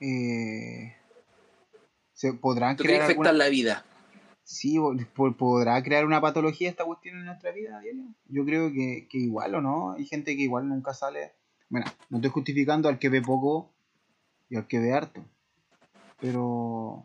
Eh, 0.00 0.94
se 2.12 2.32
podrán 2.34 2.76
¿Tú 2.76 2.84
crees 2.84 2.98
crear 2.98 3.10
alguna... 3.10 3.32
la 3.32 3.48
vida? 3.48 3.84
Sí, 4.42 4.78
¿podrá 5.36 5.82
crear 5.82 6.06
una 6.06 6.20
patología 6.20 6.70
esta 6.70 6.84
cuestión 6.84 7.16
en 7.16 7.26
nuestra 7.26 7.50
vida 7.50 7.80
diaria? 7.80 8.04
Yo 8.28 8.44
creo 8.44 8.72
que, 8.72 9.08
que 9.10 9.18
igual 9.18 9.54
o 9.56 9.60
no. 9.60 9.92
Hay 9.92 10.06
gente 10.06 10.36
que 10.36 10.42
igual 10.42 10.68
nunca 10.68 10.94
sale. 10.94 11.32
Bueno, 11.68 11.86
no 12.10 12.18
estoy 12.18 12.30
justificando 12.30 12.88
al 12.88 12.98
que 12.98 13.08
ve 13.08 13.20
poco 13.22 13.72
y 14.48 14.56
al 14.56 14.68
que 14.68 14.78
ve 14.78 14.92
harto. 14.92 15.24
Pero 16.20 17.04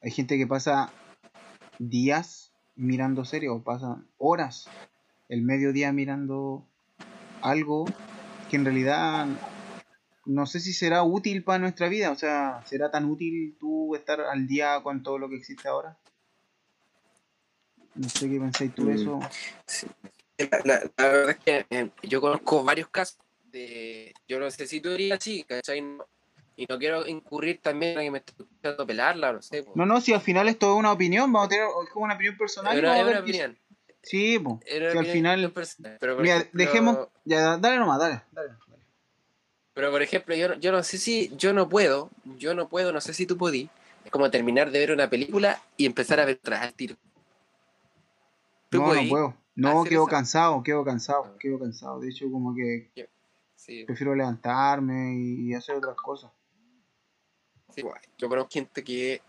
hay 0.00 0.12
gente 0.12 0.38
que 0.38 0.46
pasa 0.46 0.92
días 1.78 2.52
mirando 2.76 3.24
series 3.24 3.50
o 3.50 3.62
pasan 3.62 4.06
horas 4.18 4.68
el 5.28 5.42
mediodía 5.42 5.92
mirando 5.92 6.66
algo 7.44 7.84
que 8.50 8.56
en 8.56 8.64
realidad 8.64 9.26
no 10.26 10.46
sé 10.46 10.58
si 10.60 10.72
será 10.72 11.02
útil 11.02 11.44
para 11.44 11.58
nuestra 11.58 11.88
vida. 11.88 12.10
O 12.10 12.16
sea, 12.16 12.62
¿será 12.66 12.90
tan 12.90 13.04
útil 13.04 13.56
tú 13.60 13.94
estar 13.94 14.20
al 14.22 14.46
día 14.46 14.80
con 14.82 15.02
todo 15.02 15.18
lo 15.18 15.28
que 15.28 15.36
existe 15.36 15.68
ahora? 15.68 15.96
No 17.94 18.08
sé 18.08 18.28
qué 18.28 18.40
pensáis 18.40 18.74
tú 18.74 18.86
de 18.86 18.94
Mm. 18.94 18.96
eso. 18.96 19.20
Sí. 19.66 19.86
La, 20.38 20.58
la- 20.64 20.90
la 20.96 21.08
verdad 21.08 21.30
es 21.30 21.36
que 21.44 21.66
eh, 21.70 21.90
yo 22.02 22.20
conozco 22.20 22.64
varios 22.64 22.88
casos 22.88 23.18
de. 23.44 24.12
Yo 24.26 24.40
no 24.40 24.50
sé 24.50 24.66
si 24.66 24.80
tú 24.80 24.90
dirías 24.90 25.18
así, 25.20 25.44
¿cachai? 25.44 25.80
No- 25.80 26.06
y 26.56 26.66
no 26.66 26.78
quiero 26.78 27.06
incurrir 27.06 27.60
también 27.60 27.98
a 27.98 28.02
que 28.02 28.10
me 28.10 28.18
esté 28.18 28.32
escuchando 28.38 28.86
pelarla, 28.86 29.32
no 29.32 29.42
sé. 29.42 29.64
No, 29.74 29.84
no, 29.86 30.00
si 30.00 30.12
al 30.12 30.20
final 30.20 30.48
esto 30.48 30.72
es 30.72 30.78
una 30.78 30.92
opinión, 30.92 31.32
vamos 31.32 31.46
a 31.46 31.50
tener 31.50 31.66
es 31.84 31.90
como 31.90 32.04
una 32.04 32.14
opinión 32.14 32.36
personal. 32.36 32.76
era 32.78 32.94
ver 32.94 33.06
una 33.08 33.20
opinión. 33.20 33.58
Sí, 34.04 34.38
po. 34.38 34.60
Era 34.66 34.90
Si 34.92 34.98
una 34.98 35.06
al 35.06 35.12
final. 35.12 35.52
Pero 36.00 36.16
Mira, 36.18 36.36
ejemplo- 36.36 36.50
dejemos. 36.52 37.08
Ya, 37.24 37.56
dale 37.58 37.78
nomás, 37.78 37.98
dale. 37.98 38.22
dale, 38.32 38.48
dale. 38.68 38.82
Pero 39.72 39.90
por 39.90 40.02
ejemplo, 40.02 40.34
yo, 40.36 40.48
no- 40.48 40.54
yo 40.54 40.70
no 40.72 40.82
sé 40.82 40.98
si. 40.98 41.34
Yo 41.36 41.52
no 41.52 41.68
puedo. 41.68 42.10
Yo 42.38 42.54
no 42.54 42.68
puedo, 42.68 42.92
no 42.92 43.00
sé 43.00 43.12
si 43.14 43.26
tú 43.26 43.36
podí. 43.36 43.68
Es 44.04 44.10
como 44.10 44.30
terminar 44.30 44.70
de 44.70 44.78
ver 44.78 44.92
una 44.92 45.08
película 45.10 45.60
y 45.76 45.86
empezar 45.86 46.20
a 46.20 46.24
ver 46.26 46.38
tras 46.42 46.62
al 46.62 46.74
tiro. 46.74 46.96
¿Tú 48.70 48.78
No, 48.78 48.84
podí? 48.86 49.04
no 49.04 49.08
puedo. 49.10 49.34
No, 49.56 49.84
quedo 49.84 50.02
eso? 50.02 50.06
cansado, 50.10 50.62
quedo 50.62 50.84
cansado, 50.84 51.24
Ah. 51.26 51.36
quedo 51.38 51.58
cansado. 51.58 52.00
De 52.00 52.10
hecho, 52.10 52.30
como 52.30 52.54
que 52.54 52.90
Sí, 53.56 53.84
prefiero 53.84 54.14
levantarme 54.14 55.14
y, 55.16 55.54
hacer 55.54 55.76
otras 55.76 55.96
cosas. 55.96 56.30
sí. 57.74 57.82
Yo 58.18 58.28
conozco 58.28 58.50
gente 58.52 58.82
que 58.84 59.22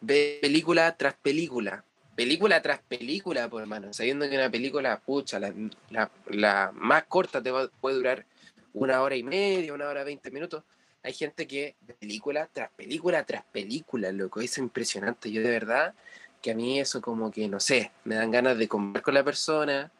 ve 0.00 0.38
película 0.40 0.96
tras 0.96 1.14
película. 1.14 1.84
Película 2.18 2.60
tras 2.60 2.80
película, 2.80 3.48
por 3.48 3.62
hermano. 3.62 3.92
Sabiendo 3.92 4.28
que 4.28 4.34
una 4.34 4.50
película, 4.50 4.98
pucha, 4.98 5.38
la, 5.38 5.54
la- 5.90 6.10
la 6.26 6.72
más 6.74 7.04
corta 7.04 7.40
te 7.40 7.52
va- 7.52 7.68
puede 7.80 7.94
durar 7.94 8.26
una 8.72 9.02
hora 9.02 9.14
y 9.14 9.22
media, 9.22 9.72
una 9.72 9.86
hora 9.88 10.02
veinte 10.02 10.32
minutos. 10.32 10.64
Hay 11.04 11.12
gente 11.12 11.46
que 11.46 11.76
película 12.00 12.48
tras 12.52 12.72
película 12.72 13.22
tras 13.24 13.44
película, 13.44 14.10
loco. 14.10 14.40
Es 14.40 14.58
impresionante. 14.58 15.30
Yo 15.30 15.42
de 15.42 15.50
verdad 15.50 15.94
que 16.42 16.50
a 16.50 16.56
mí 16.56 16.80
eso 16.80 17.00
como 17.00 17.30
que, 17.30 17.46
no 17.46 17.60
sé, 17.60 17.92
me 18.02 18.16
dan 18.16 18.32
ganas 18.32 18.58
de 18.58 18.66
conversar 18.66 19.04
con 19.04 19.14
la 19.14 19.22
persona. 19.22 19.92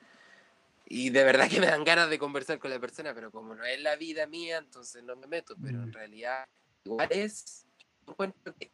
Y 0.89 1.11
de 1.11 1.23
verdad 1.23 1.49
que 1.49 1.61
me 1.61 1.67
dan 1.69 1.85
ganas 1.85 2.11
de 2.11 2.19
conversar 2.19 2.59
con 2.59 2.73
la 2.73 2.81
persona, 2.81 3.15
pero 3.15 3.31
como 3.31 3.55
no 3.55 3.65
es 3.65 3.81
la 3.81 3.95
vida 3.95 4.27
mía, 4.27 4.59
entonces 4.59 5.05
no 5.05 5.15
me 5.15 5.29
meto. 5.29 5.55
Pero 5.63 5.85
en 5.85 5.91
Mm. 5.91 5.93
realidad 5.93 6.49
igual 6.83 7.07
es, 7.13 7.65
encuentro 8.09 8.53
que 8.59 8.73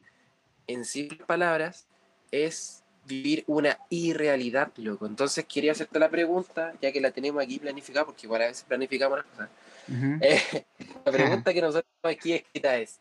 en 0.66 0.86
simples 0.86 1.20
palabras, 1.26 1.86
es 2.30 2.84
vivir 3.07 3.44
una 3.46 3.78
irrealidad, 3.90 4.72
loco. 4.76 5.07
Entonces 5.07 5.44
quería 5.44 5.72
hacerte 5.72 5.98
la 5.98 6.11
pregunta, 6.11 6.74
ya 6.80 6.92
que 6.92 7.00
la 7.00 7.11
tenemos 7.11 7.42
aquí 7.42 7.59
planificada, 7.59 8.07
porque 8.07 8.26
igual 8.26 8.42
a 8.42 8.46
veces 8.46 8.64
planificamos 8.64 9.18
las 9.18 9.26
cosas. 9.26 9.48
Eh, 9.86 10.64
la 11.05 11.12
pregunta 11.12 11.52
que 11.52 11.61
nosotros 11.61 11.92
aquí 12.05 12.32
escrita 12.32 12.78
es, 12.78 13.00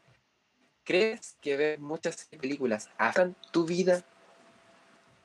¿crees 0.83 1.37
que 1.39 1.55
ver 1.55 1.79
muchas 1.79 2.25
películas 2.25 2.89
afectan 2.97 3.37
tu 3.51 3.65
vida? 3.65 4.03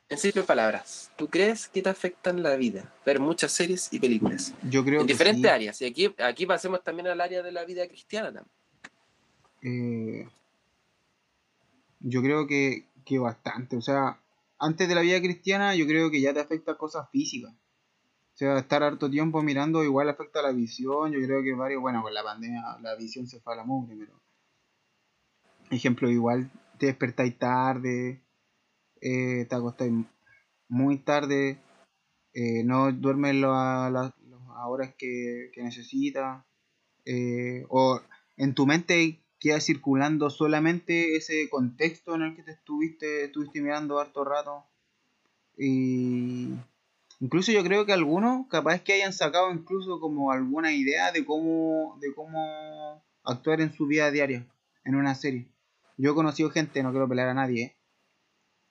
En 0.09 0.19
simples 0.19 0.47
palabras, 0.47 1.11
¿tú 1.17 1.29
crees 1.29 1.69
que 1.69 1.83
te 1.83 1.91
afectan 1.91 2.45
la 2.45 2.55
vida? 2.55 2.95
Ver 3.05 3.19
muchas 3.19 3.51
series 3.51 3.93
y 3.93 3.99
películas. 3.99 4.55
Yo 4.71 4.85
creo 4.85 5.01
en 5.01 5.07
que 5.09 5.13
diferentes 5.13 5.43
sí. 5.43 5.49
áreas. 5.49 5.83
Y 5.83 5.87
aquí, 5.87 6.15
aquí 6.19 6.47
pasemos 6.47 6.83
también 6.85 7.09
al 7.09 7.21
área 7.21 7.43
de 7.43 7.51
la 7.51 7.65
vida 7.65 7.87
cristiana 7.89 8.33
también. 8.33 8.53
Eh, 9.63 10.29
yo 12.01 12.23
creo 12.23 12.47
que, 12.47 12.87
que 13.05 13.19
bastante. 13.19 13.77
O 13.77 13.83
sea, 13.83 14.19
antes 14.59 14.89
de 14.89 14.95
la 14.95 15.03
vida 15.03 15.21
cristiana, 15.21 15.75
yo 15.75 15.87
creo 15.87 16.11
que 16.11 16.21
ya 16.21 16.35
te 16.35 16.41
afecta 16.41 16.77
cosas 16.77 17.09
físicas. 17.11 17.53
O 17.53 18.37
sea, 18.39 18.59
estar 18.59 18.83
harto 18.83 19.11
tiempo 19.11 19.43
mirando 19.43 19.83
igual 19.83 20.09
afecta 20.09 20.43
la 20.43 20.53
visión. 20.53 21.13
Yo 21.13 21.21
creo 21.21 21.43
que 21.43 21.55
varios, 21.55 21.81
bueno, 21.81 22.03
con 22.03 22.15
la 22.15 22.23
pandemia 22.23 22.63
la 22.81 22.95
visión 22.95 23.27
se 23.27 23.41
fue 23.41 23.55
a 23.55 23.57
la 23.57 23.65
mugre, 23.65 23.97
pero. 23.99 24.23
Ejemplo, 25.71 26.09
igual 26.09 26.51
te 26.79 26.87
despertáis 26.87 27.37
tarde, 27.39 28.23
eh, 29.01 29.45
te 29.49 29.55
acostáis 29.55 29.93
muy 30.69 30.99
tarde, 30.99 31.61
eh, 32.33 32.63
no 32.65 32.93
duermes 32.93 33.35
las 33.35 34.13
horas 34.67 34.95
que, 34.97 35.51
que 35.53 35.63
necesitas, 35.63 36.45
eh, 37.05 37.65
o 37.69 38.01
en 38.37 38.55
tu 38.55 38.67
mente 38.67 39.25
queda 39.39 39.61
circulando 39.61 40.31
solamente 40.31 41.17
ese 41.17 41.49
contexto 41.49 42.15
en 42.15 42.23
el 42.23 42.37
que 42.37 42.43
te 42.43 42.53
estuviste, 42.53 43.25
estuviste 43.25 43.61
mirando 43.61 43.99
harto 44.01 44.25
rato. 44.25 44.65
Y 45.57 46.49
incluso 47.21 47.53
yo 47.53 47.63
creo 47.65 47.87
que 47.87 47.93
algunos 47.93 48.47
capaz 48.49 48.81
que 48.81 48.93
hayan 48.95 49.13
sacado 49.13 49.53
incluso 49.53 50.01
como 50.01 50.31
alguna 50.31 50.73
idea 50.73 51.13
de 51.13 51.25
cómo, 51.25 51.99
de 52.01 52.15
cómo 52.15 53.03
actuar 53.25 53.61
en 53.61 53.73
su 53.73 53.87
vida 53.87 54.11
diaria, 54.11 54.47
en 54.85 54.95
una 54.95 55.15
serie. 55.15 55.47
Yo 55.97 56.13
he 56.13 56.15
conocido 56.15 56.51
gente, 56.51 56.83
no 56.83 56.91
quiero 56.91 57.09
pelear 57.09 57.29
a 57.29 57.35
nadie, 57.35 57.63
¿eh? 57.65 57.77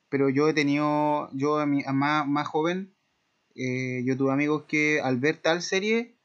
pero 0.09 0.29
yo 0.29 0.47
he 0.47 0.53
tenido, 0.53 1.29
yo 1.33 1.65
más, 1.93 2.27
más 2.27 2.47
joven, 2.47 2.93
eh, 3.55 4.03
yo 4.05 4.15
tuve 4.15 4.31
amigos 4.31 4.63
que 4.63 5.01
al 5.01 5.17
ver 5.17 5.37
tal 5.37 5.61
serie, 5.61 6.15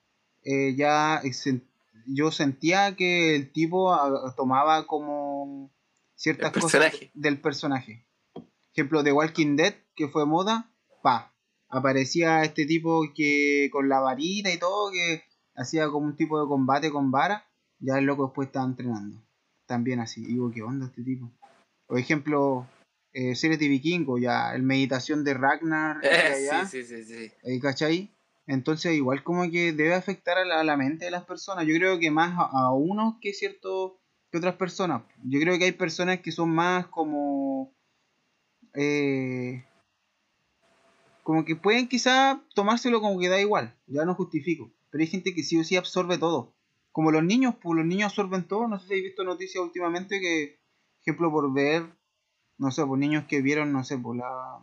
eh, 0.45 0.75
ya 0.77 1.21
sen- 1.25 1.63
yo 2.07 2.31
sentía 2.31 2.97
que 2.97 3.37
el 3.37 3.53
tipo 3.53 3.93
ah, 3.93 4.35
tomaba 4.37 4.87
como 4.87 5.71
ciertas 6.15 6.53
cosas 6.53 6.93
del 7.15 7.41
personaje. 7.41 8.07
Ejemplo, 8.75 9.03
de 9.03 9.13
Walking 9.13 9.57
Dead, 9.57 9.75
que 9.95 10.09
fue 10.09 10.25
moda, 10.25 10.73
pa, 11.03 11.35
aparecía 11.69 12.43
este 12.43 12.65
tipo 12.67 13.03
que 13.15 13.69
con 13.73 13.89
la 13.89 14.01
varita 14.01 14.51
y 14.51 14.59
todo, 14.59 14.91
que 14.91 15.25
hacía 15.55 15.89
como 15.89 16.07
un 16.07 16.17
tipo 16.17 16.41
de 16.41 16.49
combate 16.49 16.91
con 16.91 17.11
vara, 17.11 17.47
ya 17.81 17.99
el 17.99 18.05
loco 18.05 18.27
después 18.27 18.47
estaba 18.47 18.67
entrenando. 18.67 19.23
También 19.67 20.01
así, 20.01 20.25
digo, 20.25 20.51
¿qué 20.51 20.63
onda 20.63 20.87
este 20.87 21.03
tipo? 21.03 21.31
Por 21.87 21.99
ejemplo, 21.99 22.67
eh, 23.13 23.35
series 23.35 23.59
de 23.59 23.69
vikingos, 23.69 24.21
ya, 24.21 24.55
el 24.55 24.63
meditación 24.63 25.25
de 25.25 25.35
Ragnar, 25.35 25.99
Eh, 26.03 26.49
allá, 26.49 26.67
sí, 26.67 26.83
sí, 26.83 27.05
sí, 27.05 27.31
sí. 27.43 27.61
¿cachai? 27.61 28.11
Entonces, 28.47 28.95
igual 28.95 29.23
como 29.23 29.51
que 29.51 29.73
debe 29.73 29.95
afectar 29.95 30.39
a 30.39 30.65
la, 30.65 30.77
mente 30.77 31.05
de 31.05 31.11
las 31.11 31.25
personas. 31.25 31.67
Yo 31.67 31.75
creo 31.75 31.99
que 31.99 32.11
más 32.11 32.37
a, 32.39 32.51
a 32.67 32.73
unos 32.73 33.17
que 33.21 33.33
cierto 33.33 34.01
que 34.31 34.39
otras 34.39 34.57
personas. 34.57 35.03
Yo 35.25 35.39
creo 35.41 35.59
que 35.59 35.65
hay 35.65 35.73
personas 35.73 36.21
que 36.21 36.33
son 36.33 36.51
más 36.51 36.87
como 36.89 37.73
eh, 38.75 39.65
como 41.23 41.45
que 41.45 41.57
pueden 41.57 41.89
quizá 41.89 42.43
tomárselo 42.55 43.01
como 43.01 43.21
que 43.21 43.29
da 43.29 43.41
igual. 43.41 43.77
Ya 43.87 44.05
no 44.05 44.15
justifico. 44.15 44.71
Pero 44.91 45.03
hay 45.03 45.09
gente 45.09 45.35
que 45.35 45.43
sí 45.43 45.59
o 45.59 45.65
sí 45.65 45.77
absorbe 45.77 46.19
todo. 46.19 46.55
como 46.93 47.11
los 47.11 47.25
niños, 47.25 47.55
pues 47.63 47.77
los 47.77 47.87
niños 47.87 48.11
absorben 48.11 48.47
todo. 48.47 48.69
No 48.69 48.79
sé 48.79 48.87
si 48.87 48.93
habéis 48.93 49.07
visto 49.07 49.25
noticias 49.25 49.65
últimamente 49.65 50.21
que, 50.21 50.61
ejemplo, 51.01 51.31
por 51.31 51.53
ver, 51.53 51.87
no 52.59 52.71
sé, 52.71 52.85
por 52.85 52.99
niños 52.99 53.25
que 53.27 53.41
vieron, 53.41 53.73
no 53.73 53.83
sé, 53.85 53.97
por 53.99 54.17
la. 54.17 54.61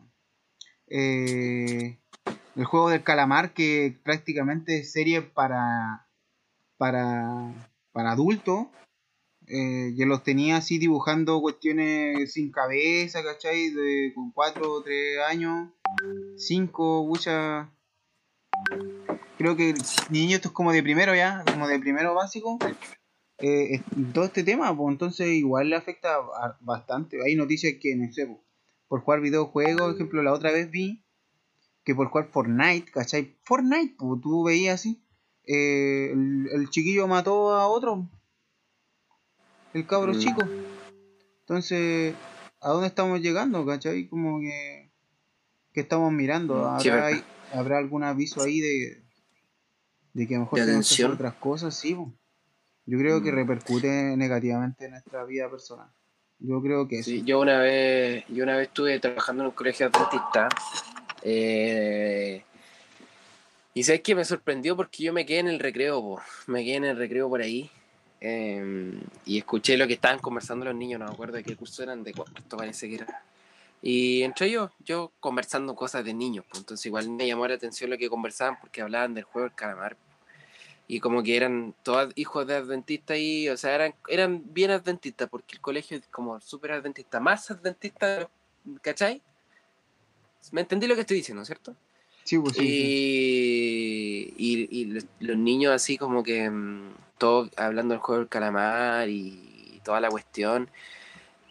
Eh, 0.87 1.97
el 2.59 2.65
juego 2.65 2.89
del 2.89 3.03
calamar, 3.03 3.53
que 3.53 3.97
prácticamente 4.03 4.79
es 4.79 4.91
serie 4.91 5.21
para. 5.21 6.07
para. 6.77 7.53
para 7.93 8.11
adultos. 8.11 8.67
Eh, 9.47 9.93
yo 9.95 10.05
los 10.05 10.23
tenía 10.23 10.57
así 10.57 10.77
dibujando 10.77 11.41
cuestiones 11.41 12.33
sin 12.33 12.51
cabeza, 12.51 13.23
¿cachai? 13.23 13.69
De, 13.69 14.11
con 14.13 14.31
4 14.31 14.71
o 14.71 14.83
3 14.83 15.19
años, 15.27 15.69
5, 16.35 17.05
muchas 17.07 17.67
creo 19.37 19.55
que 19.55 19.73
niño 20.09 20.35
esto 20.35 20.49
es 20.49 20.53
como 20.53 20.73
de 20.73 20.83
primero 20.83 21.15
ya, 21.15 21.43
como 21.49 21.67
de 21.67 21.79
primero 21.79 22.13
básico. 22.13 22.59
Eh, 23.37 23.81
todo 24.13 24.25
este 24.25 24.43
tema, 24.43 24.75
pues 24.75 24.91
entonces 24.91 25.27
igual 25.29 25.69
le 25.69 25.77
afecta 25.77 26.17
bastante. 26.59 27.17
Hay 27.25 27.35
noticias 27.35 27.75
que, 27.81 27.95
no 27.95 28.11
sé, 28.11 28.27
por 28.89 28.99
jugar 28.99 29.21
videojuegos, 29.21 29.81
por 29.81 29.95
ejemplo, 29.95 30.23
la 30.23 30.33
otra 30.33 30.51
vez 30.51 30.69
vi 30.69 31.05
que 31.83 31.95
por 31.95 32.07
jugar 32.07 32.29
Fortnite, 32.31 32.91
¿cachai? 32.91 33.37
Fortnite, 33.43 33.95
pues 33.97 34.21
tú 34.21 34.43
veías 34.43 34.75
así, 34.75 35.03
eh, 35.45 36.11
el, 36.11 36.69
chiquillo 36.69 37.07
mató 37.07 37.53
a 37.53 37.67
otro, 37.67 38.09
el 39.73 39.87
cabro 39.87 40.13
mm. 40.13 40.19
chico. 40.19 40.41
Entonces, 41.41 42.15
¿a 42.61 42.69
dónde 42.69 42.87
estamos 42.87 43.21
llegando, 43.21 43.65
cachai? 43.65 44.07
Como 44.07 44.39
que, 44.39 44.91
que 45.73 45.81
estamos 45.81 46.11
mirando. 46.11 46.67
¿Habrá, 46.67 47.09
¿Habrá 47.53 47.79
algún 47.79 48.03
aviso 48.03 48.43
ahí 48.43 48.59
de, 48.59 49.03
de 50.13 50.27
que 50.27 50.35
a 50.35 50.39
lo 50.39 50.45
mejor 50.45 50.59
tenemos 50.59 50.95
que 50.95 51.05
otras 51.05 51.33
cosas, 51.35 51.75
sí. 51.75 51.97
Yo 52.85 52.97
creo 52.97 53.21
que 53.21 53.31
mm. 53.31 53.35
repercute 53.35 54.17
negativamente 54.17 54.85
en 54.85 54.91
nuestra 54.91 55.23
vida 55.23 55.49
personal. 55.49 55.89
Yo 56.39 56.61
creo 56.61 56.87
que 56.87 57.03
sí. 57.03 57.23
Yo 57.23 57.39
una 57.39 57.59
vez, 57.59 58.25
yo 58.29 58.43
una 58.43 58.55
vez 58.55 58.67
estuve 58.67 58.99
trabajando 58.99 59.43
en 59.43 59.49
un 59.49 59.55
colegio 59.55 59.87
adventista. 59.87 60.47
Eh, 61.23 62.43
y 63.73 63.83
sabes 63.83 64.01
que 64.01 64.15
me 64.15 64.25
sorprendió 64.25 64.75
porque 64.75 65.03
yo 65.03 65.13
me 65.13 65.25
quedé 65.25 65.39
en 65.39 65.47
el 65.47 65.59
recreo, 65.59 66.17
me 66.47 66.63
quedé 66.63 66.75
en 66.75 66.85
el 66.85 66.97
recreo 66.97 67.29
por 67.29 67.41
ahí. 67.41 67.69
Em, 68.21 68.99
y 69.25 69.37
escuché 69.37 69.77
lo 69.77 69.87
que 69.87 69.93
estaban 69.93 70.19
conversando 70.19 70.65
los 70.65 70.75
niños, 70.75 70.99
no 70.99 71.05
me 71.05 71.13
acuerdo 71.13 71.37
de 71.37 71.43
qué 71.43 71.55
curso 71.55 71.83
eran, 71.83 72.03
de 72.03 72.13
cuánto 72.13 72.57
parece 72.57 72.89
que 72.89 72.95
era. 72.95 73.23
Y 73.81 74.23
entre 74.23 74.47
ellos, 74.47 74.71
yo 74.79 75.13
conversando 75.19 75.75
cosas 75.75 76.03
de 76.03 76.13
niños, 76.13 76.45
entonces 76.53 76.85
igual 76.85 77.09
me 77.09 77.25
llamó 77.27 77.47
la 77.47 77.55
atención 77.55 77.89
lo 77.89 77.97
que 77.97 78.09
conversaban 78.09 78.59
porque 78.59 78.81
hablaban 78.81 79.13
del 79.13 79.23
juego 79.23 79.47
del 79.47 79.55
calamar. 79.55 79.95
Y 80.87 80.99
como 80.99 81.23
que 81.23 81.37
eran 81.37 81.73
todos 81.83 82.11
hijos 82.15 82.47
de 82.47 82.55
adventistas 82.55 83.17
y, 83.17 83.47
o 83.47 83.55
sea, 83.55 83.75
eran, 83.75 83.95
eran 84.09 84.43
bien 84.53 84.71
adventistas 84.71 85.29
porque 85.29 85.55
el 85.55 85.61
colegio 85.61 85.97
es 85.97 86.07
como 86.07 86.41
súper 86.41 86.73
adventista, 86.73 87.19
más 87.19 87.51
adventista, 87.51 88.27
¿cachai? 88.81 89.21
¿Me 90.51 90.61
entendí 90.61 90.87
lo 90.87 90.95
que 90.95 91.01
estoy 91.01 91.17
diciendo, 91.17 91.45
cierto? 91.45 91.75
Sí, 92.23 92.37
pues 92.37 92.55
sí. 92.55 94.33
Y, 94.37 94.67
y, 94.69 94.99
los 95.19 95.37
niños 95.37 95.73
así 95.73 95.97
como 95.97 96.23
que 96.23 96.49
mm, 96.49 96.93
todos 97.17 97.49
hablando 97.57 97.93
del 97.93 98.01
juego 98.01 98.19
del 98.19 98.29
calamar 98.29 99.09
y 99.09 99.81
toda 99.83 99.99
la 99.99 100.09
cuestión. 100.09 100.69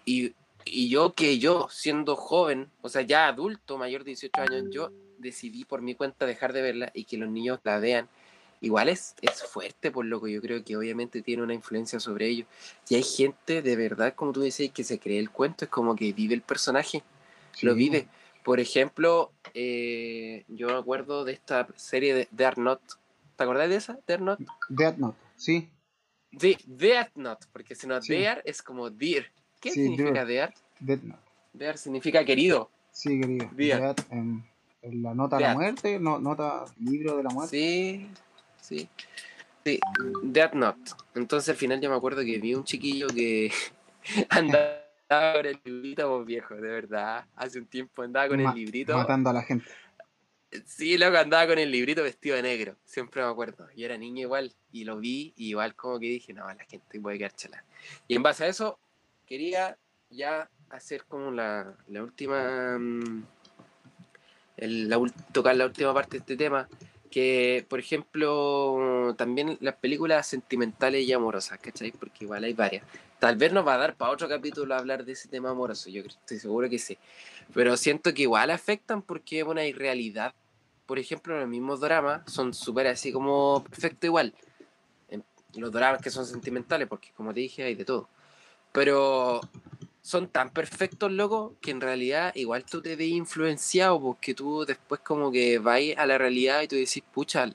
Y 0.05 0.33
y 0.71 0.89
yo 0.89 1.15
que 1.15 1.39
yo, 1.39 1.69
siendo 1.71 2.17
joven, 2.17 2.71
o 2.83 2.89
sea, 2.89 3.03
ya 3.03 3.29
adulto, 3.29 3.79
mayor 3.79 4.05
de 4.05 4.11
18 4.11 4.41
años, 4.41 4.65
yo 4.71 4.91
decidí 5.19 5.65
por 5.65 5.83
mi 5.83 5.95
cuenta 5.95 6.27
dejar 6.27 6.53
de 6.53 6.63
verla 6.63 6.91
y 6.95 7.05
que 7.05 7.17
los 7.17 7.29
niños 7.29 7.61
la 7.65 7.79
vean. 7.79 8.09
Igual 8.61 8.89
es, 8.89 9.15
es 9.23 9.45
fuerte, 9.45 9.91
por 9.91 10.05
lo 10.05 10.21
que 10.21 10.33
yo 10.33 10.41
creo 10.41 10.65
que 10.65 10.77
obviamente 10.77 11.23
tiene 11.23 11.43
una 11.43 11.55
influencia 11.55 12.01
sobre 12.01 12.27
ellos. 12.27 12.49
Y 12.89 12.97
hay 12.97 13.03
gente 13.03 13.63
de 13.63 13.77
verdad, 13.77 14.15
como 14.15 14.33
tú 14.33 14.41
decís, 14.41 14.73
que 14.73 14.85
se 14.85 14.99
cree 14.99 15.19
el 15.19 15.31
cuento, 15.31 15.65
es 15.65 15.71
como 15.71 15.95
que 15.95 16.13
vive 16.13 16.35
el 16.35 16.43
personaje, 16.43 17.03
lo 17.63 17.75
vive. 17.75 18.09
Por 18.45 18.61
ejemplo, 18.61 19.33
eh, 19.55 20.45
yo 20.49 20.69
me 20.69 20.75
acuerdo 20.75 21.25
de 21.25 21.33
esta 21.33 21.69
serie 21.77 22.15
de 22.15 22.29
Death 22.31 22.57
Note. 22.57 22.85
¿Te 23.37 23.45
acordás 23.45 23.69
de 23.69 23.77
esa? 23.77 23.99
Death 24.07 24.21
Note. 24.21 24.45
Death 24.69 24.97
Note, 24.97 25.19
sí. 25.37 25.71
Sí, 26.39 26.57
Death 26.67 27.11
Note, 27.15 27.47
porque 27.53 27.75
si 27.75 27.87
no, 27.87 28.01
sí. 28.03 28.25
es 28.45 28.63
como 28.63 28.91
Dear. 28.91 29.27
¿Qué 29.61 29.71
significa 29.71 30.25
Dear? 30.25 30.55
Dear 31.53 31.79
significa 31.79 32.25
querido. 32.25 32.71
Sí, 32.91 33.21
querido. 33.21 33.49
Dear. 33.53 33.95
En, 34.11 34.45
la 34.83 35.13
nota 35.15 35.37
de 35.37 35.43
la 35.43 35.55
muerte, 35.55 35.99
no, 35.99 36.19
nota, 36.19 36.65
libro 36.79 37.17
de 37.17 37.23
la 37.25 37.31
muerte. 37.31 37.57
Sí, 37.57 38.09
sí. 38.61 38.89
Sí, 39.65 39.81
Death 40.23 40.55
Note. 40.55 40.93
Entonces 41.15 41.49
al 41.51 41.57
final 41.57 41.81
yo 41.81 41.91
me 41.91 41.97
acuerdo 41.97 42.23
que 42.23 42.39
vi 42.39 42.55
un 42.55 42.65
chiquillo 42.65 43.09
que 43.09 43.53
andaba 44.31 44.88
con 45.09 45.47
el 45.47 45.61
librito, 45.65 46.09
vos 46.09 46.27
viejo, 46.27 46.55
de 46.55 46.69
verdad. 46.69 47.25
Hace 47.35 47.59
un 47.59 47.67
tiempo 47.67 48.03
andaba 48.03 48.29
con 48.29 48.41
el 48.41 48.55
librito. 48.55 48.97
Matando 48.97 49.31
a 49.31 49.33
la 49.33 49.43
gente. 49.43 49.67
Sí, 50.65 50.97
loco, 50.97 51.19
andaba 51.19 51.47
con 51.47 51.59
el 51.59 51.71
librito 51.71 52.03
vestido 52.03 52.37
de 52.37 52.43
negro, 52.43 52.77
siempre 52.85 53.23
me 53.23 53.29
acuerdo. 53.29 53.69
Y 53.75 53.85
era 53.85 53.99
niño 53.99 54.23
igual, 54.23 54.53
y 54.73 54.85
lo 54.85 54.99
vi, 54.99 55.35
y 55.37 55.51
igual 55.51 55.75
como 55.75 55.99
que 55.99 56.07
dije, 56.07 56.33
no, 56.33 56.47
la 56.47 56.65
gente 56.65 57.01
puede 57.01 57.19
quedar 57.19 57.35
chala. 57.35 57.65
Y 58.07 58.17
en 58.17 58.23
base 58.23 58.45
a 58.45 58.49
eso, 58.49 58.79
quería 59.27 59.77
ya 60.11 60.49
hacer 60.71 61.05
como 61.05 61.31
la, 61.31 61.75
la 61.89 62.03
última. 62.03 62.79
Mm, 62.79 63.25
el, 64.57 64.89
la, 64.89 64.99
tocar 65.33 65.55
la 65.57 65.67
última 65.67 65.93
parte 65.93 66.13
de 66.13 66.19
este 66.19 66.37
tema. 66.37 66.69
Que, 67.11 67.65
por 67.69 67.79
ejemplo, 67.81 69.15
también 69.17 69.57
las 69.61 69.77
películas 69.77 70.27
sentimentales 70.27 71.07
y 71.07 71.13
amorosas, 71.13 71.59
¿cachai? 71.59 71.91
Porque 71.91 72.25
igual 72.25 72.45
hay 72.45 72.53
varias. 72.53 72.85
Tal 73.19 73.37
vez 73.37 73.53
nos 73.53 73.67
va 73.67 73.75
a 73.75 73.79
dar 73.79 73.97
para 73.97 74.13
otro 74.13 74.29
capítulo 74.29 74.75
hablar 74.75 75.05
de 75.05 75.13
ese 75.13 75.29
tema 75.29 75.51
amoroso, 75.51 75.91
yo 75.91 76.03
estoy 76.03 76.39
seguro 76.39 76.69
que 76.69 76.79
sí. 76.79 76.97
Pero 77.53 77.77
siento 77.77 78.15
que 78.15 78.23
igual 78.23 78.51
afectan 78.51 79.03
porque 79.03 79.41
es 79.41 79.45
una 79.45 79.65
irrealidad. 79.67 80.35
Por 80.87 80.99
ejemplo, 80.99 81.39
los 81.39 81.49
mismos 81.49 81.81
dramas 81.81 82.23
son 82.31 82.55
súper 82.55 82.87
así 82.87 83.13
como 83.13 83.65
perfecto 83.65 84.07
igual. 84.07 84.35
Los 85.55 85.73
dramas 85.73 86.01
que 86.01 86.11
son 86.11 86.27
sentimentales, 86.27 86.87
porque 86.87 87.11
como 87.17 87.35
te 87.35 87.41
dije, 87.41 87.65
hay 87.65 87.75
de 87.75 87.85
todo. 87.85 88.09
Pero 88.73 89.41
son 90.03 90.29
tan 90.29 90.51
perfectos, 90.51 91.11
loco, 91.11 91.57
que 91.61 91.71
en 91.73 91.81
realidad 91.81 92.33
igual 92.37 92.65
tú 92.65 92.81
te 92.81 92.97
ves 92.97 93.09
influenciado, 93.09 94.01
porque 94.01 94.35
tú 94.35 94.65
después 94.65 95.01
como 95.01 95.33
que 95.33 95.59
vas 95.59 95.81
a 95.97 96.07
la 96.07 96.19
realidad 96.19 96.63
y 96.63 96.69
tú 96.69 96.77
decís, 96.77 97.03
pucha, 97.13 97.51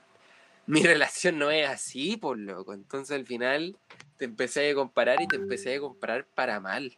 mi 0.66 0.82
relación 0.84 1.38
no 1.38 1.50
es 1.50 1.68
así, 1.68 2.16
por 2.16 2.38
loco. 2.38 2.74
Entonces 2.74 3.16
al 3.16 3.26
final 3.26 3.76
te 4.16 4.24
empecé 4.24 4.70
a 4.70 4.74
comparar 4.74 5.20
y 5.20 5.28
te 5.28 5.36
empecé 5.36 5.74
a 5.74 5.80
comparar 5.80 6.26
para 6.34 6.60
mal. 6.60 6.96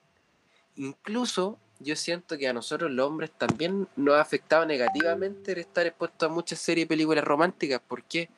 Incluso 0.77 1.59
yo 1.79 1.97
siento 1.97 2.39
que 2.39 2.49
a 2.49 2.53
nosotros 2.53 2.91
los 2.91 3.07
hombres 3.07 3.31
también 3.37 3.89
nos 3.97 4.15
ha 4.15 4.21
afectado 4.21 4.65
negativamente 4.67 5.53
el 5.53 5.59
estar 5.59 5.87
expuesto 5.87 6.27
a 6.27 6.29
muchas 6.29 6.59
series 6.59 6.85
y 6.85 6.89
películas 6.89 7.25
románticas. 7.25 7.81
¿Por 7.87 8.03
qué? 8.05 8.29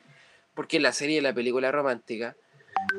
Porque 0.53 0.79
la 0.79 0.91
serie 0.91 1.17
y 1.17 1.21
la 1.21 1.33
película 1.33 1.71
romántica 1.71 2.35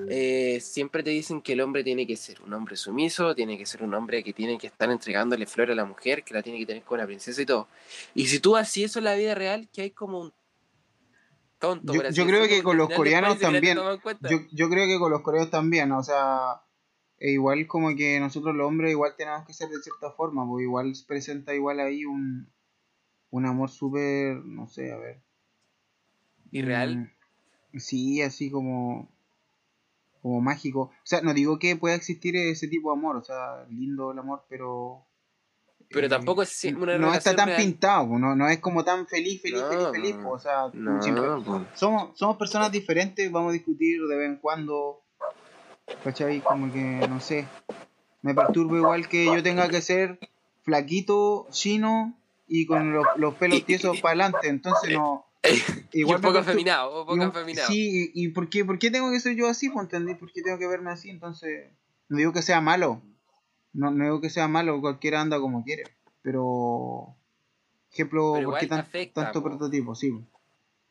eh, 0.09 0.59
siempre 0.61 1.03
te 1.03 1.11
dicen 1.11 1.43
que 1.43 1.55
el 1.55 1.61
hombre 1.61 1.83
tiene 1.83 2.07
que 2.07 2.17
ser 2.17 2.41
un 2.43 2.53
hombre 2.53 2.77
sumiso, 2.77 3.35
tiene 3.35 3.59
que 3.59 3.67
ser 3.67 3.83
un 3.83 3.95
hombre 3.95 4.23
que 4.23 4.33
tiene 4.33 4.59
que 4.59 4.67
estar 4.67 4.91
entregándole 4.91 5.47
flores 5.47 5.73
a 5.73 5.77
la 5.77 5.85
mujer, 5.85 6.23
que 6.23 6.35
la 6.35 6.43
tiene 6.43 6.59
que 6.59 6.67
tener 6.67 6.83
como 6.83 7.01
una 7.01 7.07
princesa 7.07 7.41
y 7.41 7.47
todo. 7.47 7.69
Y 8.15 8.27
si 8.27 8.41
tú 8.41 8.57
haces 8.57 8.85
eso 8.85 8.99
en 8.99 9.07
la 9.07 9.15
vida 9.15 9.35
real, 9.35 9.69
que 9.73 9.83
hay 9.83 9.91
como 9.91 10.21
un 10.21 10.33
tonto. 11.61 11.93
Yo, 12.11 12.27
creo 12.27 12.49
que 12.49 12.63
con 12.63 12.77
los 12.77 12.89
coreanos 12.89 13.39
también. 13.39 13.79
Yo, 14.51 14.69
creo 14.69 14.87
que 14.87 14.99
con 14.99 15.13
los 15.13 15.21
coreanos 15.21 15.51
también, 15.51 15.93
o 15.93 16.03
sea, 16.03 16.63
e 17.19 17.31
igual 17.31 17.67
como 17.69 17.95
que 17.95 18.19
nosotros 18.19 18.57
los 18.57 18.67
hombres 18.67 18.91
igual 18.91 19.15
tenemos 19.17 19.47
que 19.47 19.53
ser 19.53 19.69
de 19.69 19.81
cierta 19.81 20.11
forma, 20.11 20.45
porque 20.47 20.65
igual 20.65 20.93
presenta 21.07 21.55
igual 21.55 21.79
ahí 21.79 22.05
un, 22.05 22.51
un 23.31 23.47
amor 23.47 23.71
súper, 23.71 24.37
no 24.37 24.67
sé, 24.67 24.91
a 24.93 24.97
ver. 24.97 25.21
¿Irreal? 26.51 27.13
Mm, 27.73 27.79
sí, 27.79 28.23
así 28.23 28.51
como 28.51 29.09
como 30.23 30.41
mágico. 30.41 30.81
O 30.81 30.93
sea, 31.05 31.21
no 31.23 31.35
digo 31.35 31.59
que 31.59 31.77
pueda 31.77 31.95
existir 31.95 32.37
ese 32.37 32.69
tipo 32.69 32.93
de 32.93 32.99
amor, 32.99 33.17
o 33.17 33.23
sea, 33.23 33.65
lindo 33.71 34.13
el 34.13 34.19
amor, 34.19 34.45
pero... 34.49 35.07
Pero 35.91 36.07
eh, 36.07 36.11
tampoco 36.11 36.43
es 36.43 36.65
una 36.65 36.99
No 36.99 37.13
está 37.13 37.35
tan 37.35 37.57
pintado, 37.57 38.07
no, 38.19 38.37
no 38.37 38.49
es 38.49 38.61
como 38.61 38.85
tan 38.85 39.07
feliz, 39.07 39.43
feliz, 39.43 39.63
feliz, 39.69 39.89
feliz. 39.93 40.17
O 40.25 40.39
sea, 40.39 40.71
somos, 41.75 42.19
somos 42.19 42.37
personas 42.37 42.71
diferentes, 42.71 43.31
vamos 43.31 43.51
a 43.51 43.53
discutir 43.53 44.01
de 44.07 44.17
vez 44.17 44.29
en 44.29 44.37
cuando. 44.37 45.03
¿Cachai? 46.05 46.41
Como 46.41 46.73
que, 46.73 46.79
no 47.09 47.21
sé, 47.21 47.49
me 48.23 48.35
perturba 48.35 48.77
igual 48.77 49.09
que 49.09 49.25
yo 49.25 49.43
tenga 49.43 49.69
que 49.69 49.83
ser 49.83 50.21
flaquito, 50.63 51.49
chino 51.51 52.15
y 52.47 52.67
con 52.67 52.93
los, 52.93 53.05
los 53.17 53.35
pelos 53.35 53.65
tiesos 53.65 54.01
para 54.03 54.13
adelante. 54.13 54.49
Entonces 54.49 54.93
no 54.93 55.27
Igual 55.93 56.17
un 56.17 56.23
poco 56.23 56.39
afeminado, 56.39 57.01
un 57.01 57.07
poco 57.07 57.23
afeminado. 57.23 57.69
Sí, 57.69 58.11
y, 58.15 58.29
por, 58.29 58.49
qué, 58.49 58.65
por 58.65 58.79
qué 58.79 58.91
tengo 58.91 59.11
que 59.11 59.21
ser 59.21 59.37
yo 59.37 59.49
así? 59.49 59.67
¿entendí? 59.75 60.15
¿Por 60.15 60.33
qué 60.33 60.43
tengo 60.43 60.59
que 60.59 60.69
verme 60.69 60.91
así? 60.91 61.11
Entonces, 61.11 61.71
no 62.09 62.19
digo 62.19 62.33
que 62.33 62.43
sea 62.43 62.61
malo. 62.61 63.03
No, 63.73 63.91
no 63.91 64.05
digo 64.05 64.21
que 64.21 64.31
sea 64.31 64.49
malo, 64.49 64.81
cualquiera 64.81 65.21
anda 65.21 65.41
como 65.41 65.63
quiere. 65.65 65.85
Pero, 66.23 67.15
ejemplo, 67.93 68.35
¿por 68.45 68.59
qué 68.59 68.67
tanto 69.13 69.43
prototipo? 69.43 69.95
Sí. 69.95 70.13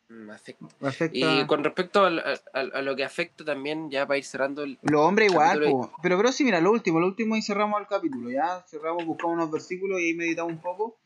Mm, 0.10 0.30
afecta. 0.32 0.66
Afecta... 0.82 1.18
Y 1.18 1.46
con 1.46 1.64
respecto 1.64 2.04
al- 2.04 2.20
a, 2.20 2.82
lo 2.82 2.96
que 2.96 3.04
afecta 3.04 3.46
también, 3.46 3.92
ya 3.92 4.08
para 4.08 4.18
ir 4.18 4.24
cerrando 4.24 4.64
el... 4.64 4.80
Los 4.82 5.02
hombres 5.02 5.32
igual, 5.32 5.62
po. 5.64 5.92
pero 6.02 6.18
pero 6.18 6.32
sí, 6.32 6.44
mira, 6.44 6.60
lo 6.62 6.72
último, 6.72 7.00
lo 7.00 7.08
último 7.08 7.36
y 7.36 7.42
cerramos 7.44 7.80
el 7.80 7.88
capítulo, 7.88 8.32
ya 8.32 8.66
cerramos, 8.68 9.06
buscamos 9.06 9.36
unos 9.36 9.52
versículos 9.52 10.02
y 10.02 10.06
ahí 10.06 10.14
meditamos 10.16 10.54
un 10.54 10.62
poco. 10.62 10.98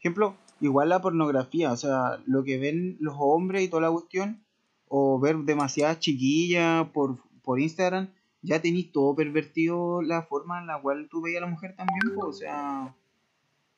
Ejemplo, 0.00 0.36
igual 0.60 0.88
la 0.88 1.00
pornografía, 1.00 1.70
o 1.70 1.76
sea, 1.76 2.18
lo 2.26 2.42
que 2.42 2.58
ven 2.58 2.96
los 3.00 3.14
hombres 3.18 3.62
y 3.62 3.68
toda 3.68 3.82
la 3.82 3.90
cuestión, 3.92 4.42
o 4.88 5.20
ver 5.20 5.36
demasiadas 5.38 6.00
chiquillas 6.00 6.88
por, 6.88 7.16
por 7.42 7.60
Instagram, 7.60 8.08
ya 8.46 8.62
tenéis 8.62 8.92
todo 8.92 9.14
pervertido 9.16 10.02
la 10.02 10.22
forma 10.22 10.60
en 10.60 10.68
la 10.68 10.80
cual 10.80 11.08
tú 11.10 11.20
veías 11.20 11.42
a 11.42 11.46
la 11.46 11.50
mujer 11.52 11.74
también, 11.76 12.14
po. 12.14 12.26
o 12.28 12.32
sea, 12.32 12.94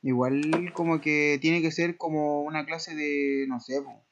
igual 0.03 0.73
como 0.75 1.01
que 1.01 1.39
tiene 1.41 1.63
que 1.63 1.71
ser 1.73 1.97
como 1.97 2.43
una 2.43 2.65
clase 2.67 2.95
de, 2.95 3.47
no 3.49 3.61
sé, 3.61 3.81
po. 3.83 4.03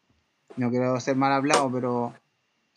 no 0.56 0.70
quiero 0.70 0.98
ser 1.00 1.16
mal 1.16 1.32
hablado, 1.32 1.70
pero 1.72 2.14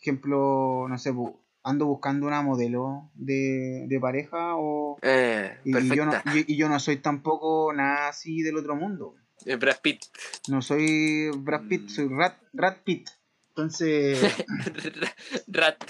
ejemplo, 0.00 0.86
no 0.88 0.98
sé, 0.98 1.12
po, 1.12 1.40
ando 1.62 1.86
buscando 1.86 2.26
una 2.26 2.42
modelo 2.42 3.10
de, 3.14 3.86
de 3.88 4.00
pareja 4.00 4.56
o 4.56 4.98
Eh, 5.02 5.58
y, 5.64 5.76
y 5.76 5.96
yo 5.96 6.06
no, 6.06 6.12
y, 6.34 6.52
y 6.52 6.56
yo 6.56 6.68
no 6.68 6.78
soy 6.80 6.98
tampoco 6.98 7.72
nada 7.72 8.08
así 8.08 8.42
del 8.42 8.56
otro 8.56 8.76
mundo. 8.76 9.14
Eh, 9.46 9.56
Brad 9.56 9.80
Pitt. 9.82 10.02
No 10.48 10.60
soy 10.60 11.30
Brad 11.36 11.62
Pitt, 11.68 11.84
Mm. 11.84 11.88
soy 11.88 12.08
Rat, 12.08 12.34
Rat 12.52 12.78
Pitt. 12.84 13.08
Entonces, 13.50 14.20
Rat. 15.48 15.82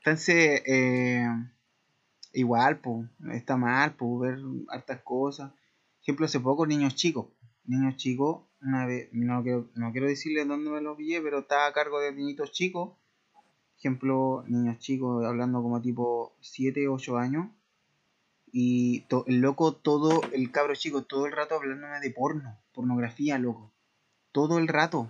Entonces 0.00 0.62
eh, 0.66 1.26
igual, 2.32 2.78
pues, 2.80 3.08
está 3.32 3.56
mal, 3.56 3.94
pues, 3.94 4.20
ver 4.36 4.38
hartas 4.68 5.00
cosas. 5.02 5.52
Ejemplo, 6.02 6.26
hace 6.26 6.40
poco, 6.40 6.66
niños 6.66 6.94
chicos. 6.94 7.26
Niños 7.64 7.96
chicos, 7.96 8.42
una 8.62 8.86
vez, 8.86 9.08
no 9.12 9.42
quiero, 9.42 9.68
no 9.74 9.92
quiero 9.92 10.06
decirles 10.08 10.48
dónde 10.48 10.70
me 10.70 10.80
los 10.80 10.96
pillé, 10.96 11.20
pero 11.20 11.40
estaba 11.40 11.66
a 11.66 11.72
cargo 11.72 12.00
de 12.00 12.12
niñitos 12.12 12.52
chicos. 12.52 12.96
Ejemplo, 13.78 14.44
niños 14.46 14.78
chicos 14.78 15.24
hablando 15.24 15.62
como 15.62 15.80
tipo 15.80 16.34
7, 16.40 16.88
8 16.88 17.16
años. 17.18 17.48
Y 18.52 19.02
to- 19.02 19.24
el 19.28 19.40
loco, 19.40 19.74
todo, 19.76 20.20
el 20.32 20.50
cabro 20.50 20.74
chico, 20.74 21.04
todo 21.04 21.26
el 21.26 21.32
rato 21.32 21.54
hablándome 21.54 22.00
de 22.00 22.10
porno, 22.10 22.58
pornografía, 22.72 23.38
loco. 23.38 23.72
Todo 24.32 24.58
el 24.58 24.66
rato. 24.68 25.08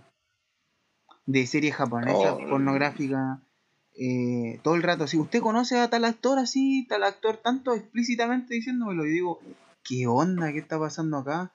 De 1.26 1.46
series 1.46 1.74
japonesas, 1.74 2.34
Oh. 2.34 2.48
pornográficas. 2.50 3.38
Eh, 3.96 4.60
todo 4.62 4.74
el 4.76 4.82
rato. 4.82 5.06
Si 5.06 5.18
usted 5.18 5.40
conoce 5.40 5.78
a 5.78 5.90
tal 5.90 6.04
actor 6.04 6.38
así, 6.38 6.86
tal 6.88 7.02
actor 7.04 7.36
tanto 7.38 7.74
explícitamente 7.74 8.54
diciéndomelo, 8.54 9.06
y 9.06 9.10
digo, 9.10 9.40
¿qué 9.84 10.06
onda? 10.06 10.52
¿Qué 10.52 10.58
está 10.58 10.78
pasando 10.78 11.18
acá? 11.18 11.52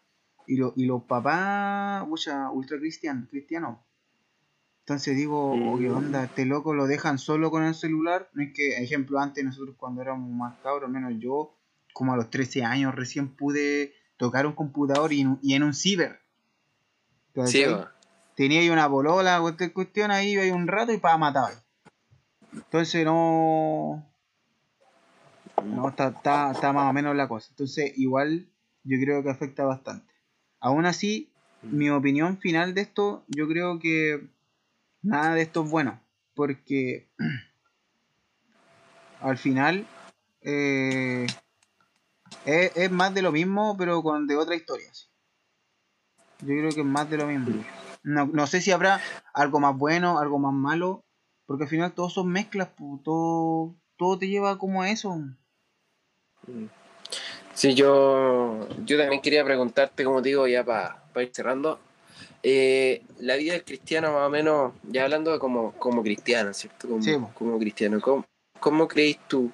Y, 0.48 0.58
lo, 0.58 0.74
y 0.76 0.86
los 0.86 1.04
papás, 1.04 2.08
mucha, 2.08 2.52
ultra 2.52 2.78
cristian, 2.78 3.28
cristianos. 3.32 3.80
Entonces 4.82 5.16
digo, 5.16 5.54
oh, 5.54 5.80
¿qué 5.80 5.90
onda? 5.90 6.26
Este 6.26 6.46
loco 6.46 6.76
lo 6.76 6.86
dejan 6.86 7.18
solo 7.18 7.50
con 7.50 7.64
el 7.64 7.74
celular. 7.74 8.30
No 8.34 8.44
es 8.44 8.54
que, 8.54 8.78
ejemplo, 8.84 9.20
antes 9.20 9.44
nosotros 9.44 9.76
cuando 9.80 10.04
éramos 10.04 10.30
más 10.30 10.60
cabros, 10.62 10.90
menos 10.92 11.14
yo, 11.18 11.56
como 11.94 12.14
a 12.14 12.18
los 12.18 12.30
13 12.30 12.64
años 12.64 12.94
recién 12.94 13.30
pude 13.36 13.94
tocar 14.18 14.46
un 14.46 14.54
computador 14.54 15.12
y, 15.12 15.22
en- 15.22 15.40
y 15.42 15.56
en 15.56 15.64
un 15.64 15.74
ciber. 15.74 16.20
Tenía 18.36 18.60
ahí 18.60 18.70
una 18.70 18.86
bolola, 18.88 19.42
cuestión, 19.74 20.12
ahí 20.12 20.32
iba 20.34 20.44
ahí 20.44 20.52
un 20.52 20.68
rato 20.68 20.94
y 20.94 20.98
para 20.98 21.18
matar. 21.18 21.54
Entonces 22.56 23.06
no. 23.06 24.06
No, 25.64 25.90
está, 25.90 26.10
está, 26.10 26.52
está 26.52 26.74
más 26.74 26.90
o 26.90 26.94
menos 26.94 27.16
la 27.16 27.28
cosa. 27.28 27.48
Entonces, 27.50 27.94
igual 27.98 28.48
yo 28.84 28.98
creo 29.00 29.24
que 29.24 29.30
afecta 29.30 29.66
bastante. 29.66 30.14
Aún 30.60 30.86
así, 30.86 31.32
mi 31.62 31.90
opinión 31.90 32.38
final 32.38 32.74
de 32.74 32.82
esto, 32.82 33.24
yo 33.28 33.48
creo 33.48 33.80
que 33.80 34.30
nada 35.02 35.36
de 35.36 35.42
esto 35.42 35.64
es 35.64 35.70
bueno. 35.70 36.00
Porque 36.34 37.08
al 39.22 39.38
final 39.38 39.86
eh, 40.42 41.28
es, 42.46 42.72
es 42.76 42.92
más 42.92 43.14
de 43.14 43.22
lo 43.22 43.32
mismo, 43.32 43.76
pero 43.78 44.02
con 44.02 44.28
de 44.28 44.38
otra 44.38 44.56
historia. 44.56 44.88
Yo 46.40 46.48
creo 46.48 46.72
que 46.72 46.82
es 46.82 46.86
más 46.86 47.10
de 47.10 47.18
lo 47.18 47.28
mismo. 47.28 47.64
No, 48.04 48.28
no 48.28 48.46
sé 48.46 48.62
si 48.62 48.72
habrá 48.72 49.02
algo 49.34 49.60
más 49.60 49.76
bueno, 49.76 50.20
algo 50.20 50.38
más 50.38 50.54
malo, 50.54 51.06
porque 51.46 51.64
al 51.64 51.70
final 51.70 51.94
todos 51.94 52.14
son 52.14 52.28
mezclas, 52.30 52.70
todo, 53.04 53.76
todo 53.98 54.18
te 54.18 54.28
lleva 54.28 54.58
como 54.58 54.82
a 54.82 54.90
eso. 54.90 55.16
Sí, 57.54 57.74
yo, 57.74 58.68
yo 58.86 58.98
también 58.98 59.22
quería 59.22 59.44
preguntarte, 59.44 60.04
como 60.04 60.22
te 60.22 60.30
digo, 60.30 60.48
ya 60.48 60.64
para 60.66 61.02
ir 61.24 61.32
cerrando, 61.34 61.80
eh, 62.44 63.02
la 63.20 63.36
vida 63.38 63.54
del 63.54 63.64
cristiano 63.64 64.12
más 64.14 64.28
o 64.28 64.30
menos, 64.30 64.74
ya 64.84 65.04
hablando 65.06 65.32
de 65.32 65.40
como, 65.40 65.72
como 65.74 66.04
cristiano, 66.04 66.54
¿cierto? 66.54 66.90
Como, 66.90 67.02
Sí, 67.02 67.16
como 67.34 67.58
cristiano, 67.58 68.02
¿cómo, 68.02 68.26
cómo 68.60 68.88
crees 68.88 69.18
tú 69.28 69.52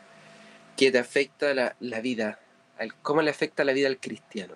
que 0.76 0.92
te 0.92 0.98
afecta 1.00 1.54
la, 1.54 1.76
la 1.80 2.02
vida? 2.02 2.40
al- 2.78 2.96
¿Cómo 3.02 3.22
le 3.22 3.30
afecta 3.30 3.64
la 3.64 3.74
vida 3.74 3.88
al 3.88 4.00
cristiano? 4.00 4.56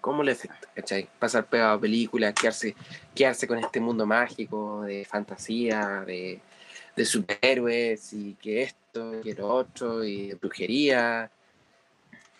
¿Cómo, 0.00 0.22
le 0.22 0.32
afecta? 0.32 0.68
¿Cachai? 0.74 1.08
Pasar 1.18 1.46
pegado 1.46 1.76
a 1.76 1.80
películas, 1.80 2.34
quedarse, 2.34 2.74
quedarse 3.14 3.46
con 3.46 3.58
este 3.58 3.80
mundo 3.80 4.06
mágico 4.06 4.82
de 4.82 5.04
fantasía, 5.04 6.04
de, 6.06 6.40
de 6.96 7.04
superhéroes 7.04 8.12
y 8.12 8.34
que 8.34 8.62
esto, 8.62 9.20
que 9.22 9.34
lo 9.34 9.48
otro, 9.48 10.04
y 10.04 10.28
de 10.28 10.34
brujería. 10.34 11.30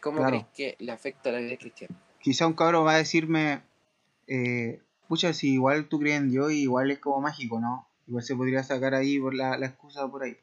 ¿Cómo 0.01 0.19
Claro. 0.19 0.31
crees 0.31 0.77
que 0.77 0.85
le 0.85 0.93
afecta 0.93 1.31
a 1.31 1.33
la 1.33 1.39
vida 1.39 1.51
del 1.51 1.59
cristiano? 1.59 1.97
Quizá 2.21 2.47
un 2.47 2.55
cabro 2.55 2.85
va 2.85 2.95
a 2.95 2.99
decirme, 2.99 3.63
eh, 4.27 4.81
pucha, 5.09 5.33
si 5.33 5.55
igual 5.55 5.89
tú 5.89 5.99
crees 5.99 6.19
en 6.19 6.31
Dios, 6.31 6.53
igual 6.53 6.91
es 6.91 6.99
como 6.99 7.21
mágico, 7.21 7.61
¿no? 7.61 7.89
Igual 8.07 8.25
se 8.25 8.37
podría 8.37 8.63
sacar 8.63 8.95
ahí 8.95 9.19
por 9.19 9.35
la, 9.35 9.59
la 9.59 9.67
excusa 9.67 10.09
por 10.09 10.23
ahí. 10.23 10.37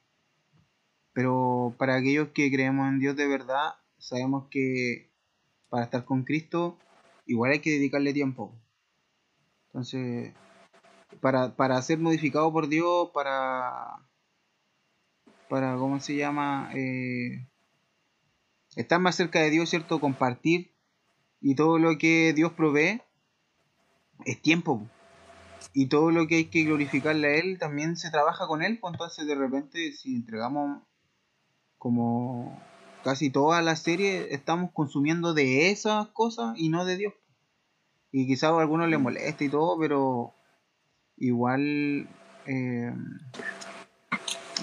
Pero 1.14 1.74
para 1.78 1.96
aquellos 1.96 2.30
que 2.30 2.52
creemos 2.52 2.88
en 2.90 3.00
Dios 3.00 3.16
de 3.16 3.28
verdad, 3.28 3.76
sabemos 3.98 4.48
que 4.50 5.10
para 5.70 5.86
estar 5.86 6.06
con 6.06 6.24
Cristo, 6.24 6.78
igual 7.26 7.52
hay 7.52 7.60
que 7.60 7.72
dedicarle 7.72 8.14
tiempo. 8.14 8.56
Entonces, 9.68 10.34
para, 11.22 11.56
para 11.56 11.82
ser 11.82 12.00
modificado 12.00 12.52
por 12.52 12.68
Dios, 12.68 13.10
para, 13.14 14.08
para, 15.50 15.76
¿cómo 15.76 16.00
se 16.00 16.16
llama? 16.16 16.72
Eh, 16.76 17.48
estar 18.76 19.00
más 19.00 19.16
cerca 19.16 19.40
de 19.40 19.50
Dios, 19.50 19.70
¿cierto? 19.70 20.00
Compartir 20.00 20.74
y 21.42 21.56
todo 21.56 21.78
lo 21.78 21.98
que 21.98 22.34
Dios 22.34 22.54
provee 22.54 23.02
es 24.26 24.42
tiempo. 24.42 24.80
po. 24.80 24.90
Y 25.74 25.88
todo 25.88 26.10
lo 26.12 26.28
que 26.28 26.36
hay 26.36 26.46
que 26.46 26.64
glorificarle 26.64 27.28
a 27.28 27.36
Él 27.36 27.60
también 27.60 27.98
se 27.98 28.10
trabaja 28.10 28.48
con 28.48 28.64
Él. 28.64 28.80
pues 28.80 28.94
entonces, 28.94 29.28
de 29.28 29.36
repente, 29.36 29.92
si 29.92 30.16
entregamos 30.16 30.82
como 31.78 32.58
casi 33.06 33.30
toda 33.30 33.62
la 33.62 33.76
serie, 33.76 34.34
estamos 34.34 34.72
consumiendo 34.72 35.36
de 35.36 35.70
esas 35.70 36.08
cosas 36.08 36.58
y 36.58 36.70
no 36.70 36.86
de 36.86 36.98
Dios. 36.98 37.14
Y 38.12 38.26
quizás 38.26 38.50
a 38.52 38.60
algunos 38.60 38.90
les 38.90 39.00
moleste 39.00 39.46
y 39.46 39.50
todo, 39.50 39.78
pero 39.80 40.34
igual 41.18 42.08
eh, 42.48 42.92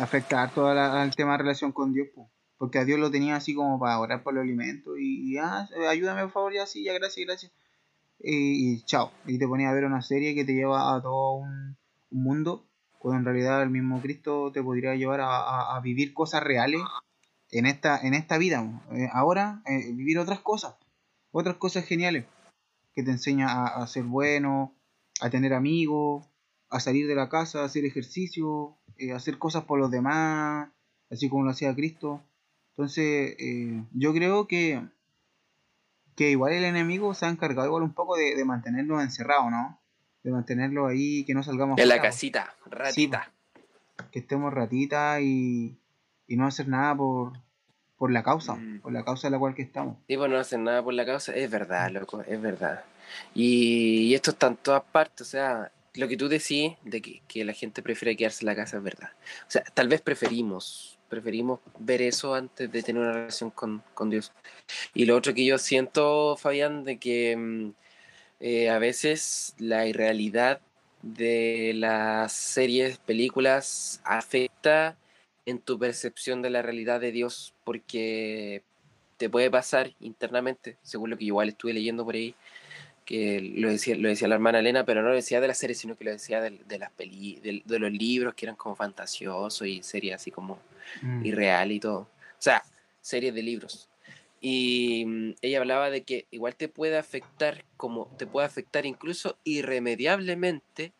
afecta 0.00 0.42
harto 0.42 0.66
a 0.66 0.74
la- 0.74 1.02
al 1.02 1.14
tema 1.14 1.32
de 1.32 1.38
relación 1.38 1.70
con 1.70 1.92
Dios. 1.92 2.08
po. 2.12 2.28
Porque 2.58 2.80
a 2.80 2.84
Dios 2.84 2.98
lo 2.98 3.12
tenía 3.12 3.36
así 3.36 3.54
como 3.54 3.78
para 3.78 4.00
orar 4.00 4.24
por 4.24 4.34
los 4.34 4.42
alimentos 4.42 4.98
y, 4.98 5.34
y, 5.34 5.38
ah, 5.38 5.68
ayúdame 5.88 6.22
por 6.22 6.32
favor, 6.32 6.52
ya 6.52 6.66
sí, 6.66 6.82
ya 6.82 6.92
gracias, 6.94 7.24
gracias. 7.24 7.52
Y, 8.18 8.82
chao. 8.86 9.12
Y 9.24 9.38
te 9.38 9.46
ponía 9.46 9.70
a 9.70 9.72
ver 9.72 9.84
una 9.84 10.02
serie 10.02 10.34
que 10.34 10.44
te 10.44 10.54
lleva 10.54 10.96
a 10.96 11.00
todo 11.00 11.34
un, 11.34 11.76
un 12.10 12.22
mundo, 12.24 12.66
cuando 12.98 13.18
en 13.20 13.24
realidad 13.24 13.62
el 13.62 13.70
mismo 13.70 14.00
Cristo 14.00 14.50
te 14.52 14.62
podría 14.64 14.96
llevar 14.96 15.20
a 15.22 15.80
vivir 15.80 16.12
cosas 16.12 16.42
reales 16.42 16.80
en 17.52 17.66
esta, 17.66 18.00
en 18.00 18.14
esta 18.14 18.38
vida. 18.38 18.64
Eh, 18.92 19.08
ahora, 19.12 19.62
eh, 19.66 19.92
vivir 19.92 20.18
otras 20.18 20.40
cosas, 20.40 20.74
otras 21.30 21.56
cosas 21.56 21.84
geniales, 21.84 22.24
que 22.94 23.02
te 23.02 23.10
enseña 23.10 23.48
a, 23.48 23.82
a 23.82 23.86
ser 23.86 24.04
bueno, 24.04 24.74
a 25.20 25.30
tener 25.30 25.54
amigos, 25.54 26.26
a 26.70 26.80
salir 26.80 27.06
de 27.06 27.14
la 27.14 27.28
casa, 27.28 27.60
a 27.60 27.66
hacer 27.66 27.84
ejercicio, 27.84 28.76
eh, 28.98 29.12
a 29.12 29.16
hacer 29.16 29.38
cosas 29.38 29.64
por 29.64 29.78
los 29.78 29.90
demás, 29.90 30.70
así 31.10 31.28
como 31.28 31.44
lo 31.44 31.50
hacía 31.50 31.74
Cristo. 31.74 32.22
Entonces, 32.70 33.36
yo 33.92 34.14
creo 34.14 34.48
que, 34.48 34.82
que 36.16 36.30
igual 36.30 36.54
el 36.54 36.64
enemigo 36.64 37.12
se 37.12 37.26
ha 37.26 37.28
encargado 37.28 37.68
igual 37.68 37.82
un 37.82 37.92
poco 37.92 38.16
de, 38.16 38.34
de 38.34 38.44
mantenernos 38.46 39.02
encerrados, 39.02 39.50
¿no? 39.50 39.78
De 40.22 40.30
mantenerlos 40.30 40.90
ahí, 40.90 41.24
que 41.26 41.34
no 41.34 41.42
salgamos 41.42 41.78
En 41.78 41.88
la 41.88 42.00
casita, 42.00 42.54
ratita. 42.64 43.30
que 44.10 44.20
estemos 44.20 44.54
ratitas 44.54 45.20
y, 45.20 45.76
y 46.26 46.36
no 46.36 46.46
hacer 46.46 46.68
nada 46.68 46.94
por, 46.96 47.32
por 47.96 48.10
la 48.10 48.22
causa, 48.22 48.54
Mm. 48.54 48.80
por 48.80 48.92
la 48.92 49.04
causa 49.04 49.28
de 49.28 49.32
la 49.32 49.38
cual 49.38 49.54
que 49.54 49.62
estamos. 49.62 49.96
Sí, 50.08 50.16
pues 50.16 50.30
no 50.30 50.38
hacen 50.38 50.64
nada 50.64 50.82
por 50.82 50.94
la 50.94 51.04
causa, 51.06 51.34
es 51.34 51.50
verdad, 51.50 51.90
loco, 51.90 52.22
es 52.22 52.40
verdad. 52.40 52.84
Y, 53.34 54.08
y 54.08 54.14
esto 54.14 54.30
está 54.30 54.46
en 54.48 54.56
todas 54.56 54.82
partes, 54.82 55.26
o 55.26 55.30
sea, 55.30 55.70
lo 55.94 56.08
que 56.08 56.16
tú 56.16 56.28
decís 56.28 56.72
de 56.84 57.02
que, 57.02 57.22
que 57.28 57.44
la 57.44 57.52
gente 57.52 57.82
prefiere 57.82 58.16
quedarse 58.16 58.44
en 58.44 58.46
la 58.46 58.56
casa 58.56 58.78
es 58.78 58.82
verdad. 58.82 59.10
O 59.46 59.50
sea, 59.50 59.62
tal 59.74 59.88
vez 59.88 60.00
preferimos, 60.00 60.98
preferimos 61.08 61.60
ver 61.78 62.00
eso 62.00 62.34
antes 62.34 62.72
de 62.72 62.82
tener 62.82 63.02
una 63.02 63.12
relación 63.12 63.50
con, 63.50 63.82
con 63.92 64.08
Dios. 64.08 64.32
Y 64.94 65.04
lo 65.04 65.16
otro 65.16 65.34
que 65.34 65.44
yo 65.44 65.58
siento, 65.58 66.36
Fabián, 66.36 66.84
de 66.84 66.96
que 66.98 67.36
mm, 67.36 67.72
eh, 68.40 68.70
a 68.70 68.78
veces 68.78 69.54
la 69.58 69.86
irrealidad 69.86 70.60
de 71.02 71.72
las 71.74 72.32
series, 72.32 72.96
películas, 72.98 74.00
afecta 74.04 74.96
en 75.46 75.58
tu 75.58 75.78
percepción 75.78 76.42
de 76.42 76.50
la 76.50 76.62
realidad 76.62 77.00
de 77.00 77.12
Dios, 77.12 77.54
porque 77.64 78.62
te 79.16 79.28
puede 79.30 79.50
pasar 79.50 79.92
internamente, 80.00 80.76
según 80.82 81.10
lo 81.10 81.18
que 81.18 81.24
igual 81.24 81.48
estuve 81.48 81.72
leyendo 81.72 82.04
por 82.04 82.14
ahí, 82.14 82.34
que 83.04 83.40
lo 83.40 83.68
decía, 83.68 83.96
lo 83.96 84.08
decía 84.08 84.28
la 84.28 84.36
hermana 84.36 84.60
Elena, 84.60 84.84
pero 84.84 85.02
no 85.02 85.08
lo 85.08 85.14
decía 85.14 85.40
de 85.40 85.48
la 85.48 85.54
serie, 85.54 85.74
sino 85.74 85.96
que 85.96 86.04
lo 86.04 86.12
decía 86.12 86.40
de, 86.40 86.50
de 86.50 86.78
las 86.78 86.90
peli, 86.92 87.40
de, 87.42 87.62
de 87.64 87.78
los 87.78 87.90
libros 87.92 88.34
que 88.34 88.46
eran 88.46 88.56
como 88.56 88.76
fantasiosos 88.76 89.66
y 89.66 89.82
series 89.82 90.14
así 90.14 90.30
como 90.30 90.60
Mm. 91.00 91.24
irreal 91.24 91.72
y 91.72 91.80
todo. 91.80 92.00
O 92.00 92.08
sea, 92.38 92.62
series 93.00 93.34
de 93.34 93.42
libros. 93.42 93.88
Y 94.40 95.04
mm, 95.06 95.34
ella 95.42 95.58
hablaba 95.58 95.90
de 95.90 96.02
que 96.02 96.26
igual 96.30 96.56
te 96.56 96.68
puede 96.68 96.98
afectar, 96.98 97.64
como 97.76 98.06
te 98.18 98.26
puede 98.26 98.46
afectar 98.46 98.86
incluso 98.86 99.38
irremediablemente, 99.44 100.92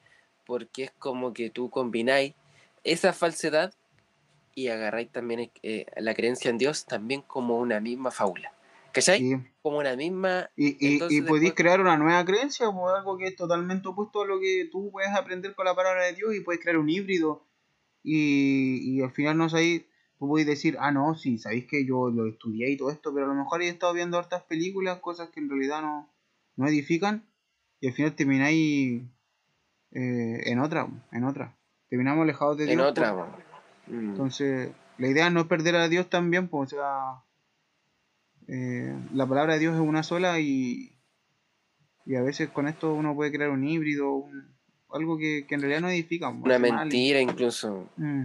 porque 0.47 0.85
es 0.85 0.91
como 0.93 1.33
que 1.33 1.51
tú 1.51 1.71
combináis 1.71 2.35
esa 2.85 3.13
falsedad 3.13 3.73
y 4.55 4.69
agarráis 4.69 5.11
también 5.11 5.51
eh, 5.63 5.87
la 5.97 6.15
creencia 6.15 6.51
en 6.51 6.59
Dios 6.59 6.87
también 6.87 7.23
como 7.23 7.59
una 7.59 7.81
misma 7.81 8.11
fábula. 8.11 8.53
¿Cachai? 8.93 9.21
Sí. 9.21 9.37
Como 9.63 9.79
una 9.79 9.97
misma. 9.97 10.51
Y, 10.55 10.77
y, 10.87 10.93
Entonces, 10.95 11.19
y 11.19 11.23
podéis 11.23 11.43
después- 11.45 11.55
crear 11.55 11.81
una 11.81 11.97
nueva 11.97 12.23
creencia, 12.27 12.69
o 12.69 12.89
algo 12.89 13.17
que 13.17 13.25
es 13.25 13.37
totalmente 13.37 13.89
opuesto 13.89 14.23
a 14.23 14.27
lo 14.27 14.39
que 14.39 14.69
tú 14.71 14.91
puedes 14.93 15.11
aprender 15.15 15.55
con 15.55 15.65
la 15.65 15.75
palabra 15.75 16.05
de 16.05 16.13
Dios 16.13 16.35
y 16.35 16.41
puedes 16.41 16.61
crear 16.61 16.77
un 16.77 16.91
híbrido. 16.91 17.47
Y, 18.03 18.81
y 18.99 19.01
al 19.03 19.11
final 19.13 19.39
no 19.39 19.49
sabéis, 19.49 19.85
tú 20.19 20.29
podéis 20.29 20.47
decir, 20.47 20.77
ah, 20.79 20.91
no, 20.93 21.15
sí, 21.15 21.39
sabéis 21.39 21.67
que 21.67 21.87
yo 21.87 22.11
lo 22.11 22.27
estudié 22.29 22.71
y 22.71 22.77
todo 22.77 22.91
esto, 22.91 23.15
pero 23.15 23.27
a 23.27 23.29
lo 23.29 23.35
mejor 23.35 23.63
he 23.63 23.69
estado 23.69 23.95
viendo 23.95 24.19
hartas 24.19 24.43
películas, 24.43 24.99
cosas 24.99 25.31
que 25.31 25.41
en 25.41 25.49
realidad 25.49 25.81
no, 25.81 26.13
no 26.57 26.67
edifican, 26.69 27.25
y 27.81 27.89
al 27.89 27.95
final 27.95 28.15
termináis 28.15 29.03
eh, 29.93 30.41
en 30.51 30.59
otra, 30.59 30.89
en 31.13 31.25
otra. 31.25 31.57
Terminamos 31.89 32.23
alejados 32.25 32.57
de 32.59 32.65
Dios. 32.65 32.75
En 32.75 32.81
otra. 32.81 33.15
pues. 33.15 33.47
Mm. 33.93 34.11
Entonces, 34.11 34.71
la 34.99 35.09
idea 35.09 35.27
es 35.27 35.33
no 35.33 35.49
perder 35.49 35.77
a 35.77 35.89
Dios 35.89 36.09
también, 36.09 36.49
pues, 36.49 36.73
o 36.73 36.77
sea, 36.77 37.23
eh, 38.49 38.95
la 39.15 39.27
palabra 39.27 39.55
de 39.55 39.61
Dios 39.61 39.75
es 39.75 39.81
una 39.81 40.03
sola 40.03 40.41
y, 40.41 40.93
y 42.07 42.17
a 42.17 42.23
veces 42.23 42.49
con 42.51 42.69
esto 42.69 42.93
uno 42.95 43.15
puede 43.15 43.33
crear 43.33 43.51
un 43.51 43.67
híbrido, 43.67 44.13
un- 44.13 44.53
algo 44.91 45.17
que, 45.17 45.47
que 45.47 45.55
en 45.55 45.61
realidad 45.61 45.81
no 45.83 45.89
edifica. 45.89 46.29
pues, 46.31 46.43
Una 46.43 46.59
mal. 46.59 46.71
mentira 46.71 47.21
incluso. 47.21 47.89
Mm, 47.97 48.25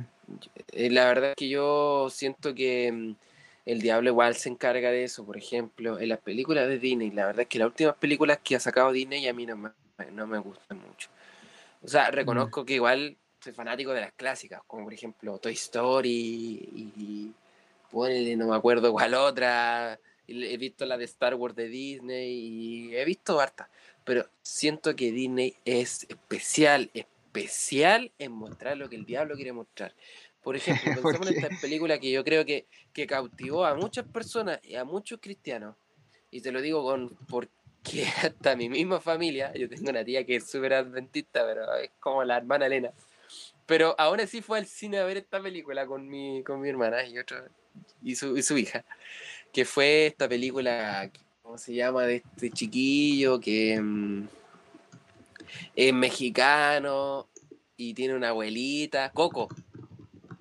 Eh, 0.73 0.89
La 0.89 1.05
verdad 1.05 1.29
es 1.31 1.35
que 1.35 1.47
yo 1.49 2.09
siento 2.09 2.53
que 2.53 2.91
mm, 2.91 3.15
el 3.65 3.81
diablo 3.81 4.09
igual 4.09 4.35
se 4.35 4.49
encarga 4.49 4.89
de 4.91 5.03
eso. 5.05 5.25
Por 5.25 5.37
ejemplo, 5.37 5.99
en 5.99 6.09
las 6.09 6.19
películas 6.19 6.67
de 6.67 6.79
Disney, 6.79 7.11
la 7.11 7.25
verdad 7.27 7.41
es 7.43 7.47
que 7.47 7.59
las 7.59 7.67
últimas 7.67 7.95
películas 7.95 8.39
que 8.43 8.55
ha 8.55 8.59
sacado 8.59 8.91
Disney 8.91 9.27
a 9.27 9.33
mí 9.33 9.45
no 9.45 9.55
me, 9.55 9.69
no 10.11 10.27
me 10.27 10.37
gustan 10.39 10.79
mucho. 10.79 11.09
O 11.81 11.87
sea, 11.87 12.11
reconozco 12.11 12.65
que 12.65 12.73
igual 12.75 13.17
soy 13.47 13.53
fanático 13.53 13.93
de 13.93 14.01
las 14.01 14.11
clásicas, 14.11 14.61
como 14.67 14.83
por 14.83 14.93
ejemplo 14.93 15.37
Toy 15.37 15.53
Story 15.53 16.09
y, 16.09 16.93
y 16.97 17.33
ponele, 17.89 18.35
no 18.35 18.47
me 18.47 18.55
acuerdo 18.57 18.91
cuál 18.91 19.13
otra. 19.13 19.97
He 20.27 20.57
visto 20.57 20.85
la 20.85 20.97
de 20.97 21.05
Star 21.05 21.35
Wars 21.35 21.55
de 21.55 21.69
Disney 21.69 22.29
y 22.29 22.95
he 22.97 23.05
visto 23.05 23.39
harta. 23.39 23.69
Pero 24.03 24.27
siento 24.41 24.97
que 24.97 25.13
Disney 25.13 25.55
es 25.63 26.05
especial, 26.09 26.91
especial 26.93 28.11
en 28.19 28.33
mostrar 28.33 28.75
lo 28.77 28.89
que 28.89 28.97
el 28.97 29.05
diablo 29.05 29.35
quiere 29.35 29.53
mostrar. 29.53 29.93
Por 30.43 30.57
ejemplo, 30.57 30.91
¿Por 31.01 31.13
pensemos 31.13 31.31
en 31.31 31.45
esta 31.45 31.61
película 31.61 31.97
que 31.99 32.11
yo 32.11 32.25
creo 32.25 32.45
que, 32.45 32.67
que 32.91 33.07
cautivó 33.07 33.65
a 33.65 33.75
muchas 33.75 34.05
personas 34.07 34.59
y 34.61 34.75
a 34.75 34.83
muchos 34.83 35.19
cristianos. 35.21 35.77
Y 36.31 36.41
te 36.41 36.51
lo 36.51 36.61
digo 36.61 36.83
con 36.83 37.15
porque 37.29 38.03
hasta 38.23 38.57
mi 38.57 38.67
misma 38.67 38.99
familia, 38.99 39.53
yo 39.53 39.69
tengo 39.69 39.89
una 39.89 40.03
tía 40.03 40.25
que 40.25 40.35
es 40.35 40.49
súper 40.49 40.73
adventista, 40.73 41.45
pero 41.45 41.73
es 41.75 41.91
como 42.01 42.25
la 42.25 42.35
hermana 42.35 42.65
Elena. 42.65 42.91
Pero 43.67 43.93
aún 43.99 44.19
así 44.19 44.41
fue 44.41 44.57
al 44.57 44.65
cine 44.65 44.97
a 44.97 45.03
ver 45.03 45.17
esta 45.17 45.39
película 45.41 45.85
con 45.85 46.07
mi, 46.09 46.41
con 46.43 46.59
mi 46.61 46.69
hermana 46.69 47.05
y 47.05 47.19
otro, 47.19 47.37
y 48.01 48.15
su, 48.15 48.35
y 48.37 48.41
su 48.41 48.57
hija. 48.57 48.83
Que 49.53 49.65
fue 49.65 50.07
esta 50.07 50.27
película, 50.27 51.11
¿cómo 51.43 51.57
se 51.57 51.75
llama? 51.75 52.03
De 52.03 52.15
este 52.17 52.49
chiquillo 52.49 53.39
que 53.39 53.79
mm, 53.79 54.27
es 55.75 55.93
mexicano 55.93 57.27
y 57.75 57.93
tiene 57.93 58.15
una 58.15 58.29
abuelita. 58.29 59.11
Coco. 59.11 59.49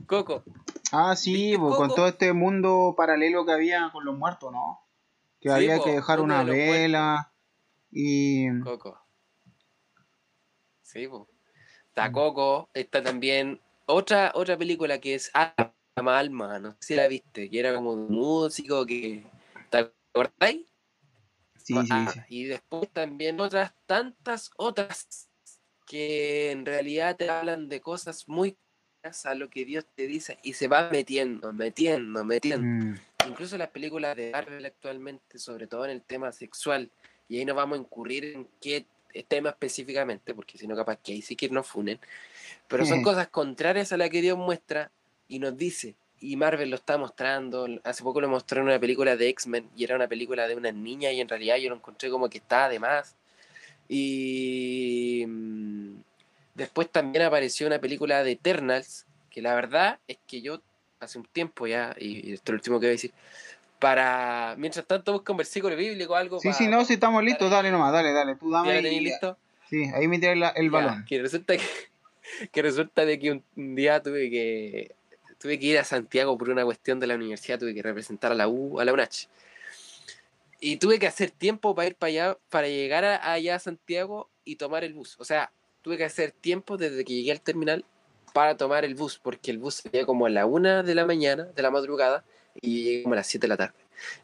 Coco. 0.06 0.42
Ah, 0.92 1.16
sí, 1.16 1.34
¿Viste 1.34 1.58
pues, 1.58 1.74
con 1.74 1.88
todo 1.94 2.06
este 2.06 2.32
mundo 2.32 2.94
paralelo 2.96 3.44
que 3.44 3.52
había 3.52 3.90
con 3.92 4.04
los 4.04 4.16
muertos, 4.16 4.52
¿no? 4.52 4.80
Que 5.40 5.48
Sí, 5.48 5.54
había 5.54 5.78
po, 5.78 5.84
que 5.84 5.90
dejar 5.92 6.20
una 6.20 6.44
de 6.44 6.52
muertos. 6.52 6.72
vela 6.76 7.32
y... 7.90 8.60
Coco. 8.60 9.00
Sí, 10.82 11.08
po. 11.08 11.28
Está 11.96 12.12
Coco, 12.12 12.68
está 12.74 13.02
también 13.02 13.58
otra, 13.86 14.30
otra 14.34 14.58
película 14.58 15.00
que 15.00 15.14
es 15.14 15.30
Alma 15.32 16.18
Alma, 16.18 16.58
no 16.58 16.72
sé 16.72 16.76
si 16.88 16.94
la 16.94 17.08
viste, 17.08 17.48
que 17.48 17.58
era 17.58 17.74
como 17.74 17.94
un 17.94 18.12
músico 18.12 18.84
que. 18.84 19.24
¿Te 19.70 19.78
acordáis? 19.78 20.66
Sí, 21.56 21.72
sí, 21.72 21.88
Ah, 21.90 22.10
sí. 22.12 22.20
Y 22.28 22.44
después 22.44 22.90
también 22.90 23.40
otras 23.40 23.72
tantas 23.86 24.50
otras 24.58 25.30
que 25.86 26.50
en 26.50 26.66
realidad 26.66 27.16
te 27.16 27.30
hablan 27.30 27.70
de 27.70 27.80
cosas 27.80 28.28
muy 28.28 28.58
a 29.24 29.34
lo 29.34 29.48
que 29.48 29.64
Dios 29.64 29.86
te 29.94 30.06
dice 30.06 30.36
y 30.42 30.52
se 30.52 30.68
va 30.68 30.90
metiendo, 30.90 31.54
metiendo, 31.54 32.24
metiendo 32.26 32.66
Mm, 32.66 32.96
incluso 33.26 33.56
las 33.56 33.70
películas 33.70 34.14
de 34.16 34.32
Marvel 34.32 34.66
actualmente, 34.66 35.38
sobre 35.38 35.66
todo 35.66 35.86
en 35.86 35.92
el 35.92 36.02
tema 36.02 36.30
sexual, 36.30 36.90
y 37.26 37.38
ahí 37.38 37.46
no 37.46 37.54
vamos 37.54 37.78
a 37.78 37.80
incurrir 37.80 38.24
en 38.26 38.48
qué 38.60 38.84
tema 39.24 39.50
específicamente, 39.50 40.34
porque 40.34 40.58
si 40.58 40.66
no 40.66 40.76
capaz 40.76 40.98
que 40.98 41.12
ahí 41.12 41.22
sí 41.22 41.36
que 41.36 41.48
nos 41.48 41.66
funen, 41.66 41.98
pero 42.68 42.84
son 42.84 43.02
cosas 43.02 43.28
contrarias 43.28 43.92
a 43.92 43.96
la 43.96 44.08
que 44.08 44.22
Dios 44.22 44.36
muestra 44.36 44.90
y 45.28 45.38
nos 45.38 45.56
dice, 45.56 45.94
y 46.20 46.36
Marvel 46.36 46.70
lo 46.70 46.76
está 46.76 46.98
mostrando, 46.98 47.66
hace 47.84 48.02
poco 48.02 48.20
lo 48.20 48.28
mostró 48.28 48.60
en 48.60 48.68
una 48.68 48.80
película 48.80 49.16
de 49.16 49.28
X-Men, 49.28 49.68
y 49.76 49.84
era 49.84 49.96
una 49.96 50.08
película 50.08 50.48
de 50.48 50.54
una 50.54 50.72
niña, 50.72 51.12
y 51.12 51.20
en 51.20 51.28
realidad 51.28 51.56
yo 51.56 51.68
lo 51.68 51.76
encontré 51.76 52.10
como 52.10 52.28
que 52.28 52.38
estaba 52.38 52.68
de 52.68 52.78
más, 52.78 53.16
y 53.88 55.24
mm, 55.26 55.96
después 56.54 56.90
también 56.90 57.24
apareció 57.24 57.66
una 57.66 57.80
película 57.80 58.22
de 58.22 58.32
Eternals, 58.32 59.06
que 59.30 59.42
la 59.42 59.54
verdad 59.54 59.98
es 60.08 60.18
que 60.26 60.40
yo 60.40 60.62
hace 61.00 61.18
un 61.18 61.26
tiempo 61.26 61.66
ya, 61.66 61.94
y 61.98 62.30
y 62.30 62.32
esto 62.32 62.50
es 62.50 62.54
lo 62.54 62.56
último 62.56 62.80
que 62.80 62.86
voy 62.86 62.90
a 62.90 62.92
decir, 62.92 63.12
para, 63.78 64.54
mientras 64.58 64.86
tanto 64.86 65.12
busca 65.12 65.32
un 65.32 65.38
versículo 65.38 65.76
bíblico 65.76 66.14
o 66.14 66.16
algo. 66.16 66.40
Sí, 66.40 66.52
sí, 66.52 66.66
no, 66.68 66.84
si 66.84 66.94
estamos 66.94 67.22
listos, 67.22 67.50
dale 67.50 67.70
nomás, 67.70 67.92
dale, 67.92 68.12
dale, 68.12 68.36
tú 68.36 68.50
¿Ya 68.50 68.58
dame 68.58 68.80
y- 68.92 69.00
listo? 69.00 69.36
Sí, 69.68 69.84
ahí 69.94 70.06
me 70.08 70.18
tiras 70.18 70.36
la- 70.38 70.48
el 70.50 70.66
Ya, 70.66 70.70
balón. 70.70 71.04
que 71.06 71.20
resulta 71.20 71.56
que, 71.56 71.62
que 72.52 72.62
resulta 72.62 73.04
de 73.04 73.18
que 73.18 73.32
un, 73.32 73.44
un 73.56 73.74
día 73.74 74.02
tuve 74.02 74.30
que 74.30 74.94
tuve 75.38 75.58
que 75.58 75.66
ir 75.66 75.78
a 75.78 75.84
Santiago 75.84 76.38
por 76.38 76.48
una 76.50 76.64
cuestión 76.64 76.98
de 76.98 77.06
la 77.06 77.14
universidad, 77.14 77.58
tuve 77.58 77.74
que 77.74 77.82
representar 77.82 78.32
a 78.32 78.34
la 78.34 78.48
U, 78.48 78.80
a 78.80 78.84
la 78.84 78.92
UNACH. 78.92 79.26
Y 80.60 80.76
tuve 80.78 80.98
que 80.98 81.06
hacer 81.06 81.30
tiempo 81.30 81.74
para 81.74 81.88
ir 81.88 81.94
para 81.96 82.08
allá, 82.08 82.38
para 82.48 82.68
llegar 82.68 83.04
a- 83.04 83.32
allá 83.32 83.56
a 83.56 83.58
Santiago 83.58 84.30
y 84.44 84.56
tomar 84.56 84.84
el 84.84 84.94
bus. 84.94 85.16
O 85.18 85.24
sea, 85.24 85.52
tuve 85.82 85.98
que 85.98 86.04
hacer 86.04 86.32
tiempo 86.32 86.76
desde 86.78 87.04
que 87.04 87.12
llegué 87.12 87.32
al 87.32 87.40
terminal 87.42 87.84
para 88.32 88.56
tomar 88.56 88.84
el 88.84 88.94
bus, 88.94 89.18
porque 89.22 89.50
el 89.50 89.58
bus 89.58 89.74
salía 89.74 90.06
como 90.06 90.26
a 90.26 90.30
la 90.30 90.46
una 90.46 90.82
de 90.82 90.94
la 90.94 91.04
mañana, 91.04 91.44
de 91.44 91.62
la 91.62 91.70
madrugada, 91.70 92.24
y 92.60 92.82
llegué 92.82 93.06
a 93.06 93.14
las 93.14 93.26
7 93.26 93.44
de 93.44 93.48
la 93.48 93.56
tarde. 93.56 93.74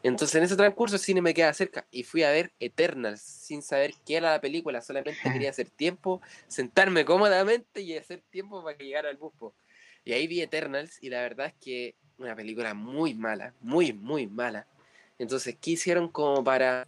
Entonces 0.03 0.35
en 0.35 0.43
ese 0.43 0.55
transcurso 0.55 0.95
el 0.95 1.01
cine 1.01 1.21
me 1.21 1.33
queda 1.33 1.53
cerca 1.53 1.85
y 1.91 2.03
fui 2.03 2.23
a 2.23 2.31
ver 2.31 2.51
Eternals 2.59 3.21
sin 3.21 3.61
saber 3.61 3.93
qué 4.05 4.17
era 4.17 4.31
la 4.31 4.41
película, 4.41 4.81
solamente 4.81 5.19
quería 5.23 5.49
hacer 5.49 5.69
tiempo, 5.69 6.21
sentarme 6.47 7.05
cómodamente 7.05 7.81
y 7.81 7.97
hacer 7.97 8.21
tiempo 8.29 8.63
para 8.63 8.77
que 8.77 8.85
llegara 8.85 9.09
el 9.09 9.17
bus. 9.17 9.33
po. 9.37 9.53
Y 10.05 10.13
ahí 10.13 10.27
vi 10.27 10.41
Eternals 10.41 11.01
y 11.01 11.09
la 11.09 11.21
verdad 11.21 11.47
es 11.47 11.53
que 11.61 11.95
una 12.17 12.35
película 12.35 12.73
muy 12.73 13.13
mala, 13.13 13.53
muy, 13.61 13.93
muy 13.93 14.27
mala. 14.27 14.67
Entonces, 15.17 15.55
¿qué 15.59 15.71
hicieron 15.71 16.09
como 16.09 16.43
para 16.43 16.87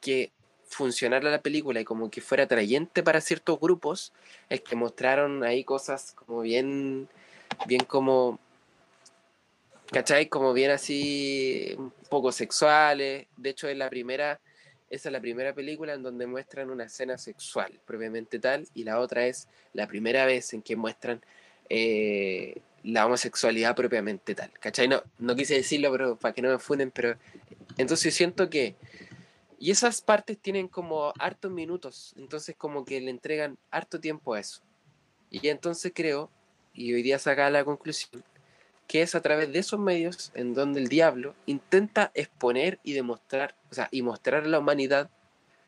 que 0.00 0.32
funcionara 0.64 1.30
la 1.30 1.42
película 1.42 1.80
y 1.80 1.84
como 1.84 2.10
que 2.10 2.20
fuera 2.20 2.44
atrayente 2.44 3.02
para 3.02 3.20
ciertos 3.20 3.60
grupos? 3.60 4.12
Es 4.48 4.60
que 4.60 4.74
mostraron 4.74 5.44
ahí 5.44 5.64
cosas 5.64 6.12
como 6.12 6.40
bien, 6.40 7.08
bien 7.66 7.84
como 7.84 8.40
¿Cachai? 9.92 10.26
Como 10.30 10.54
bien 10.54 10.70
así, 10.70 11.74
un 11.76 11.92
poco 12.08 12.32
sexuales. 12.32 13.26
De 13.36 13.50
hecho, 13.50 13.68
es 13.68 13.76
la 13.76 13.90
primera, 13.90 14.40
esa 14.88 15.08
es 15.10 15.12
la 15.12 15.20
primera 15.20 15.54
película 15.54 15.92
en 15.92 16.02
donde 16.02 16.26
muestran 16.26 16.70
una 16.70 16.84
escena 16.84 17.18
sexual, 17.18 17.78
propiamente 17.84 18.38
tal, 18.38 18.66
y 18.72 18.84
la 18.84 18.98
otra 18.98 19.26
es 19.26 19.48
la 19.74 19.86
primera 19.86 20.24
vez 20.24 20.54
en 20.54 20.62
que 20.62 20.76
muestran 20.76 21.20
eh, 21.68 22.62
la 22.84 23.04
homosexualidad 23.04 23.76
propiamente 23.76 24.34
tal. 24.34 24.50
¿Cachai? 24.52 24.88
No, 24.88 25.02
no 25.18 25.36
quise 25.36 25.56
decirlo, 25.56 25.92
pero 25.92 26.16
para 26.16 26.32
que 26.32 26.40
no 26.40 26.48
me 26.48 26.58
funen, 26.58 26.90
pero 26.90 27.18
entonces 27.76 28.14
siento 28.14 28.48
que. 28.48 28.76
Y 29.58 29.70
esas 29.70 30.00
partes 30.00 30.38
tienen 30.38 30.68
como 30.68 31.12
hartos 31.18 31.52
minutos, 31.52 32.14
entonces 32.16 32.56
como 32.56 32.86
que 32.86 32.98
le 32.98 33.10
entregan 33.10 33.58
harto 33.70 34.00
tiempo 34.00 34.32
a 34.32 34.40
eso. 34.40 34.62
Y 35.30 35.46
entonces 35.48 35.92
creo, 35.94 36.30
y 36.72 36.94
hoy 36.94 37.02
día 37.02 37.18
saca 37.18 37.48
la 37.50 37.62
conclusión, 37.62 38.24
que 38.92 39.00
es 39.00 39.14
a 39.14 39.22
través 39.22 39.50
de 39.50 39.58
esos 39.58 39.80
medios 39.80 40.30
en 40.34 40.52
donde 40.52 40.78
el 40.78 40.88
diablo 40.88 41.34
intenta 41.46 42.10
exponer 42.12 42.78
y 42.84 42.92
demostrar, 42.92 43.54
o 43.70 43.74
sea, 43.74 43.88
y 43.90 44.02
mostrar 44.02 44.44
a 44.44 44.46
la 44.46 44.58
humanidad 44.58 45.08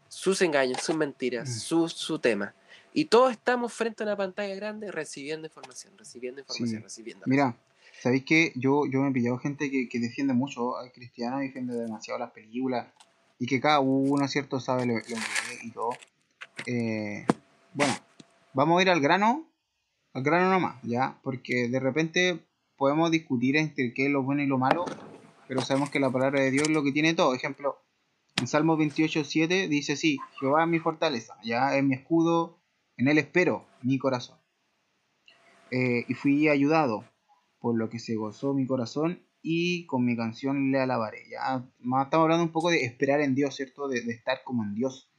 sus 0.08 0.42
engaños, 0.42 0.82
sus 0.82 0.94
mentiras, 0.94 1.48
Mm. 1.48 1.52
su, 1.52 1.88
su 1.88 2.18
tema. 2.18 2.54
Y 2.92 3.06
todos 3.06 3.32
estamos 3.32 3.72
frente 3.72 4.02
a 4.02 4.06
una 4.08 4.16
pantalla 4.18 4.54
grande 4.54 4.92
recibiendo 4.92 5.46
información, 5.46 5.96
recibiendo 5.96 6.42
información, 6.42 6.80
Sí. 6.80 6.84
recibiendo. 6.84 7.24
Mira, 7.26 7.56
¿sabéis 8.02 8.26
que 8.26 8.52
yo, 8.56 8.84
yo 8.92 9.00
me 9.00 9.08
he 9.08 9.12
pillado 9.12 9.38
gente 9.38 9.70
que, 9.70 9.88
que 9.88 9.98
defiende 10.00 10.34
mucho 10.34 10.76
al 10.76 10.92
cristiano, 10.92 11.38
defiende 11.38 11.72
demasiado 11.74 12.20
las 12.20 12.30
películas 12.30 12.88
y 13.38 13.46
que 13.46 13.58
cada 13.58 13.80
uno, 13.80 14.28
¿cierto?, 14.28 14.60
sabe 14.60 14.84
lo, 14.84 14.96
lo 14.96 15.02
que 15.02 15.14
es 15.14 15.64
y 15.64 15.70
todo. 15.70 15.92
Eh, 16.66 17.24
bueno, 17.72 17.94
vamos 18.52 18.78
a 18.78 18.82
ir 18.82 18.90
al 18.90 19.00
grano, 19.00 19.48
al 20.12 20.22
grano 20.22 20.50
nomás, 20.50 20.76
¿ya? 20.82 21.18
Porque 21.22 21.68
de 21.68 21.80
repente 21.80 22.44
podemos 22.76 23.10
discutir 23.10 23.56
entre 23.56 23.92
qué 23.94 24.06
es 24.06 24.10
lo 24.10 24.22
bueno 24.22 24.42
y 24.42 24.46
lo 24.46 24.58
malo, 24.58 24.84
pero 25.48 25.60
sabemos 25.60 25.90
que 25.90 26.00
la 26.00 26.10
palabra 26.10 26.40
de 26.40 26.50
Dios 26.50 26.68
es 26.68 26.74
lo 26.74 26.82
que 26.82 26.92
tiene 26.92 27.14
todo. 27.14 27.34
Ejemplo, 27.34 27.78
en 28.36 28.46
Salmo 28.46 28.76
28.7 28.76 29.68
dice 29.68 29.92
así, 29.92 30.18
Jehová 30.40 30.64
es 30.64 30.68
mi 30.68 30.78
fortaleza, 30.78 31.34
ya 31.44 31.76
es 31.76 31.84
mi 31.84 31.94
escudo, 31.94 32.60
en 32.96 33.08
él 33.08 33.18
espero 33.18 33.66
mi 33.82 33.98
corazón. 33.98 34.38
Eh, 35.70 36.04
y 36.08 36.14
fui 36.14 36.48
ayudado, 36.48 37.04
por 37.58 37.76
lo 37.76 37.88
que 37.88 37.98
se 37.98 38.14
gozó 38.16 38.54
mi 38.54 38.66
corazón 38.66 39.26
y 39.40 39.86
con 39.86 40.04
mi 40.04 40.16
canción 40.16 40.70
le 40.70 40.80
alabaré. 40.80 41.24
Ya 41.30 41.68
más 41.80 42.06
estamos 42.06 42.24
hablando 42.24 42.44
un 42.44 42.52
poco 42.52 42.70
de 42.70 42.84
esperar 42.84 43.20
en 43.20 43.34
Dios, 43.34 43.54
¿cierto? 43.54 43.88
De, 43.88 43.98
estar 43.98 44.42
como 44.44 44.64
en 44.64 44.74
Dios. 44.74 45.10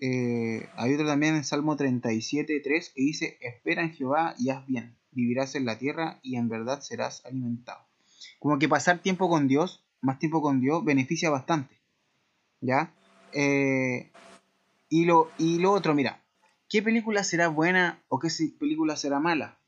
Eh, 0.00 0.68
hay 0.76 0.94
otro 0.94 1.06
también 1.06 1.36
en 1.36 1.44
Salmo 1.44 1.76
37.3 1.76 2.92
que 2.94 3.02
dice, 3.02 3.38
espera 3.40 3.82
en 3.82 3.92
Jehová 3.92 4.34
y 4.38 4.50
haz 4.50 4.66
bien, 4.66 4.98
vivirás 5.14 5.54
en 5.54 5.64
la 5.64 5.78
tierra 5.78 6.18
y 6.22 6.36
en 6.36 6.48
verdad 6.48 6.80
serás 6.80 7.24
alimentado. 7.24 7.80
Como 8.38 8.58
que 8.58 8.68
pasar 8.68 8.98
tiempo 8.98 9.28
con 9.28 9.48
Dios, 9.48 9.84
más 10.00 10.18
tiempo 10.18 10.42
con 10.42 10.60
Dios, 10.60 10.84
beneficia 10.84 11.30
bastante. 11.30 11.80
¿Ya? 12.60 12.94
Eh, 13.32 14.12
y, 14.88 15.04
lo, 15.04 15.30
y 15.38 15.58
lo 15.58 15.72
otro, 15.72 15.94
mira, 15.94 16.22
¿qué 16.68 16.82
película 16.82 17.24
será 17.24 17.48
buena 17.48 18.02
o 18.08 18.18
qué 18.18 18.28
película 18.58 18.96
será 18.96 19.20
mala? 19.20 19.58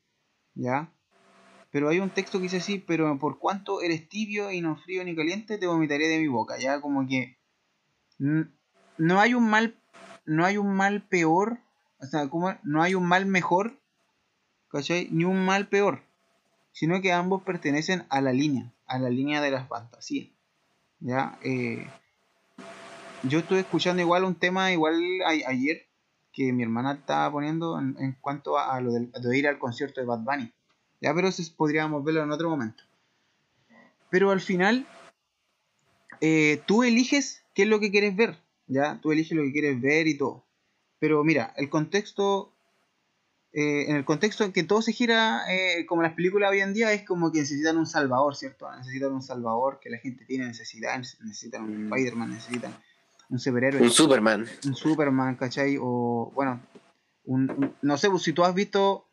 ¿Ya? 0.55 0.91
Pero 1.71 1.89
hay 1.89 1.99
un 1.99 2.09
texto 2.09 2.37
que 2.37 2.43
dice 2.43 2.57
así, 2.57 2.79
pero 2.79 3.17
por 3.19 3.39
cuanto 3.39 3.81
eres 3.81 4.07
tibio 4.07 4.51
y 4.51 4.61
no 4.61 4.77
frío 4.77 5.03
ni 5.03 5.15
caliente, 5.15 5.57
te 5.57 5.67
vomitaré 5.67 6.07
de 6.07 6.19
mi 6.19 6.27
boca. 6.27 6.57
Ya 6.57 6.81
como 6.81 7.07
que 7.07 7.37
no 8.17 9.19
hay 9.19 9.33
un 9.33 9.49
mal, 9.49 9.79
no 10.25 10.45
hay 10.45 10.57
un 10.57 10.73
mal 10.73 11.03
peor, 11.07 11.59
o 11.99 12.05
sea, 12.05 12.29
como 12.29 12.55
no 12.63 12.81
hay 12.81 12.95
un 12.95 13.05
mal 13.05 13.25
mejor, 13.25 13.79
¿cachai? 14.69 15.07
Ni 15.11 15.23
un 15.23 15.45
mal 15.45 15.67
peor, 15.67 16.01
sino 16.71 17.01
que 17.01 17.11
ambos 17.13 17.43
pertenecen 17.43 18.05
a 18.09 18.21
la 18.21 18.33
línea, 18.33 18.73
a 18.85 18.99
la 18.99 19.09
línea 19.09 19.41
de 19.41 19.51
las 19.51 19.67
fantasías. 19.67 20.29
Ya, 20.99 21.37
eh, 21.43 21.87
yo 23.23 23.39
estuve 23.39 23.59
escuchando 23.59 24.01
igual 24.01 24.23
un 24.23 24.35
tema 24.35 24.71
igual 24.71 24.95
ayer 25.25 25.87
que 26.31 26.53
mi 26.53 26.63
hermana 26.63 26.93
estaba 26.93 27.31
poniendo 27.31 27.79
en, 27.79 28.15
cuanto 28.21 28.57
a, 28.57 28.79
lo 28.79 28.91
de 28.91 29.37
ir 29.37 29.47
al 29.47 29.57
concierto 29.57 29.99
de 30.01 30.07
Bad 30.07 30.19
Bunny. 30.19 30.53
Ya, 31.01 31.13
pero 31.13 31.27
eso 31.27 31.41
es- 31.41 31.49
podríamos 31.49 32.03
verlo 32.03 32.23
en 32.23 32.31
otro 32.31 32.49
momento. 32.49 32.83
Pero 34.09 34.31
al 34.31 34.39
final, 34.39 34.87
eh, 36.21 36.61
tú 36.65 36.83
eliges 36.83 37.43
qué 37.53 37.63
es 37.63 37.69
lo 37.69 37.79
que 37.79 37.91
quieres 37.91 38.15
ver. 38.15 38.37
Ya, 38.67 38.99
tú 39.01 39.11
eliges 39.11 39.35
lo 39.35 39.43
que 39.43 39.51
quieres 39.51 39.81
ver 39.81 40.07
y 40.07 40.17
todo. 40.17 40.45
Pero 40.99 41.23
mira, 41.23 41.53
el 41.57 41.69
contexto, 41.69 42.53
eh, 43.59 43.89
en 43.89 43.95
el 43.95 44.05
contexto 44.05 44.43
en 44.43 44.51
que 44.53 44.61
todo 44.63 44.83
se 44.83 44.93
gira, 44.93 45.41
eh, 45.51 45.85
como 45.87 46.03
las 46.03 46.13
películas 46.13 46.51
hoy 46.51 46.59
en 46.61 46.73
día, 46.75 46.93
es 46.93 47.01
como 47.03 47.31
que 47.31 47.39
necesitan 47.39 47.75
un 47.77 47.87
salvador, 47.87 48.35
¿cierto? 48.35 48.69
Necesitan 48.77 49.11
un 49.13 49.23
salvador, 49.23 49.79
que 49.81 49.89
la 49.89 49.97
gente 49.97 50.25
tiene 50.25 50.45
necesidad, 50.45 50.95
necesitan 50.97 51.63
un 51.63 51.87
Mm. 51.87 51.93
Spider-Man, 51.93 52.29
necesitan 52.29 52.77
un 53.29 53.39
superhéroe 53.39 53.81
Un 53.81 53.89
Superman. 53.89 54.45
un 54.65 54.75
Superman, 54.75 55.35
¿cachai? 55.37 55.77
O, 55.81 56.31
bueno, 56.35 56.61
un, 57.25 57.49
un- 57.49 57.73
no 57.81 57.97
sé, 57.97 58.09
pues 58.11 58.21
si 58.21 58.31
tú 58.31 58.43
has 58.43 58.53
visto 58.53 59.07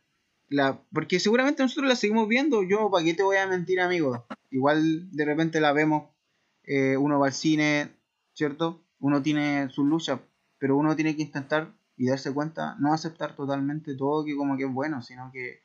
la... 0.51 0.79
Porque 0.93 1.19
seguramente 1.21 1.63
nosotros 1.63 1.89
la 1.89 1.97
seguimos 1.97 2.29
viendo, 2.29 2.63
yo, 2.63 2.91
¿para 2.91 3.03
qué 3.05 3.15
te 3.15 3.23
voy 3.23 3.39
a 3.39 3.47
mentir, 3.47 3.81
amigo? 3.81 4.27
Igual 4.51 5.11
de 5.11 5.25
repente 5.25 5.59
la 5.61 5.73
vemos, 5.73 6.11
eh, 6.65 6.97
uno 6.99 7.19
va 7.19 7.29
al 7.29 7.33
cine, 7.33 7.89
¿cierto? 8.35 8.83
Uno 9.01 9.23
tiene 9.23 9.71
sus 9.71 9.87
luchas, 9.87 10.21
pero 10.59 10.77
uno 10.77 10.95
tiene 10.95 11.17
que 11.17 11.23
intentar 11.23 11.73
y 11.97 12.09
darse 12.09 12.33
cuenta, 12.35 12.77
no 12.81 12.93
aceptar 12.93 13.37
totalmente 13.37 13.97
todo 13.97 14.25
que 14.25 14.35
como 14.37 14.57
que 14.57 14.65
es 14.65 14.73
bueno, 14.73 15.01
sino 15.03 15.31
que 15.33 15.63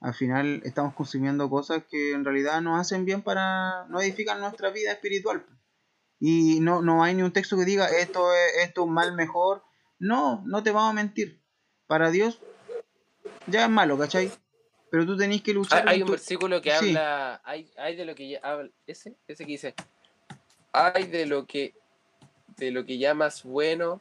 al 0.00 0.14
final 0.14 0.62
estamos 0.64 0.94
consumiendo 0.94 1.50
cosas 1.50 1.84
que 1.90 2.12
en 2.12 2.24
realidad 2.24 2.62
nos 2.62 2.80
hacen 2.80 3.04
bien 3.04 3.20
para, 3.22 3.86
no 3.88 4.00
edifican 4.00 4.40
nuestra 4.40 4.70
vida 4.70 4.92
espiritual. 4.92 5.44
Y 6.18 6.60
no, 6.60 6.80
no 6.82 7.02
hay 7.02 7.14
ni 7.14 7.22
un 7.22 7.32
texto 7.32 7.56
que 7.56 7.64
diga 7.64 7.86
esto 7.88 8.32
es, 8.32 8.66
esto 8.68 8.84
es 8.84 8.90
mal 8.90 9.14
mejor. 9.14 9.62
No, 9.98 10.42
no 10.46 10.62
te 10.62 10.70
vamos 10.70 10.90
a 10.90 10.94
mentir. 10.94 11.42
Para 11.86 12.10
Dios 12.10 12.40
ya 13.46 13.64
es 13.64 13.70
malo, 13.70 13.98
¿cachai? 13.98 14.30
Pero 14.90 15.04
tú 15.06 15.16
tenés 15.16 15.42
que 15.42 15.50
Hay, 15.50 15.54
luchar. 15.56 15.88
hay 15.88 15.98
con 15.98 16.02
un 16.02 16.06
tu- 16.06 16.12
versículo 16.12 16.60
que 16.62 16.70
Sí. 16.70 16.88
habla, 16.88 17.40
hay, 17.44 17.70
hay 17.76 17.96
de 17.96 18.04
lo 18.04 18.14
que 18.14 18.38
habla, 18.42 18.70
ese, 18.86 19.16
ese 19.28 19.44
que 19.44 19.52
dice, 19.52 19.74
hay 20.72 21.06
de 21.06 21.26
lo 21.26 21.46
que, 21.46 21.74
de 22.56 22.70
lo 22.70 22.84
que 22.86 22.98
llamas 22.98 23.42
bueno. 23.44 24.00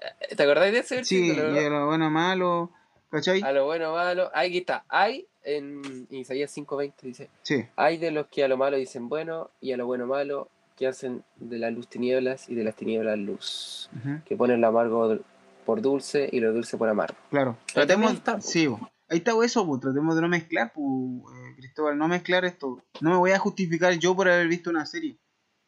¿Te 0.36 0.42
acordás 0.42 0.72
de 0.72 0.78
ese 0.78 1.04
Sí, 1.04 1.32
y 1.34 1.38
a 1.38 1.68
lo 1.68 1.86
bueno 1.86 2.10
malo, 2.10 2.70
¿cachai? 3.10 3.42
A 3.42 3.52
lo 3.52 3.64
bueno 3.66 3.92
malo, 3.92 4.30
aquí 4.34 4.58
está, 4.58 4.84
hay 4.88 5.26
en 5.42 6.06
Isaías 6.10 6.56
5.20 6.56 6.94
dice, 7.02 7.30
Sí, 7.42 7.64
hay 7.76 7.98
de 7.98 8.10
los 8.10 8.26
que 8.26 8.44
a 8.44 8.48
lo 8.48 8.56
malo 8.56 8.76
dicen 8.76 9.08
bueno 9.08 9.50
y 9.60 9.72
a 9.72 9.76
lo 9.76 9.86
bueno 9.86 10.06
malo, 10.06 10.48
que 10.76 10.86
hacen 10.86 11.24
de 11.36 11.58
la 11.58 11.70
luz 11.70 11.88
tinieblas 11.88 12.48
y 12.48 12.54
de 12.54 12.64
las 12.64 12.74
tinieblas 12.74 13.18
luz, 13.18 13.90
que 14.24 14.36
ponen 14.36 14.60
lo 14.60 14.68
amargo 14.68 15.18
por 15.64 15.82
dulce 15.82 16.28
y 16.32 16.40
lo 16.40 16.52
dulce 16.52 16.76
por 16.76 16.88
amargo. 16.88 17.16
claro. 17.30 17.56
Ahí 17.68 17.74
Tratemos, 17.74 18.12
está, 18.14 18.40
sí, 18.40 18.66
ahí 19.08 19.18
está 19.18 19.32
eso, 19.44 19.66
pues, 19.66 19.80
tratemos 19.80 20.14
de 20.14 20.22
no 20.22 20.28
mezclar, 20.28 20.72
pues, 20.72 20.86
eh, 21.34 21.54
Cristóbal, 21.56 21.98
no 21.98 22.08
mezclar 22.08 22.44
esto. 22.44 22.82
No 23.00 23.10
me 23.10 23.16
voy 23.16 23.32
a 23.32 23.38
justificar 23.38 23.92
yo 23.98 24.16
por 24.16 24.28
haber 24.28 24.48
visto 24.48 24.70
una 24.70 24.86
serie. 24.86 25.18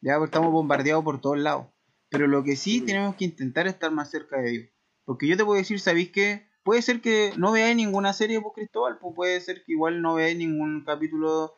Ya 0.01 0.15
porque 0.15 0.25
estamos 0.25 0.51
bombardeados 0.51 1.03
por 1.03 1.21
todos 1.21 1.37
lados. 1.37 1.67
Pero 2.13 2.27
lo 2.27 2.43
que 2.43 2.55
sí 2.55 2.79
tenemos 2.79 3.15
que 3.15 3.25
intentar 3.25 3.65
es 3.65 3.73
estar 3.73 3.89
más 3.89 4.11
cerca 4.11 4.37
de 4.37 4.51
Dios. 4.51 4.69
Porque 5.03 5.27
yo 5.27 5.35
te 5.35 5.43
puedo 5.43 5.57
decir, 5.57 5.79
¿sabéis 5.79 6.11
qué? 6.11 6.45
Puede 6.61 6.83
ser 6.83 7.01
que 7.01 7.33
no 7.37 7.51
veáis 7.51 7.75
ninguna 7.75 8.13
serie, 8.13 8.39
pues 8.39 8.53
Cristóbal, 8.53 8.99
pues 8.99 9.15
puede 9.15 9.41
ser 9.41 9.63
que 9.63 9.71
igual 9.71 10.03
no 10.03 10.13
veáis 10.13 10.37
ningún 10.37 10.83
capítulo 10.85 11.55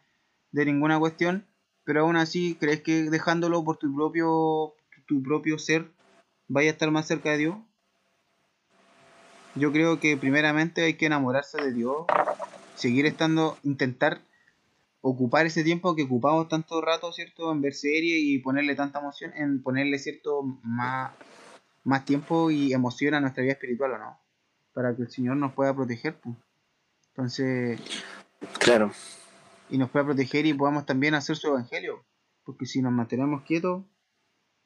de 0.53 0.63
ninguna 0.63 0.97
cuestión, 0.97 1.45
pero 1.83 2.03
aún 2.03 2.15
así, 2.15 2.55
¿crees 2.57 2.79
que 2.79 3.09
dejándolo 3.09 3.65
por 3.65 3.75
tu 3.75 3.93
propio, 3.93 4.75
tu 5.05 5.21
propio 5.21 5.59
ser, 5.59 5.91
vaya 6.47 6.69
a 6.69 6.71
estar 6.71 6.89
más 6.89 7.05
cerca 7.05 7.31
de 7.31 7.37
Dios? 7.37 7.57
Yo 9.55 9.73
creo 9.73 9.99
que 9.99 10.15
primeramente 10.15 10.83
hay 10.83 10.93
que 10.93 11.07
enamorarse 11.07 11.61
de 11.61 11.73
Dios, 11.73 12.05
seguir 12.75 13.05
estando, 13.05 13.57
intentar 13.63 14.21
ocupar 15.07 15.45
ese 15.45 15.63
tiempo 15.63 15.95
que 15.95 16.01
ocupamos 16.03 16.47
tanto 16.49 16.81
rato, 16.81 17.11
¿cierto? 17.13 17.51
En 17.51 17.61
ver 17.61 17.73
series 17.75 18.19
y 18.23 18.39
ponerle 18.39 18.73
tanta 18.75 18.99
emoción, 18.99 19.31
en 19.35 19.61
ponerle, 19.61 19.99
¿cierto? 19.99 20.41
Más, 20.63 21.11
más 21.83 22.05
tiempo 22.05 22.49
y 22.49 22.73
emoción 22.73 23.13
a 23.13 23.19
nuestra 23.19 23.43
vida 23.43 23.53
espiritual, 23.53 23.91
¿o 23.91 23.97
no? 23.99 24.19
Para 24.73 24.95
que 24.95 25.03
el 25.03 25.11
Señor 25.11 25.37
nos 25.37 25.53
pueda 25.53 25.75
proteger, 25.75 26.15
pues. 26.19 26.35
Entonces, 27.09 27.79
Claro. 28.59 28.91
y 29.69 29.77
nos 29.77 29.91
pueda 29.91 30.05
proteger 30.05 30.47
y 30.47 30.53
podamos 30.55 30.87
también 30.87 31.13
hacer 31.13 31.35
su 31.35 31.49
evangelio. 31.49 32.03
Porque 32.43 32.65
si 32.65 32.81
nos 32.81 32.91
mantenemos 32.91 33.43
quietos, 33.43 33.83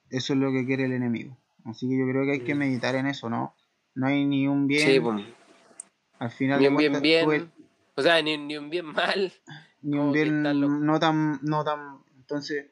eso 0.10 0.34
es 0.34 0.40
lo 0.40 0.54
que 0.54 0.66
quiere 0.66 0.86
el 0.86 0.94
enemigo. 0.94 1.38
Así 1.66 1.90
que 1.90 1.98
yo 1.98 2.06
creo 2.10 2.24
que 2.24 2.32
hay 2.32 2.40
que 2.46 2.56
meditar 2.56 2.96
en 2.96 3.08
eso, 3.08 3.30
¿no? 3.30 3.54
No 3.94 4.08
hay 4.08 4.24
ni 4.26 4.48
un 4.48 4.68
bien. 4.68 4.88
Sí, 4.90 5.00
pues. 5.02 5.22
al 6.18 6.32
final 6.32 6.62
Ni 6.62 6.68
un 6.68 6.78
bien 6.78 6.92
cuentas, 6.94 7.02
bien. 7.02 7.32
el- 7.32 7.52
O 7.96 8.02
sea, 8.02 8.22
ni, 8.22 8.38
ni 8.38 8.58
un 8.58 8.70
bien 8.70 8.86
mal. 8.86 9.34
Ni 9.82 9.98
un 9.98 10.12
bien 10.12 10.44
no 10.44 11.00
tan 11.00 11.40
no 11.42 11.64
tan 11.64 12.00
entonces 12.18 12.68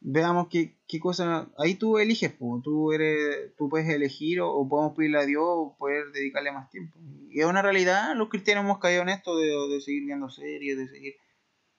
veamos 0.00 0.48
qué, 0.48 0.76
qué 0.86 1.00
cosa 1.00 1.48
ahí 1.56 1.76
tú 1.76 1.98
eliges 1.98 2.30
po. 2.30 2.60
tú 2.62 2.92
eres 2.92 3.56
tú 3.56 3.68
puedes 3.70 3.88
elegir 3.88 4.40
o, 4.42 4.52
o 4.52 4.68
podemos 4.68 4.94
pedirle 4.94 5.18
a 5.18 5.26
Dios 5.26 5.44
o 5.44 5.76
poder 5.78 6.12
dedicarle 6.12 6.52
más 6.52 6.68
tiempo 6.70 6.98
y 7.30 7.40
es 7.40 7.46
una 7.46 7.62
realidad 7.62 8.14
los 8.14 8.28
cristianos 8.28 8.64
hemos 8.64 8.78
caído 8.78 9.02
en 9.02 9.08
esto 9.08 9.36
de, 9.36 9.46
de 9.46 9.80
seguir 9.80 10.04
viendo 10.04 10.28
series 10.28 10.76
de 10.76 10.88
seguir 10.88 11.14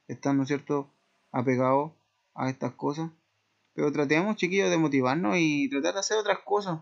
estando 0.08 0.46
cierto 0.46 0.92
apegados 1.32 1.92
a 2.34 2.50
estas 2.50 2.74
cosas 2.74 3.12
pero 3.74 3.92
tratemos 3.92 4.38
chiquillos 4.38 4.72
de 4.72 4.78
motivarnos 4.78 5.36
y 5.38 5.70
tratar 5.70 5.94
de 5.94 6.00
hacer 6.00 6.18
otras 6.18 6.40
cosas 6.40 6.80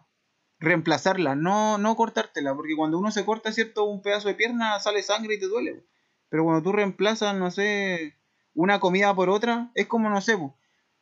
reemplazarla 0.59 1.35
no 1.35 1.77
no 1.77 1.95
cortártela 1.97 2.55
porque 2.55 2.77
cuando 2.77 2.97
uno 2.97 3.11
se 3.11 3.25
corta 3.25 3.51
cierto 3.51 3.83
un 3.83 4.01
pedazo 4.01 4.29
de 4.29 4.35
pierna 4.35 4.79
sale 4.79 5.03
sangre 5.03 5.35
y 5.35 5.39
te 5.39 5.47
duele 5.47 5.73
po. 5.73 5.92
Pero 6.33 6.45
cuando 6.45 6.63
tú 6.63 6.71
reemplazas, 6.71 7.35
no 7.35 7.51
sé, 7.51 8.15
una 8.55 8.79
comida 8.79 9.13
por 9.13 9.29
otra, 9.29 9.69
es 9.75 9.85
como, 9.85 10.09
no 10.09 10.19
sé, 10.19 10.35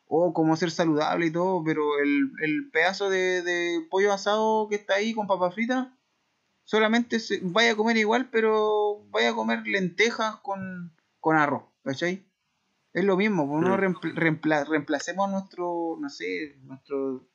o 0.04 0.34
como 0.34 0.56
ser 0.56 0.70
saludable 0.70 1.24
y 1.24 1.30
todo, 1.32 1.64
pero 1.64 1.98
el, 2.00 2.32
el 2.42 2.70
pedazo 2.70 3.08
de, 3.08 3.40
de 3.40 3.80
pollo 3.90 4.12
asado 4.12 4.68
que 4.68 4.74
está 4.74 4.96
ahí 4.96 5.14
con 5.14 5.26
papas 5.26 5.54
fritas, 5.54 5.88
solamente 6.64 7.18
se, 7.18 7.40
vaya 7.44 7.72
a 7.72 7.76
comer 7.76 7.96
igual, 7.96 8.28
pero 8.30 9.06
vaya 9.08 9.30
a 9.30 9.34
comer 9.34 9.66
lentejas 9.66 10.36
con, 10.42 10.94
con 11.18 11.36
arroz, 11.38 11.62
¿cachai? 11.82 12.26
Es 12.92 13.02
lo 13.02 13.16
mismo, 13.16 13.48
pues 13.48 13.62
no 13.62 13.74
Mm. 13.74 13.80
reempla- 13.80 14.14
reempla- 14.14 14.64
reemplacemos 14.68 15.30
nuestro, 15.30 15.96
no 15.98 16.10
sé, 16.10 16.58
nuestro 16.64 17.26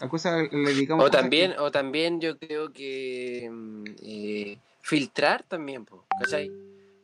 La 0.00 0.08
cosa 0.08 0.38
le 0.42 0.48
dedicamos 0.48 1.04
O 1.06 1.08
también, 1.12 1.52
que- 1.52 1.58
o 1.60 1.70
también 1.70 2.20
yo 2.20 2.36
creo 2.36 2.72
que 2.72 3.48
mm, 3.48 3.84
eh, 4.02 4.58
filtrar 4.82 5.44
también, 5.44 5.84
po, 5.84 6.04
¿cachai? 6.18 6.50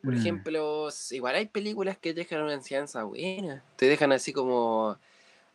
Por 0.02 0.14
Mm. 0.14 0.18
ejemplo, 0.18 0.88
igual 1.10 1.34
hay 1.34 1.46
películas 1.46 1.98
que 1.98 2.14
dejan 2.14 2.42
una 2.42 2.54
enseñanza 2.54 3.04
buena, 3.04 3.62
te 3.76 3.86
dejan 3.86 4.12
así 4.12 4.32
como, 4.32 4.96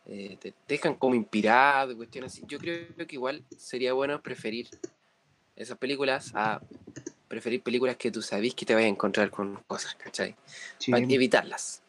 eh, 0.06 0.36
te 0.40 0.54
dejan 0.68 0.94
como 0.94 1.14
inspirado, 1.14 1.96
cuestiones 1.96 2.32
así. 2.32 2.42
Yo 2.46 2.58
creo 2.58 2.94
que 2.96 3.16
igual 3.16 3.44
sería 3.56 3.92
bueno 3.92 4.20
preferir 4.22 4.68
esas 5.56 5.78
películas 5.78 6.30
a 6.34 6.60
preferir 7.28 7.62
películas 7.62 7.96
que 7.96 8.10
tú 8.12 8.22
sabes 8.22 8.54
que 8.54 8.64
te 8.64 8.74
vayas 8.74 8.86
a 8.86 8.90
encontrar 8.90 9.30
con 9.30 9.56
cosas, 9.66 9.96
¿cachai? 9.96 10.36
Sí, 10.78 10.92
Para 10.92 11.02
evitarlas. 11.02 11.82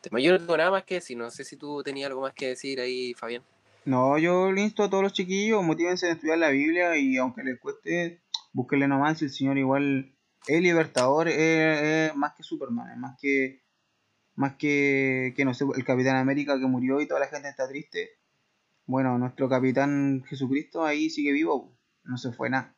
Tema. 0.00 0.18
Yo 0.18 0.32
no 0.32 0.38
tengo 0.38 0.56
nada 0.56 0.70
más 0.70 0.84
que 0.84 0.94
decir, 0.94 1.14
no 1.18 1.30
sé 1.30 1.44
si 1.44 1.56
tú 1.56 1.82
tenías 1.82 2.08
algo 2.08 2.22
más 2.22 2.32
que 2.32 2.48
decir 2.48 2.80
ahí, 2.80 3.12
Fabián. 3.12 3.42
No, 3.84 4.16
yo 4.16 4.50
le 4.50 4.62
insto 4.62 4.82
a 4.82 4.88
todos 4.88 5.02
los 5.02 5.12
chiquillos, 5.12 5.62
motívense 5.62 6.06
a 6.06 6.12
estudiar 6.12 6.38
la 6.38 6.48
Biblia 6.48 6.96
y 6.96 7.18
aunque 7.18 7.42
les 7.42 7.60
cueste, 7.60 8.22
búsquenle 8.52 8.88
nomás 8.88 9.20
el 9.20 9.28
Señor 9.30 9.58
igual 9.58 10.14
es 10.46 10.62
libertador, 10.62 11.28
es, 11.28 12.10
es 12.10 12.16
más 12.16 12.32
que 12.34 12.42
Superman, 12.42 12.90
es 12.90 12.96
más 12.98 13.16
que, 13.20 13.62
más 14.34 14.54
que, 14.56 15.32
que 15.36 15.44
no 15.44 15.54
sé, 15.54 15.64
el 15.76 15.84
Capitán 15.84 16.16
América 16.16 16.58
que 16.58 16.66
murió 16.66 17.00
y 17.00 17.06
toda 17.06 17.20
la 17.20 17.26
gente 17.26 17.48
está 17.48 17.68
triste. 17.68 18.10
Bueno, 18.86 19.18
nuestro 19.18 19.48
Capitán 19.48 20.22
Jesucristo 20.26 20.84
ahí 20.84 21.10
sigue 21.10 21.32
vivo, 21.32 21.76
no 22.04 22.16
se 22.16 22.32
fue 22.32 22.50
nada. 22.50 22.74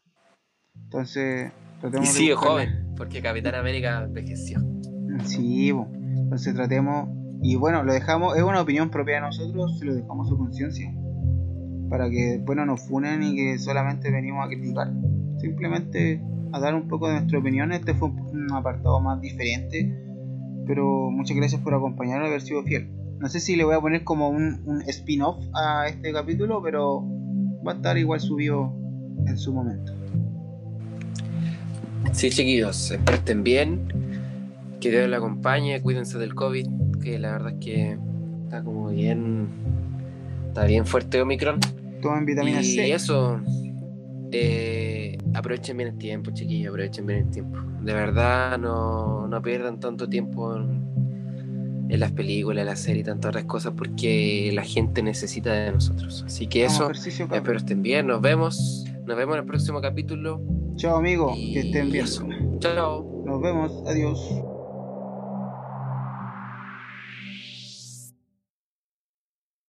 Entonces, 0.74 1.50
Y 1.76 1.80
tratemos 1.80 2.08
de 2.08 2.14
sigue 2.14 2.34
buscarle- 2.34 2.48
joven, 2.48 2.94
porque 2.96 3.22
Capitán 3.22 3.54
América 3.54 4.02
envejeció. 4.04 4.58
Sí, 5.24 5.70
bo. 5.72 5.90
entonces 5.92 6.54
tratemos, 6.54 7.08
y 7.42 7.56
bueno, 7.56 7.82
lo 7.82 7.92
dejamos, 7.92 8.36
es 8.36 8.42
una 8.42 8.60
opinión 8.62 8.90
propia 8.90 9.16
de 9.16 9.20
nosotros, 9.22 9.78
se 9.78 9.84
lo 9.84 9.94
dejamos 9.94 10.26
a 10.26 10.30
su 10.30 10.38
conciencia, 10.38 10.90
para 11.90 12.08
que 12.10 12.36
después 12.38 12.56
no 12.56 12.64
nos 12.66 12.86
funen 12.88 13.22
y 13.22 13.36
que 13.36 13.58
solamente 13.58 14.10
venimos 14.10 14.44
a 14.44 14.48
criticar, 14.48 14.88
simplemente 15.38 16.22
a 16.52 16.60
dar 16.60 16.74
un 16.74 16.88
poco 16.88 17.08
de 17.08 17.14
nuestra 17.14 17.38
opinión, 17.38 17.72
este 17.72 17.94
fue 17.94 18.08
un 18.08 18.32
un 18.32 18.52
apartado 18.52 19.00
más 19.00 19.20
diferente, 19.20 19.94
pero 20.66 21.10
muchas 21.10 21.36
gracias 21.36 21.60
por 21.62 21.74
acompañarnos 21.74 22.26
y 22.26 22.30
haber 22.30 22.40
sido 22.42 22.62
fiel. 22.62 22.88
No 23.18 23.28
sé 23.28 23.40
si 23.40 23.56
le 23.56 23.64
voy 23.64 23.74
a 23.74 23.80
poner 23.80 24.04
como 24.04 24.28
un, 24.30 24.62
un 24.66 24.82
spin-off 24.82 25.38
a 25.54 25.86
este 25.88 26.12
capítulo, 26.12 26.60
pero 26.62 27.04
va 27.66 27.72
a 27.72 27.74
estar 27.76 27.96
igual 27.96 28.20
subido 28.20 28.72
en 29.26 29.38
su 29.38 29.52
momento. 29.52 29.92
Sí, 32.12 32.30
chiquillos, 32.30 32.90
espero 32.90 33.16
estén 33.18 33.44
bien. 33.44 33.80
Que 34.80 34.90
Dios 34.90 35.08
les 35.08 35.16
acompañe, 35.16 35.80
cuídense 35.80 36.18
del 36.18 36.34
COVID, 36.34 36.66
que 37.02 37.18
la 37.18 37.32
verdad 37.32 37.52
es 37.52 37.64
que 37.64 37.98
está 38.44 38.64
como 38.64 38.88
bien. 38.88 39.46
Está 40.48 40.64
bien 40.64 40.84
fuerte 40.84 41.22
Omicron. 41.22 41.60
Tomen 42.02 42.26
vitamina 42.26 42.60
y 42.60 42.64
C. 42.64 42.92
eso. 42.92 43.40
eh, 44.32 44.91
aprovechen 45.34 45.76
bien 45.76 45.90
el 45.90 45.98
tiempo, 45.98 46.30
chiquillos, 46.32 46.70
aprovechen 46.70 47.06
bien 47.06 47.18
el 47.20 47.30
tiempo. 47.30 47.58
De 47.82 47.92
verdad, 47.92 48.58
no, 48.58 49.26
no 49.26 49.42
pierdan 49.42 49.80
tanto 49.80 50.08
tiempo 50.08 50.56
en, 50.56 51.86
en 51.88 52.00
las 52.00 52.12
películas, 52.12 52.62
en 52.62 52.66
las 52.66 52.80
series 52.80 53.02
y 53.02 53.04
tantas 53.04 53.30
otras 53.30 53.44
cosas, 53.44 53.72
porque 53.76 54.50
la 54.54 54.62
gente 54.62 55.02
necesita 55.02 55.52
de 55.52 55.72
nosotros. 55.72 56.24
Así 56.26 56.46
que 56.46 56.64
eso, 56.64 56.90
espero 56.90 57.56
estén 57.56 57.82
bien. 57.82 58.06
Nos 58.06 58.20
vemos. 58.20 58.84
Nos 59.06 59.16
vemos 59.16 59.34
en 59.34 59.40
el 59.40 59.46
próximo 59.46 59.80
capítulo. 59.80 60.40
Chao 60.76 60.96
amigos, 60.96 61.34
que 61.36 61.60
estén 61.60 61.90
bien. 61.90 62.04
eso. 62.04 62.26
Chao. 62.60 63.22
Nos 63.26 63.40
vemos, 63.42 63.72
adiós. 63.86 64.51